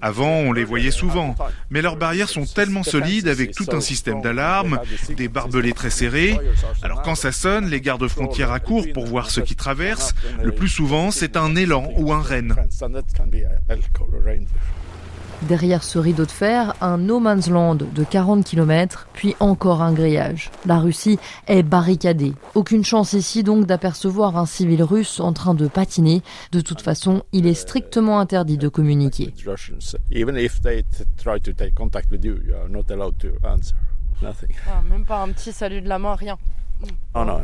Avant, 0.00 0.30
on 0.30 0.52
les 0.52 0.64
voyait 0.64 0.90
souvent, 0.90 1.34
mais 1.70 1.82
leurs 1.82 1.96
barrières 1.96 2.28
sont 2.28 2.44
tellement 2.44 2.82
solides 2.82 3.28
avec 3.28 3.52
tout 3.52 3.66
un 3.72 3.80
système 3.80 4.20
d'alarme, 4.20 4.80
des 5.16 5.28
barbelés 5.28 5.72
très 5.72 5.90
serrés. 5.90 6.38
Alors 6.82 7.02
quand 7.02 7.14
ça 7.14 7.32
sonne, 7.32 7.68
les 7.68 7.80
gardes 7.80 8.06
frontières 8.08 8.52
accourent 8.52 8.92
pour 8.92 9.06
voir 9.06 9.30
ce 9.30 9.40
qui 9.40 9.56
traverse. 9.56 10.14
Le 10.42 10.52
plus 10.52 10.68
souvent, 10.68 11.10
c'est 11.10 11.36
un 11.36 11.54
élan 11.54 11.90
ou 11.96 12.12
un 12.12 12.22
renne. 12.22 12.54
Derrière 15.48 15.82
ce 15.82 15.98
rideau 15.98 16.24
de 16.24 16.30
fer, 16.30 16.74
un 16.80 16.98
no 16.98 17.18
man's 17.18 17.50
land 17.50 17.74
de 17.74 18.04
40 18.04 18.44
km, 18.44 19.08
puis 19.12 19.34
encore 19.40 19.82
un 19.82 19.92
grillage. 19.92 20.50
La 20.66 20.78
Russie 20.78 21.18
est 21.48 21.64
barricadée. 21.64 22.32
Aucune 22.54 22.84
chance 22.84 23.12
ici 23.12 23.42
donc 23.42 23.66
d'apercevoir 23.66 24.36
un 24.36 24.46
civil 24.46 24.82
russe 24.84 25.18
en 25.18 25.32
train 25.32 25.54
de 25.54 25.66
patiner. 25.66 26.22
De 26.52 26.60
toute 26.60 26.80
façon, 26.80 27.24
il 27.32 27.46
est 27.46 27.54
strictement 27.54 28.20
interdit 28.20 28.56
de 28.56 28.68
communiquer. 28.68 29.34
Ah, 34.68 34.80
même 34.88 35.04
pas 35.04 35.22
un 35.22 35.28
petit 35.30 35.52
salut 35.52 35.82
de 35.82 35.88
la 35.88 35.98
main, 35.98 36.14
rien. 36.14 36.38
Oh, 37.14 37.24
non. 37.24 37.40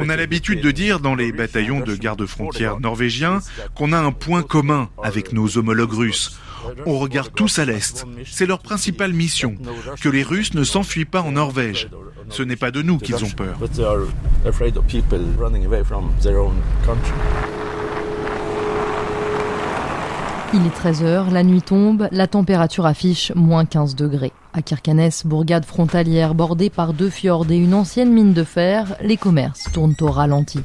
On 0.00 0.08
a 0.08 0.16
l'habitude 0.16 0.60
de 0.60 0.70
dire 0.70 1.00
dans 1.00 1.14
les 1.14 1.32
bataillons 1.32 1.80
de 1.80 1.94
garde-frontières 1.94 2.80
norvégiens 2.80 3.40
qu'on 3.74 3.92
a 3.92 3.98
un 3.98 4.12
point 4.12 4.42
commun 4.42 4.88
avec 5.02 5.32
nos 5.32 5.58
homologues 5.58 5.94
russes. 5.94 6.38
On 6.86 6.98
regarde 6.98 7.32
tous 7.34 7.58
à 7.58 7.64
l'Est. 7.64 8.04
C'est 8.26 8.46
leur 8.46 8.58
principale 8.58 9.12
mission, 9.12 9.54
que 10.00 10.08
les 10.08 10.22
Russes 10.22 10.54
ne 10.54 10.64
s'enfuient 10.64 11.04
pas 11.04 11.22
en 11.22 11.32
Norvège. 11.32 11.88
Ce 12.30 12.42
n'est 12.42 12.56
pas 12.56 12.70
de 12.70 12.82
nous 12.82 12.98
qu'ils 12.98 13.24
ont 13.24 13.30
peur. 13.30 13.58
Il 20.54 20.64
est 20.64 20.74
13h, 20.74 21.30
la 21.30 21.42
nuit 21.42 21.60
tombe, 21.60 22.08
la 22.10 22.26
température 22.26 22.86
affiche 22.86 23.32
moins 23.34 23.66
15 23.66 23.94
degrés. 23.96 24.32
À 24.54 24.62
Kirkenes, 24.62 25.10
bourgade 25.26 25.66
frontalière 25.66 26.34
bordée 26.34 26.70
par 26.70 26.94
deux 26.94 27.10
fjords 27.10 27.50
et 27.50 27.56
une 27.56 27.74
ancienne 27.74 28.10
mine 28.10 28.32
de 28.32 28.44
fer, 28.44 28.96
les 29.02 29.18
commerces 29.18 29.64
tournent 29.74 29.94
au 30.00 30.10
ralenti. 30.10 30.60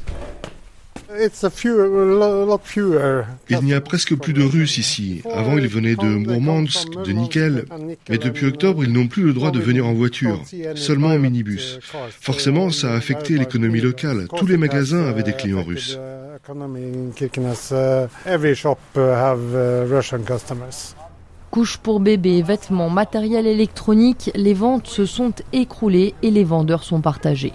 Il 3.50 3.58
n'y 3.62 3.74
a 3.74 3.80
presque 3.82 4.14
plus 4.16 4.32
de 4.32 4.42
Russes 4.42 4.78
ici. 4.78 5.22
Avant, 5.32 5.58
ils 5.58 5.68
venaient 5.68 5.96
de 5.96 6.06
Mourmansk, 6.06 6.88
de 7.04 7.12
Nickel. 7.12 7.66
Mais 8.08 8.18
depuis 8.18 8.46
octobre, 8.46 8.84
ils 8.84 8.92
n'ont 8.92 9.06
plus 9.06 9.22
le 9.22 9.32
droit 9.34 9.50
de 9.50 9.60
venir 9.60 9.86
en 9.86 9.92
voiture, 9.92 10.40
seulement 10.74 11.08
en 11.08 11.18
minibus. 11.18 11.78
Forcément, 12.20 12.70
ça 12.70 12.92
a 12.92 12.96
affecté 12.96 13.36
l'économie 13.36 13.80
locale. 13.80 14.28
Tous 14.34 14.46
les 14.46 14.56
magasins 14.56 15.04
avaient 15.04 15.22
des 15.22 15.34
clients 15.34 15.62
russes. 15.62 15.98
Couches 21.50 21.78
pour 21.78 22.00
bébés, 22.00 22.42
vêtements, 22.42 22.90
matériel 22.90 23.46
électronique, 23.46 24.30
les 24.34 24.52
ventes 24.52 24.86
se 24.86 25.06
sont 25.06 25.32
écroulées 25.54 26.14
et 26.22 26.30
les 26.30 26.44
vendeurs 26.44 26.82
sont 26.82 27.00
partagés. 27.00 27.54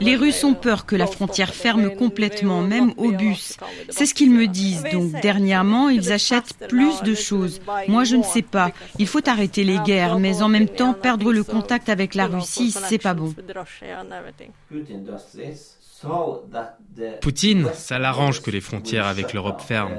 Les 0.00 0.16
Russes 0.16 0.42
ont 0.44 0.54
peur 0.54 0.86
que 0.86 0.96
la 0.96 1.06
frontière 1.06 1.54
ferme 1.54 1.90
complètement, 1.90 2.62
même 2.62 2.92
au 2.96 3.12
bus. 3.12 3.56
C'est 3.88 4.06
ce 4.06 4.14
qu'ils 4.14 4.32
me 4.32 4.46
disent. 4.46 4.84
Donc 4.92 5.12
dernièrement, 5.20 5.88
ils 5.88 6.12
achètent 6.12 6.54
plus 6.68 7.02
de 7.02 7.14
choses. 7.14 7.60
Moi, 7.88 8.04
je 8.04 8.16
ne 8.16 8.22
sais 8.22 8.42
pas. 8.42 8.70
Il 8.98 9.06
faut 9.06 9.28
arrêter 9.28 9.64
les 9.64 9.78
guerres, 9.78 10.18
mais 10.18 10.42
en 10.42 10.48
même 10.48 10.68
temps, 10.68 10.94
perdre 10.94 11.32
le 11.32 11.44
contact 11.44 11.88
avec 11.88 12.14
la 12.14 12.26
Russie, 12.26 12.72
c'est 12.72 12.98
pas 12.98 13.14
bon. 13.14 13.34
Poutine, 17.20 17.68
ça 17.74 17.98
l'arrange 17.98 18.42
que 18.42 18.50
les 18.50 18.60
frontières 18.60 19.06
avec 19.06 19.32
l'Europe 19.32 19.60
ferment. 19.60 19.96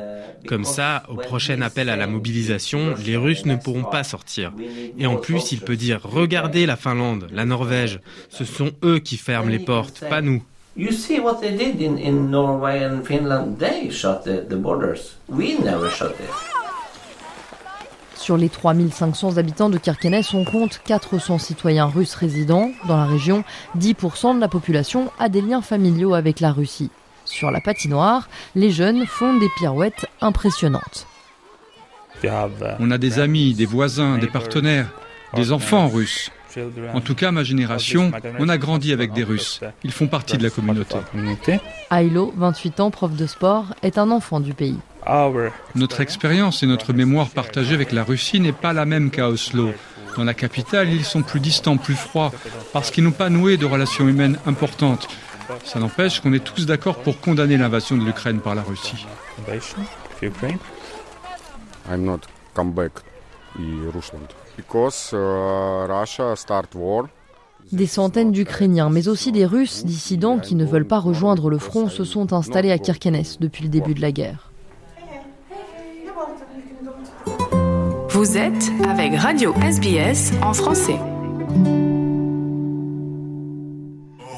Comme 0.47 0.65
ça, 0.65 1.03
au 1.09 1.15
prochain 1.15 1.61
appel 1.61 1.89
à 1.89 1.95
la 1.95 2.07
mobilisation, 2.07 2.95
les 3.05 3.17
Russes 3.17 3.45
ne 3.45 3.55
pourront 3.55 3.83
pas 3.83 4.03
sortir. 4.03 4.53
Et 4.97 5.05
en 5.05 5.17
plus, 5.17 5.51
il 5.51 5.61
peut 5.61 5.75
dire, 5.75 6.01
regardez 6.03 6.65
la 6.65 6.75
Finlande, 6.75 7.27
la 7.31 7.45
Norvège, 7.45 7.99
ce 8.29 8.45
sont 8.45 8.71
eux 8.83 8.99
qui 8.99 9.17
ferment 9.17 9.49
les 9.49 9.59
portes, 9.59 10.03
pas 10.09 10.21
nous. 10.21 10.43
You 10.77 10.93
see 10.93 11.19
what 11.19 11.41
they 11.41 11.51
did 11.51 11.81
in, 11.81 11.97
in 11.97 12.29
Norway 12.29 12.85
and 12.85 13.03
Finland? 13.03 13.57
They 13.59 13.91
shut 13.91 14.23
the, 14.23 14.47
the 14.47 14.55
borders. 14.55 15.17
We 15.27 15.59
never 15.61 15.89
shut 15.89 16.11
it. 16.11 16.60
Sur 18.21 18.37
les 18.37 18.49
3500 18.49 19.37
habitants 19.37 19.71
de 19.71 19.79
Kirkenes, 19.79 20.21
on 20.35 20.43
compte 20.43 20.79
400 20.85 21.39
citoyens 21.39 21.87
russes 21.87 22.13
résidents. 22.13 22.69
Dans 22.87 22.95
la 22.95 23.05
région, 23.05 23.43
10% 23.79 24.35
de 24.35 24.39
la 24.39 24.47
population 24.47 25.11
a 25.17 25.27
des 25.27 25.41
liens 25.41 25.63
familiaux 25.63 26.13
avec 26.13 26.39
la 26.39 26.51
Russie. 26.51 26.91
Sur 27.25 27.49
la 27.49 27.61
patinoire, 27.61 28.29
les 28.53 28.69
jeunes 28.69 29.07
font 29.07 29.35
des 29.39 29.49
pirouettes 29.57 30.05
impressionnantes. 30.21 31.07
On 32.23 32.91
a 32.91 32.99
des 32.99 33.17
amis, 33.17 33.55
des 33.55 33.65
voisins, 33.65 34.19
des 34.19 34.27
partenaires, 34.27 34.91
des 35.33 35.51
enfants 35.51 35.87
russes. 35.87 36.29
En 36.93 37.01
tout 37.01 37.15
cas, 37.15 37.31
ma 37.31 37.43
génération, 37.43 38.11
on 38.37 38.49
a 38.49 38.59
grandi 38.59 38.93
avec 38.93 39.13
des 39.13 39.23
Russes. 39.23 39.61
Ils 39.83 39.91
font 39.91 40.07
partie 40.07 40.37
de 40.37 40.43
la 40.43 40.51
communauté. 40.51 41.59
Ailo, 41.89 42.33
28 42.37 42.81
ans, 42.81 42.91
prof 42.91 43.15
de 43.15 43.25
sport, 43.25 43.73
est 43.81 43.97
un 43.97 44.11
enfant 44.11 44.39
du 44.41 44.53
pays. 44.53 44.77
Notre 45.75 46.01
expérience 46.01 46.63
et 46.63 46.67
notre 46.67 46.93
mémoire 46.93 47.29
partagée 47.29 47.73
avec 47.73 47.91
la 47.91 48.03
Russie 48.03 48.39
n'est 48.39 48.51
pas 48.51 48.73
la 48.73 48.85
même 48.85 49.09
qu'à 49.11 49.29
Oslo. 49.29 49.71
Dans 50.17 50.23
la 50.23 50.33
capitale, 50.33 50.89
ils 50.89 51.05
sont 51.05 51.21
plus 51.21 51.39
distants, 51.39 51.77
plus 51.77 51.95
froids, 51.95 52.31
parce 52.73 52.91
qu'ils 52.91 53.03
n'ont 53.03 53.11
pas 53.11 53.29
noué 53.29 53.57
de 53.57 53.65
relations 53.65 54.07
humaines 54.07 54.37
importantes. 54.45 55.07
Ça 55.63 55.79
n'empêche 55.79 56.19
qu'on 56.19 56.33
est 56.33 56.43
tous 56.43 56.65
d'accord 56.65 56.97
pour 56.97 57.19
condamner 57.19 57.57
l'invasion 57.57 57.97
de 57.97 58.05
l'Ukraine 58.05 58.39
par 58.39 58.55
la 58.55 58.61
Russie. 58.61 59.05
I'm 61.89 62.03
not 62.05 62.19
come 62.53 62.71
back 62.71 62.91
Rusland 63.57 64.27
because 64.55 65.11
uh, 65.13 65.87
Russia 65.87 66.35
start 66.35 66.75
war. 66.75 67.07
Des 67.71 67.87
centaines 67.87 68.31
d'Ukrainiens, 68.31 68.89
mais 68.89 69.07
aussi 69.07 69.31
des 69.31 69.45
Russes 69.45 69.85
dissidents 69.85 70.39
qui 70.39 70.55
ne 70.55 70.65
veulent 70.65 70.87
pas 70.87 70.99
rejoindre 70.99 71.49
le 71.49 71.57
front, 71.57 71.89
se 71.89 72.03
sont 72.03 72.33
installés 72.33 72.71
à 72.71 72.77
Kirkenes 72.77 73.37
depuis 73.39 73.63
le 73.63 73.69
début 73.69 73.93
de 73.93 74.01
la 74.01 74.11
guerre. 74.11 74.50
Vous 78.23 78.37
êtes 78.37 78.71
avec 78.87 79.15
Radio 79.15 79.51
SBS 79.63 80.31
en 80.43 80.53
français. 80.53 80.99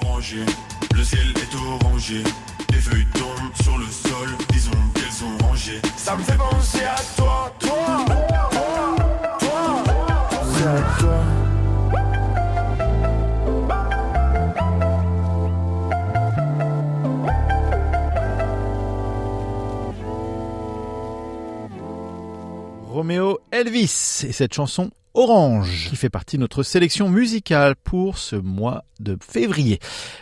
Orangé, 0.02 0.46
le 0.96 1.04
ciel 1.04 1.34
est 1.36 1.84
orangé. 1.84 2.24
Les 2.72 2.78
feuilles 2.78 3.06
tombent 3.14 3.62
sur 3.62 3.78
le 3.78 3.86
sol, 3.88 4.30
disons 4.54 4.72
qu'elles 4.94 5.12
sont 5.12 5.46
rangées. 5.46 5.82
Ça 5.98 6.16
me 6.16 6.24
fait 6.24 6.38
penser 6.38 6.86
à 6.86 6.96
toi, 7.18 7.54
toi, 7.60 8.06
Roméo 23.04 23.40
Elvis 23.52 24.24
et 24.26 24.32
cette 24.32 24.54
chanson 24.54 24.90
Orange 25.14 25.90
qui 25.90 25.98
fait 25.98 26.10
partie 26.10 26.38
de 26.38 26.42
notre 26.42 26.64
sélection 26.64 27.10
musicale 27.10 27.76
pour 27.76 28.18
ce 28.18 28.38
mois 28.38 28.86
de 29.02 29.18
février. 29.22 29.80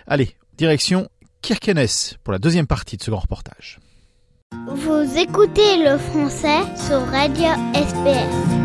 Allez, 0.08 0.36
direction 0.58 1.08
Kirkenes 1.44 2.18
pour 2.24 2.34
la 2.34 2.40
deuxième 2.40 2.66
partie 2.66 2.98
de 2.98 3.04
ce 3.04 3.12
grand 3.12 3.20
reportage. 3.20 3.80
Vous 4.68 5.16
écoutez 5.16 5.78
le 5.78 6.00
français 6.00 6.62
sur 6.76 7.06
Radio 7.06 7.50
SPS. 7.76 8.62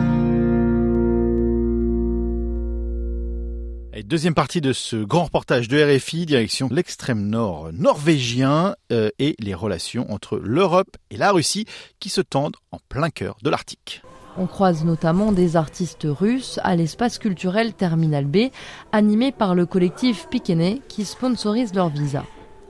Et 3.99 4.03
deuxième 4.03 4.35
partie 4.35 4.63
de 4.63 4.73
ce 4.73 4.97
grand 4.97 5.25
reportage 5.25 5.69
de 5.69 5.97
RFI, 5.97 6.25
direction 6.25 6.69
l'extrême 6.71 7.29
nord 7.29 7.71
norvégien 7.73 8.77
euh, 8.93 9.11
et 9.19 9.37
les 9.39 9.55
relations 9.55 10.11
entre 10.11 10.39
l'Europe 10.39 10.97
et 11.11 11.19
la 11.19 11.33
Russie 11.33 11.67
qui 11.99 12.09
se 12.09 12.23
tendent 12.23 12.57
en 12.73 12.79
plein 12.91 13.09
cœur 13.09 13.37
de 13.43 13.49
l'Arctique. 13.49 14.03
On 14.39 14.47
croise 14.47 14.85
notamment 14.85 15.33
des 15.33 15.57
artistes 15.57 16.07
russes 16.09 16.61
à 16.63 16.77
l'espace 16.77 17.19
culturel 17.19 17.73
Terminal 17.73 18.27
B, 18.27 18.51
animé 18.93 19.33
par 19.33 19.55
le 19.55 19.65
collectif 19.65 20.29
Pikene 20.29 20.79
qui 20.89 21.05
sponsorise 21.07 21.75
leur 21.75 21.89
visa. 21.89 22.25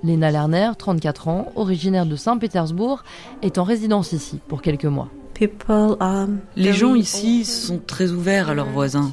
Lena 0.04 0.30
Lerner, 0.30 0.70
34 0.78 1.28
ans, 1.28 1.52
originaire 1.56 2.06
de 2.06 2.14
Saint-Pétersbourg, 2.14 3.02
est 3.42 3.58
en 3.58 3.64
résidence 3.64 4.12
ici 4.12 4.38
pour 4.46 4.62
quelques 4.62 4.84
mois. 4.84 5.08
Les 6.56 6.72
gens 6.72 6.94
ici 6.94 7.44
sont 7.44 7.80
très 7.84 8.10
ouverts 8.12 8.50
à 8.50 8.54
leurs 8.54 8.70
voisins. 8.70 9.12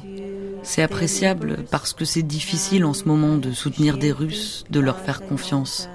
C'est 0.62 0.82
appréciable 0.82 1.64
parce 1.70 1.92
que 1.92 2.04
c'est 2.04 2.22
difficile 2.22 2.84
en 2.84 2.94
ce 2.94 3.04
moment 3.04 3.36
de 3.36 3.52
soutenir 3.52 3.98
des 3.98 4.12
Russes, 4.12 4.64
de 4.70 4.80
leur 4.80 4.98
faire 4.98 5.26
confiance. 5.26 5.88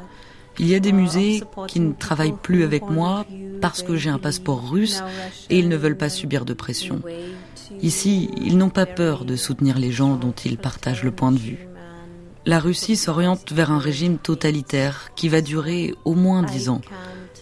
Il 0.59 0.67
y 0.67 0.75
a 0.75 0.79
des 0.79 0.91
musées 0.91 1.41
qui 1.67 1.79
ne 1.79 1.93
travaillent 1.93 2.35
plus 2.41 2.63
avec 2.63 2.83
moi 2.89 3.25
parce 3.61 3.81
que 3.81 3.95
j'ai 3.95 4.09
un 4.09 4.19
passeport 4.19 4.69
russe 4.69 5.01
et 5.49 5.57
ils 5.57 5.69
ne 5.69 5.77
veulent 5.77 5.97
pas 5.97 6.09
subir 6.09 6.45
de 6.45 6.53
pression. 6.53 7.01
Ici, 7.81 8.29
ils 8.37 8.57
n'ont 8.57 8.69
pas 8.69 8.85
peur 8.85 9.25
de 9.25 9.35
soutenir 9.35 9.77
les 9.79 9.91
gens 9.91 10.15
dont 10.15 10.33
ils 10.43 10.57
partagent 10.57 11.03
le 11.03 11.11
point 11.11 11.31
de 11.31 11.39
vue. 11.39 11.69
La 12.45 12.59
Russie 12.59 12.95
s'oriente 12.95 13.51
vers 13.51 13.71
un 13.71 13.79
régime 13.79 14.17
totalitaire 14.17 15.11
qui 15.15 15.29
va 15.29 15.41
durer 15.41 15.93
au 16.03 16.15
moins 16.15 16.43
dix 16.43 16.69
ans. 16.69 16.81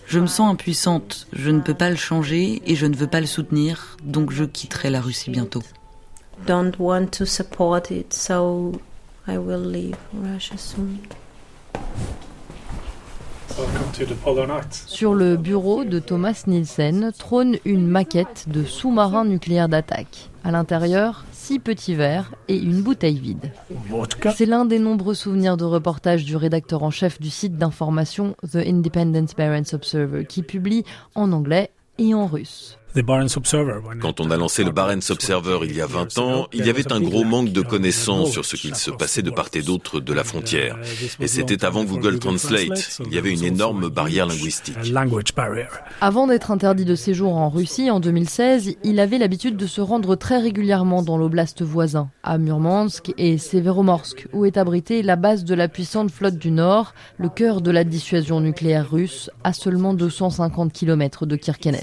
Je 0.05 0.19
me 0.19 0.27
sens 0.27 0.51
impuissante, 0.51 1.27
je 1.33 1.49
ne 1.49 1.59
peux 1.59 1.73
pas 1.73 1.89
le 1.89 1.95
changer 1.95 2.61
et 2.65 2.75
je 2.75 2.85
ne 2.85 2.95
veux 2.95 3.07
pas 3.07 3.19
le 3.19 3.27
soutenir, 3.27 3.97
donc 4.03 4.31
je 4.31 4.43
quitterai 4.43 4.89
la 4.89 5.01
Russie 5.01 5.31
bientôt. 5.31 5.63
Sur 14.85 15.13
le 15.13 15.37
bureau 15.37 15.83
de 15.83 15.99
Thomas 15.99 16.43
Nielsen 16.47 17.11
trône 17.17 17.57
une 17.65 17.87
maquette 17.87 18.45
de 18.47 18.63
sous-marin 18.63 19.25
nucléaire 19.25 19.69
d'attaque. 19.69 20.29
À 20.43 20.51
l'intérieur, 20.51 21.25
six 21.31 21.59
petits 21.59 21.95
verres 21.95 22.33
et 22.47 22.57
une 22.57 22.81
bouteille 22.81 23.19
vide. 23.19 23.51
C'est 24.35 24.45
l'un 24.45 24.65
des 24.65 24.79
nombreux 24.79 25.13
souvenirs 25.13 25.57
de 25.57 25.65
reportage 25.65 26.25
du 26.25 26.35
rédacteur 26.35 26.83
en 26.83 26.91
chef 26.91 27.19
du 27.19 27.29
site 27.29 27.57
d'information 27.57 28.35
The 28.51 28.57
Independent 28.57 29.33
Barents 29.37 29.73
Observer 29.73 30.25
qui 30.25 30.43
publie 30.43 30.83
en 31.15 31.31
anglais 31.31 31.71
et 31.97 32.13
en 32.13 32.27
russe. 32.27 32.77
Quand 34.01 34.19
on 34.19 34.31
a 34.31 34.37
lancé 34.37 34.63
le 34.63 34.71
Barents 34.71 35.09
Observer 35.09 35.59
il 35.63 35.75
y 35.75 35.81
a 35.81 35.85
20 35.85 36.17
ans, 36.17 36.47
il 36.53 36.65
y 36.65 36.69
avait 36.69 36.91
un 36.91 36.99
gros 36.99 37.23
manque 37.23 37.51
de 37.51 37.61
connaissances 37.61 38.31
sur 38.31 38.45
ce 38.45 38.55
qu'il 38.55 38.75
se 38.75 38.91
passait 38.91 39.21
de 39.21 39.29
part 39.29 39.49
et 39.53 39.61
d'autre 39.61 39.99
de 39.99 40.13
la 40.13 40.23
frontière. 40.23 40.77
Et 41.19 41.27
c'était 41.27 41.63
avant 41.63 41.83
Google 41.83 42.19
Translate. 42.19 42.99
Il 43.05 43.13
y 43.13 43.17
avait 43.17 43.33
une 43.33 43.43
énorme 43.43 43.89
barrière 43.89 44.25
linguistique. 44.25 44.77
Avant 46.01 46.27
d'être 46.27 46.51
interdit 46.51 46.85
de 46.85 46.95
séjour 46.95 47.35
en 47.35 47.49
Russie 47.49 47.91
en 47.91 47.99
2016, 47.99 48.75
il 48.83 48.99
avait 48.99 49.17
l'habitude 49.17 49.57
de 49.57 49.67
se 49.67 49.81
rendre 49.81 50.15
très 50.15 50.39
régulièrement 50.39 51.03
dans 51.03 51.17
l'oblast 51.17 51.61
voisin, 51.61 52.09
à 52.23 52.37
Murmansk 52.37 53.13
et 53.17 53.37
Severomorsk, 53.37 54.27
où 54.33 54.45
est 54.45 54.57
abritée 54.57 55.03
la 55.03 55.15
base 55.15 55.43
de 55.43 55.53
la 55.53 55.67
puissante 55.67 56.11
flotte 56.11 56.37
du 56.37 56.51
Nord, 56.51 56.93
le 57.17 57.29
cœur 57.29 57.61
de 57.61 57.71
la 57.71 57.83
dissuasion 57.83 58.39
nucléaire 58.41 58.89
russe, 58.89 59.29
à 59.43 59.53
seulement 59.53 59.93
250 59.93 60.73
km 60.73 61.25
de 61.25 61.35
Kirkenes. 61.35 61.77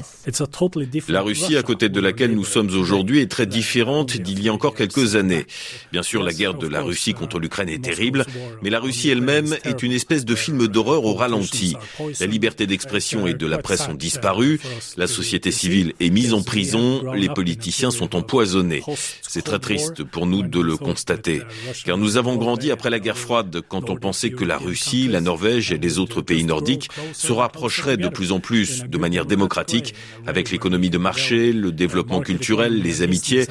La 1.09 1.21
Russie, 1.23 1.57
à 1.57 1.63
côté 1.63 1.89
de 1.89 2.01
laquelle 2.01 2.35
nous 2.35 2.45
sommes 2.45 2.71
aujourd'hui, 2.71 3.21
est 3.21 3.31
très 3.31 3.47
différente 3.47 4.17
d'il 4.17 4.43
y 4.43 4.49
a 4.49 4.53
encore 4.53 4.75
quelques 4.75 5.17
années. 5.17 5.47
Bien 5.93 6.03
sûr, 6.03 6.23
la 6.23 6.33
guerre 6.33 6.55
de 6.55 6.67
la 6.67 6.83
Russie 6.83 7.15
contre 7.15 7.39
l'Ukraine 7.39 7.69
est 7.69 7.83
terrible, 7.83 8.25
mais 8.63 8.71
la 8.71 8.81
Russie 8.81 9.11
elle-même 9.11 9.57
est 9.65 9.83
une 9.83 9.93
espèce 9.93 10.25
de 10.25 10.35
film 10.35 10.67
d'horreur 10.67 11.05
au 11.05 11.15
ralenti. 11.15 11.77
La 12.21 12.27
liberté 12.27 12.67
d'expression 12.67 13.27
et 13.27 13.35
de 13.35 13.47
la 13.47 13.59
presse 13.59 13.87
ont 13.89 13.95
disparu, 13.95 14.61
la 14.97 15.07
société 15.07 15.51
civile 15.51 15.93
est 16.01 16.11
mise 16.11 16.33
en 16.33 16.43
prison, 16.43 17.13
les 17.13 17.29
politiciens 17.29 17.91
sont 17.91 18.17
empoisonnés. 18.17 18.83
C'est 19.23 19.43
très 19.43 19.59
triste 19.59 20.05
pour 20.05 20.27
nous 20.27 20.43
de 20.43 20.61
le 20.61 20.77
constater, 20.77 21.43
car 21.85 21.99
nous 21.99 22.17
avons 22.17 22.37
grandi 22.37 22.71
après 22.71 22.91
la 22.91 23.01
guerre 23.01 23.19
froide. 23.19 23.61
Quand 23.69 23.91
on 23.91 23.97
pensait 23.97 24.31
que 24.31 24.45
la 24.45 24.59
Russie, 24.59 25.09
la 25.09 25.21
Norvège 25.21 25.73
et 25.73 25.79
les 25.79 25.99
autres 25.99 26.23
pays 26.23 26.45
nordiques 26.45 26.89
se 27.13 27.33
rapprocheraient 27.33 27.97
de 27.97 28.09
plus 28.09 28.33
en 28.33 28.41
plus 28.41 28.85
de 28.85 28.99
manière 28.99 29.27
démocratique 29.27 29.95
avec 30.27 30.51
l'économie 30.51 30.91
de 30.95 30.99
marché, 30.99 31.53
le 31.53 31.73
développement 31.73 32.21
culturel, 32.21 32.81
les 32.81 33.03
amitiés. 33.03 33.47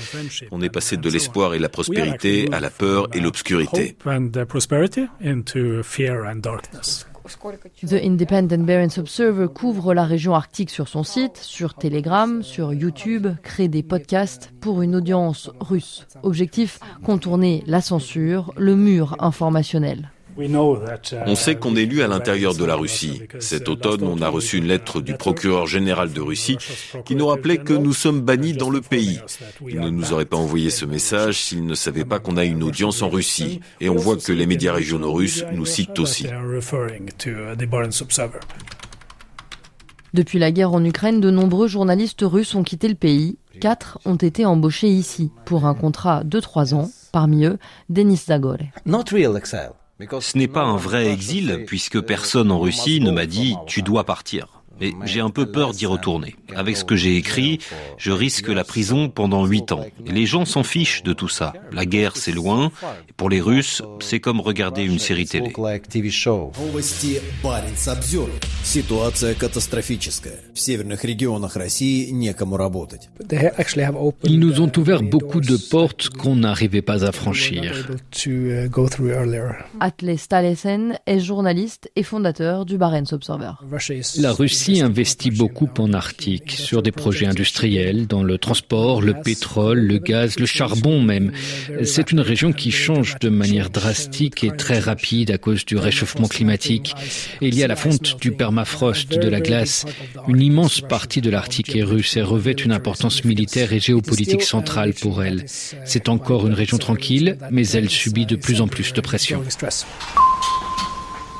On 0.51 0.61
est 0.61 0.69
passé 0.69 0.95
de 0.95 1.09
l'espoir 1.09 1.53
et 1.53 1.59
la 1.59 1.67
prospérité 1.67 2.47
à 2.53 2.61
la 2.61 2.69
peur 2.69 3.09
et 3.13 3.19
l'obscurité. 3.19 3.97
The 7.85 7.93
Independent 7.93 8.65
Barents 8.65 8.97
Observer 8.97 9.47
couvre 9.53 9.93
la 9.93 10.05
région 10.05 10.33
arctique 10.35 10.69
sur 10.69 10.87
son 10.87 11.03
site, 11.03 11.37
sur 11.37 11.73
Telegram, 11.73 12.43
sur 12.43 12.73
YouTube, 12.73 13.27
crée 13.43 13.67
des 13.67 13.83
podcasts 13.83 14.51
pour 14.61 14.81
une 14.81 14.95
audience 14.95 15.49
russe. 15.59 16.05
Objectif, 16.23 16.79
contourner 17.03 17.63
la 17.65 17.81
censure, 17.81 18.53
le 18.57 18.75
mur 18.75 19.15
informationnel. 19.19 20.11
On 20.37 21.35
sait 21.35 21.55
qu'on 21.55 21.75
est 21.75 21.85
lu 21.85 22.01
à 22.01 22.07
l'intérieur 22.07 22.55
de 22.55 22.65
la 22.65 22.75
Russie. 22.75 23.23
Cet 23.39 23.69
automne, 23.69 24.03
on 24.03 24.21
a 24.21 24.29
reçu 24.29 24.57
une 24.57 24.67
lettre 24.67 25.01
du 25.01 25.13
procureur 25.15 25.67
général 25.67 26.11
de 26.11 26.21
Russie 26.21 26.57
qui 27.05 27.15
nous 27.15 27.27
rappelait 27.27 27.57
que 27.57 27.73
nous 27.73 27.93
sommes 27.93 28.21
bannis 28.21 28.53
dans 28.53 28.69
le 28.69 28.81
pays. 28.81 29.19
Il 29.67 29.79
ne 29.79 29.89
nous 29.89 30.13
aurait 30.13 30.25
pas 30.25 30.37
envoyé 30.37 30.69
ce 30.69 30.85
message 30.85 31.41
s'il 31.41 31.65
ne 31.65 31.75
savait 31.75 32.05
pas 32.05 32.19
qu'on 32.19 32.37
a 32.37 32.45
une 32.45 32.63
audience 32.63 33.01
en 33.01 33.09
Russie. 33.09 33.59
Et 33.79 33.89
on 33.89 33.95
voit 33.95 34.17
que 34.17 34.31
les 34.31 34.45
médias 34.45 34.73
régionaux 34.73 35.13
russes 35.13 35.45
nous 35.53 35.65
citent 35.65 35.99
aussi. 35.99 36.27
Depuis 40.13 40.37
la 40.37 40.51
guerre 40.51 40.73
en 40.73 40.85
Ukraine, 40.85 41.21
de 41.21 41.31
nombreux 41.31 41.67
journalistes 41.67 42.21
russes 42.23 42.53
ont 42.53 42.63
quitté 42.63 42.87
le 42.87 42.95
pays. 42.95 43.37
Quatre 43.59 43.99
ont 44.05 44.15
été 44.15 44.45
embauchés 44.45 44.89
ici 44.89 45.31
pour 45.45 45.65
un 45.65 45.73
contrat 45.73 46.23
de 46.23 46.39
trois 46.39 46.73
ans. 46.73 46.89
Parmi 47.11 47.45
eux, 47.45 47.57
Denis 47.89 48.17
Zagore. 48.27 48.57
Ce 49.99 50.37
n'est 50.37 50.47
pas 50.47 50.63
un 50.63 50.77
vrai 50.77 51.07
exil 51.07 51.63
puisque 51.67 52.01
personne 52.01 52.51
en 52.51 52.59
Russie 52.59 52.99
ne 52.99 53.11
m'a 53.11 53.25
dit 53.25 53.55
tu 53.67 53.81
dois 53.81 54.03
partir. 54.03 54.62
Mais 54.83 54.91
j'ai 55.05 55.21
un 55.21 55.29
peu 55.29 55.45
peur 55.45 55.71
d'y 55.71 55.85
retourner. 55.85 56.35
Avec 56.55 56.75
ce 56.75 56.83
que 56.83 56.95
j'ai 56.95 57.15
écrit, 57.15 57.59
je 57.97 58.11
risque 58.11 58.49
la 58.49 58.65
prison 58.65 59.09
pendant 59.09 59.45
huit 59.45 59.71
ans. 59.71 59.85
Et 60.05 60.11
les 60.11 60.25
gens 60.25 60.43
s'en 60.43 60.63
fichent 60.63 61.03
de 61.03 61.13
tout 61.13 61.29
ça. 61.29 61.53
La 61.71 61.85
guerre, 61.85 62.17
c'est 62.17 62.33
loin. 62.33 62.69
Et 63.07 63.13
pour 63.13 63.29
les 63.29 63.39
Russes, 63.39 63.81
c'est 64.01 64.19
comme 64.19 64.41
regarder 64.41 64.83
une 64.83 64.99
série 64.99 65.25
télé. 65.25 65.53
Ils 74.23 74.39
nous 74.39 74.61
ont 74.61 74.71
ouvert 74.77 75.01
beaucoup 75.01 75.41
de 75.41 75.57
portes 75.69 76.09
qu'on 76.09 76.35
n'arrivait 76.35 76.81
pas 76.81 77.05
à 77.05 77.11
franchir. 77.11 77.87
Atle 79.79 80.17
Stalesen 80.17 80.99
est 81.05 81.19
journaliste 81.19 81.89
et 81.95 82.03
fondateur 82.03 82.65
du 82.65 82.77
Barents 82.77 83.11
Observer. 83.11 83.53
La 84.17 84.31
Russie 84.33 84.72
investit 84.81 85.31
beaucoup 85.31 85.69
en 85.77 85.93
Arctique, 85.93 86.51
sur 86.51 86.81
des 86.81 86.91
projets 86.91 87.25
industriels, 87.25 88.07
dans 88.07 88.23
le 88.23 88.37
transport, 88.37 89.01
le 89.01 89.13
pétrole, 89.13 89.79
le 89.79 89.97
gaz, 89.97 90.39
le 90.39 90.45
charbon 90.45 91.01
même. 91.01 91.31
C'est 91.83 92.11
une 92.11 92.19
région 92.19 92.53
qui 92.53 92.71
change 92.71 93.15
de 93.19 93.29
manière 93.29 93.69
drastique 93.69 94.43
et 94.43 94.51
très 94.55 94.79
rapide 94.79 95.31
à 95.31 95.37
cause 95.37 95.65
du 95.65 95.77
réchauffement 95.77 96.27
climatique. 96.27 96.93
Il 97.41 97.55
y 97.55 97.63
a 97.63 97.67
la 97.67 97.75
fonte 97.75 98.19
du 98.19 98.31
permafrost, 98.31 99.17
de 99.17 99.29
la 99.29 99.41
glace. 99.41 99.85
Une 100.27 100.41
immense 100.41 100.81
partie 100.81 101.21
de 101.21 101.29
l'Arctique 101.29 101.75
est 101.75 101.83
russe 101.83 102.17
et 102.17 102.21
revêt 102.21 102.53
une 102.53 102.71
importance 102.71 103.23
militaire 103.23 103.73
et 103.73 103.79
géopolitique 103.79 104.43
centrale 104.43 104.93
pour 104.93 105.23
elle. 105.23 105.45
C'est 105.47 106.09
encore 106.09 106.47
une 106.47 106.53
région 106.53 106.77
tranquille, 106.77 107.37
mais 107.51 107.67
elle 107.69 107.89
subit 107.89 108.25
de 108.25 108.35
plus 108.35 108.61
en 108.61 108.67
plus 108.67 108.93
de 108.93 109.01
pression. 109.01 109.43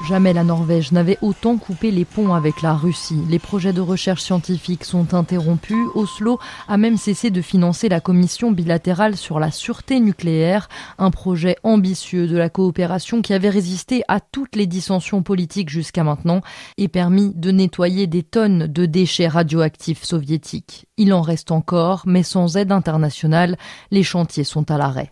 Jamais 0.07 0.33
la 0.33 0.43
Norvège 0.43 0.91
n'avait 0.91 1.17
autant 1.21 1.57
coupé 1.57 1.89
les 1.89 2.03
ponts 2.03 2.33
avec 2.33 2.61
la 2.61 2.73
Russie. 2.73 3.21
Les 3.29 3.39
projets 3.39 3.71
de 3.71 3.79
recherche 3.79 4.21
scientifique 4.21 4.83
sont 4.83 5.13
interrompus. 5.13 5.87
Oslo 5.95 6.39
a 6.67 6.77
même 6.77 6.97
cessé 6.97 7.31
de 7.31 7.41
financer 7.41 7.87
la 7.87 8.01
commission 8.01 8.51
bilatérale 8.51 9.15
sur 9.15 9.39
la 9.39 9.49
sûreté 9.49 10.01
nucléaire, 10.01 10.67
un 10.97 11.09
projet 11.09 11.55
ambitieux 11.63 12.27
de 12.27 12.35
la 12.35 12.49
coopération 12.49 13.21
qui 13.21 13.33
avait 13.33 13.49
résisté 13.49 14.03
à 14.09 14.19
toutes 14.19 14.57
les 14.57 14.67
dissensions 14.67 15.23
politiques 15.23 15.69
jusqu'à 15.69 16.03
maintenant 16.03 16.41
et 16.77 16.89
permis 16.89 17.31
de 17.33 17.51
nettoyer 17.51 18.05
des 18.05 18.23
tonnes 18.23 18.67
de 18.67 18.85
déchets 18.85 19.29
radioactifs 19.29 20.03
soviétiques. 20.03 20.85
Il 20.97 21.13
en 21.13 21.21
reste 21.21 21.49
encore, 21.49 22.03
mais 22.05 22.23
sans 22.23 22.57
aide 22.57 22.73
internationale, 22.73 23.57
les 23.89 24.03
chantiers 24.03 24.43
sont 24.43 24.69
à 24.69 24.77
l'arrêt. 24.77 25.11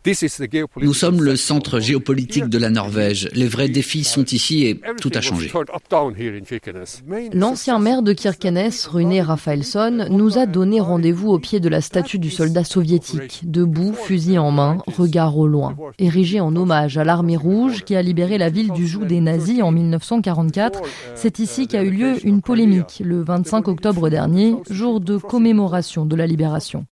Nous 0.81 0.93
sommes 0.93 1.23
le 1.23 1.37
centre 1.37 1.79
géopolitique 1.79 2.49
de 2.49 2.57
la 2.57 2.69
Norvège. 2.69 3.29
Les 3.33 3.47
vrais 3.47 3.69
défis 3.69 4.03
sont 4.03 4.25
ici 4.25 4.65
et 4.65 4.80
tout 4.99 5.11
a 5.13 5.21
changé. 5.21 5.51
L'ancien 7.33 7.79
maire 7.79 8.01
de 8.01 8.13
Kirkenes, 8.13 8.71
Runé 8.89 9.21
Rafaelson, 9.21 10.07
nous 10.09 10.37
a 10.37 10.45
donné 10.45 10.79
rendez-vous 10.79 11.29
au 11.29 11.39
pied 11.39 11.59
de 11.59 11.69
la 11.69 11.81
statue 11.81 12.19
du 12.19 12.29
soldat 12.29 12.63
soviétique, 12.63 13.41
debout, 13.43 13.93
fusil 13.93 14.37
en 14.37 14.51
main, 14.51 14.77
regard 14.87 15.37
au 15.37 15.47
loin. 15.47 15.75
Érigé 15.99 16.39
en 16.39 16.55
hommage 16.55 16.97
à 16.97 17.03
l'armée 17.03 17.37
rouge 17.37 17.83
qui 17.83 17.95
a 17.95 18.01
libéré 18.01 18.37
la 18.37 18.49
ville 18.49 18.71
du 18.71 18.87
joug 18.87 19.05
des 19.05 19.21
nazis 19.21 19.61
en 19.61 19.71
1944, 19.71 20.81
c'est 21.15 21.39
ici 21.39 21.67
qu'a 21.67 21.83
eu 21.83 21.91
lieu 21.91 22.25
une 22.25 22.41
polémique 22.41 23.01
le 23.03 23.23
25 23.23 23.67
octobre 23.67 24.09
dernier, 24.09 24.55
jour 24.69 24.99
de 24.99 25.17
commémoration 25.17 26.05
de 26.05 26.15
la 26.15 26.27
libération. 26.27 26.85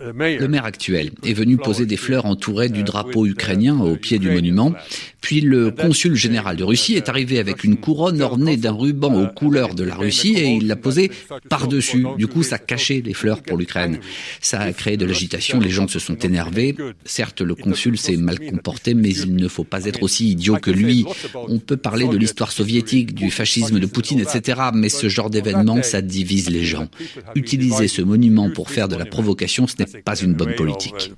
Le 0.00 0.48
maire 0.48 0.64
actuel 0.64 1.10
est 1.24 1.32
venu 1.32 1.56
poser 1.56 1.86
des 1.86 1.96
fleurs 1.96 2.26
entourées 2.26 2.68
du 2.68 2.82
drapeau 2.82 3.26
ukrainien 3.26 3.78
au 3.80 3.96
pied 3.96 4.18
du 4.18 4.30
monument. 4.30 4.72
Puis 5.20 5.40
le 5.40 5.72
consul 5.72 6.14
général 6.14 6.56
de 6.56 6.62
Russie 6.62 6.94
est 6.94 7.08
arrivé 7.08 7.40
avec 7.40 7.64
une 7.64 7.76
couronne 7.76 8.22
ornée 8.22 8.56
d'un 8.56 8.72
ruban 8.72 9.12
aux 9.12 9.26
couleurs 9.26 9.74
de 9.74 9.82
la 9.82 9.96
Russie 9.96 10.34
et 10.36 10.52
il 10.52 10.68
l'a 10.68 10.76
posée 10.76 11.10
par-dessus. 11.48 12.06
Du 12.16 12.28
coup, 12.28 12.44
ça 12.44 12.58
cachait 12.58 13.02
les 13.04 13.12
fleurs 13.12 13.42
pour 13.42 13.56
l'Ukraine. 13.56 13.98
Ça 14.40 14.60
a 14.60 14.72
créé 14.72 14.96
de 14.96 15.04
l'agitation, 15.04 15.58
les 15.58 15.70
gens 15.70 15.88
se 15.88 15.98
sont 15.98 16.14
énervés. 16.14 16.76
Certes, 17.04 17.40
le 17.40 17.56
consul 17.56 17.98
s'est 17.98 18.16
mal 18.16 18.38
comporté, 18.38 18.94
mais 18.94 19.10
il 19.10 19.34
ne 19.34 19.48
faut 19.48 19.64
pas 19.64 19.84
être 19.86 20.02
aussi 20.02 20.30
idiot 20.30 20.58
que 20.62 20.70
lui. 20.70 21.04
On 21.34 21.58
peut 21.58 21.76
parler 21.76 22.06
de 22.06 22.16
l'histoire 22.16 22.52
soviétique, 22.52 23.14
du 23.14 23.30
fascisme 23.30 23.80
de 23.80 23.86
Poutine, 23.86 24.20
etc. 24.20 24.60
Mais 24.74 24.88
ce 24.88 25.08
genre 25.08 25.30
d'événement, 25.30 25.82
ça 25.82 26.02
divise 26.02 26.50
les 26.50 26.64
gens. 26.64 26.86
Utiliser 27.34 27.88
ce 27.88 28.02
monument 28.02 28.50
pour 28.50 28.70
faire 28.70 28.86
de 28.86 28.94
la 28.94 29.06
provocation, 29.06 29.66
ce 29.66 29.74
n'est 29.78 29.85
pas 30.04 30.16
une 30.16 30.34
bonne 30.34 30.54
politique. 30.54 31.12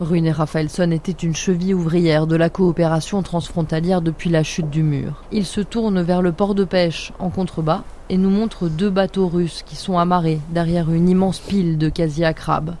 Rune 0.00 0.28
Raphaelson 0.30 0.90
était 0.90 1.12
une 1.12 1.34
cheville 1.34 1.74
ouvrière 1.74 2.26
de 2.26 2.36
la 2.36 2.50
coopération 2.50 3.22
transfrontalière 3.22 4.02
depuis 4.02 4.30
la 4.30 4.42
chute 4.42 4.70
du 4.70 4.82
mur. 4.82 5.22
Il 5.32 5.46
se 5.46 5.60
tourne 5.60 6.02
vers 6.02 6.22
le 6.22 6.32
port 6.32 6.54
de 6.54 6.64
pêche 6.64 7.12
en 7.18 7.30
contrebas 7.30 7.84
et 8.08 8.16
nous 8.16 8.30
montre 8.30 8.68
deux 8.68 8.90
bateaux 8.90 9.28
russes 9.28 9.62
qui 9.66 9.76
sont 9.76 9.98
amarrés 9.98 10.38
derrière 10.52 10.90
une 10.90 11.08
immense 11.08 11.38
pile 11.38 11.78
de 11.78 11.88
casiers 11.88 12.24
à 12.24 12.34
crabes. 12.34 12.76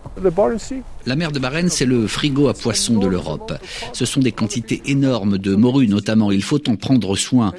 La 1.06 1.14
mer 1.14 1.30
de 1.30 1.38
Barents, 1.38 1.68
c'est 1.68 1.86
le 1.86 2.08
frigo 2.08 2.48
à 2.48 2.54
poissons 2.54 2.98
de 2.98 3.06
l'Europe. 3.06 3.52
Ce 3.92 4.04
sont 4.04 4.18
des 4.18 4.32
quantités 4.32 4.82
énormes 4.86 5.38
de 5.38 5.54
morue 5.54 5.86
notamment. 5.86 6.32
Il 6.32 6.42
faut 6.42 6.68
en 6.68 6.74
prendre 6.74 7.14
soin. 7.16 7.54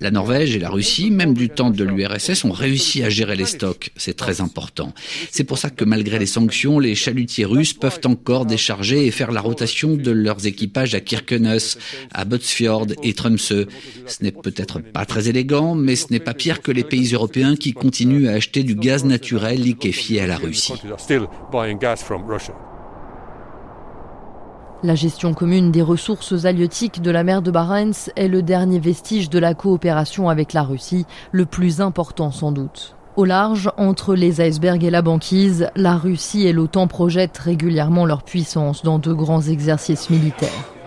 La 0.00 0.10
Norvège 0.10 0.54
et 0.54 0.58
la 0.58 0.68
Russie, 0.68 1.10
même 1.10 1.32
du 1.32 1.48
temps 1.48 1.70
de 1.70 1.82
l'URSS, 1.82 2.44
ont 2.44 2.52
réussi 2.52 3.02
à 3.02 3.08
gérer 3.08 3.36
les 3.36 3.46
stocks. 3.46 3.90
C'est 3.96 4.16
très 4.16 4.42
important. 4.42 4.92
C'est 5.30 5.44
pour 5.44 5.56
ça 5.56 5.70
que 5.70 5.84
malgré 5.84 6.18
les 6.18 6.26
sanctions, 6.26 6.78
les 6.78 6.94
chalutiers 6.94 7.46
russes 7.46 7.72
peuvent 7.72 8.00
encore 8.04 8.44
décharger 8.44 9.06
et 9.06 9.10
faire 9.10 9.32
la 9.32 9.40
rotation 9.40 9.96
de 9.96 10.10
leurs 10.10 10.46
équipages 10.46 10.94
à 10.94 11.00
Kirkenes, 11.00 11.58
à 12.12 12.24
Botsfjord 12.26 12.88
et 13.02 13.14
Tromsø. 13.14 13.66
Ce 14.06 14.22
n'est 14.22 14.30
peut-être 14.30 14.80
pas 14.80 15.06
très 15.06 15.28
élégant, 15.28 15.74
mais 15.74 15.96
ce 15.96 16.06
n'est 16.10 16.20
pas 16.20 16.34
pire 16.34 16.60
que 16.60 16.70
les 16.70 16.84
pays 16.84 17.09
européens 17.14 17.56
qui 17.56 17.72
continuent 17.72 18.28
à 18.28 18.32
acheter 18.32 18.62
du 18.62 18.74
gaz 18.74 19.04
naturel 19.04 19.60
liquéfié 19.60 20.20
à 20.20 20.26
la 20.26 20.36
Russie. 20.36 20.74
La 24.82 24.94
gestion 24.94 25.34
commune 25.34 25.70
des 25.70 25.82
ressources 25.82 26.46
halieutiques 26.46 27.02
de 27.02 27.10
la 27.10 27.22
mer 27.22 27.42
de 27.42 27.50
Barents 27.50 28.08
est 28.16 28.28
le 28.28 28.42
dernier 28.42 28.78
vestige 28.78 29.28
de 29.28 29.38
la 29.38 29.52
coopération 29.52 30.30
avec 30.30 30.54
la 30.54 30.62
Russie, 30.62 31.04
le 31.32 31.44
plus 31.44 31.82
important 31.82 32.30
sans 32.30 32.50
doute. 32.50 32.96
Au 33.16 33.26
large, 33.26 33.70
entre 33.76 34.14
les 34.14 34.40
icebergs 34.40 34.84
et 34.84 34.90
la 34.90 35.02
banquise, 35.02 35.68
la 35.76 35.96
Russie 35.96 36.46
et 36.46 36.54
l'OTAN 36.54 36.86
projettent 36.86 37.36
régulièrement 37.36 38.06
leur 38.06 38.22
puissance 38.22 38.82
dans 38.82 38.98
de 38.98 39.12
grands 39.12 39.42
exercices 39.42 40.08
militaires. 40.08 40.79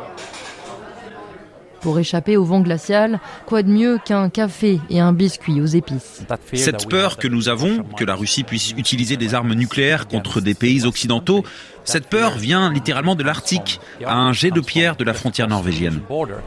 Pour 1.84 2.00
échapper 2.00 2.38
au 2.38 2.46
vent 2.46 2.62
glacial, 2.62 3.20
quoi 3.46 3.62
de 3.62 3.70
mieux 3.70 4.00
qu'un 4.04 4.30
café 4.30 4.80
et 4.90 5.02
un 5.02 5.12
biscuit 5.12 5.60
aux 5.60 5.66
épices 5.66 6.24
Cette 6.54 6.88
peur 6.90 7.18
que 7.18 7.28
nous 7.28 7.50
avons, 7.50 7.84
que 7.98 8.06
la 8.06 8.16
Russie 8.16 8.44
puisse 8.44 8.72
utiliser 8.78 9.18
des 9.18 9.34
armes 9.34 9.54
nucléaires 9.54 10.08
contre 10.08 10.40
des 10.40 10.54
pays 10.54 10.86
occidentaux, 10.86 11.44
cette 11.86 12.08
peur 12.08 12.38
vient 12.38 12.72
littéralement 12.72 13.16
de 13.16 13.24
l'Arctique, 13.24 13.80
à 14.06 14.16
un 14.16 14.34
jet 14.34 14.52
de 14.52 14.62
pierre 14.62 14.96
de 14.96 15.04
la 15.04 15.14
frontière 15.14 15.48
norvégienne. 15.48 16.02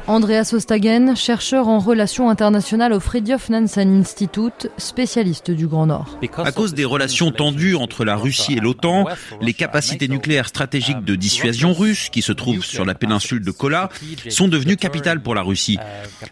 Andreas 0.06 0.52
Ostagen, 0.52 1.14
chercheur 1.14 1.68
en 1.68 1.78
relations 1.78 2.30
internationales 2.30 2.92
au 2.92 3.00
Fridtjof 3.00 3.48
Nansen 3.50 4.00
Institute, 4.00 4.70
spécialiste 4.78 5.50
du 5.50 5.66
Grand 5.66 5.86
Nord. 5.86 6.18
À 6.38 6.52
cause 6.52 6.74
des 6.74 6.84
relations 6.84 7.30
tendues 7.30 7.74
entre 7.74 8.04
la 8.04 8.16
Russie 8.16 8.54
et 8.54 8.60
l'OTAN, 8.60 9.06
les 9.40 9.52
capacités 9.52 10.08
nucléaires 10.08 10.48
stratégiques 10.48 11.04
de 11.04 11.14
dissuasion 11.14 11.72
russes 11.72 12.08
qui 12.10 12.22
se 12.22 12.32
trouvent 12.32 12.64
sur 12.64 12.84
la 12.84 12.94
péninsule 12.94 13.44
de 13.44 13.50
Kola 13.50 13.88
sont 14.28 14.48
devenues 14.48 14.76
capitales 14.76 15.20
pour 15.20 15.34
la 15.34 15.42
Russie. 15.42 15.78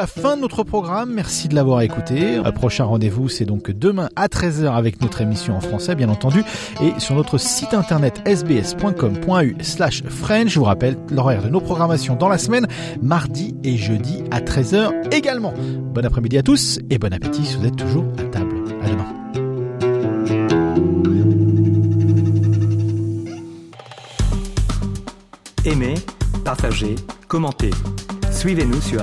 Fin 0.07 0.37
de 0.37 0.43
notre 0.43 0.63
programme. 0.63 1.13
Merci 1.13 1.49
de 1.49 1.55
l'avoir 1.55 1.81
écouté. 1.83 2.37
Le 2.37 2.53
prochain 2.53 2.85
rendez-vous, 2.85 3.29
c'est 3.29 3.45
donc 3.45 3.71
demain 3.71 4.09
à 4.17 4.29
13h 4.29 4.73
avec 4.75 5.01
notre 5.01 5.21
émission 5.21 5.57
en 5.57 5.61
français, 5.61 5.95
bien 5.95 6.09
entendu, 6.09 6.45
et 6.81 6.99
sur 6.99 7.15
notre 7.15 7.39
site 7.39 7.75
internet 7.75 8.23
sbs.com.u 8.27 9.57
slash 9.61 10.05
French. 10.05 10.49
Je 10.49 10.59
vous 10.59 10.65
rappelle 10.65 10.97
l'horaire 11.11 11.43
de 11.43 11.49
nos 11.49 11.61
programmations 11.61 12.15
dans 12.17 12.29
la 12.29 12.39
semaine, 12.39 12.67
mardi 13.03 13.55
et 13.65 13.77
jeudi 13.77 14.23
à 14.31 14.41
13h 14.41 15.13
également. 15.13 15.53
Bon 15.93 16.05
après-midi 16.05 16.39
à 16.39 16.43
tous 16.43 16.79
et 16.91 16.99
bon 16.99 17.13
appétit 17.13 17.45
si 17.45 17.57
vous 17.57 17.67
êtes 17.67 17.77
toujours 17.77 18.05
à 18.19 18.23
table. 18.25 18.57
À 18.83 18.89
demain. 18.89 19.07
Aimez, 25.65 25.95
partagez, 26.45 26.95
commentez. 27.27 27.71
Suivez-nous 28.31 28.81
sur 28.81 29.03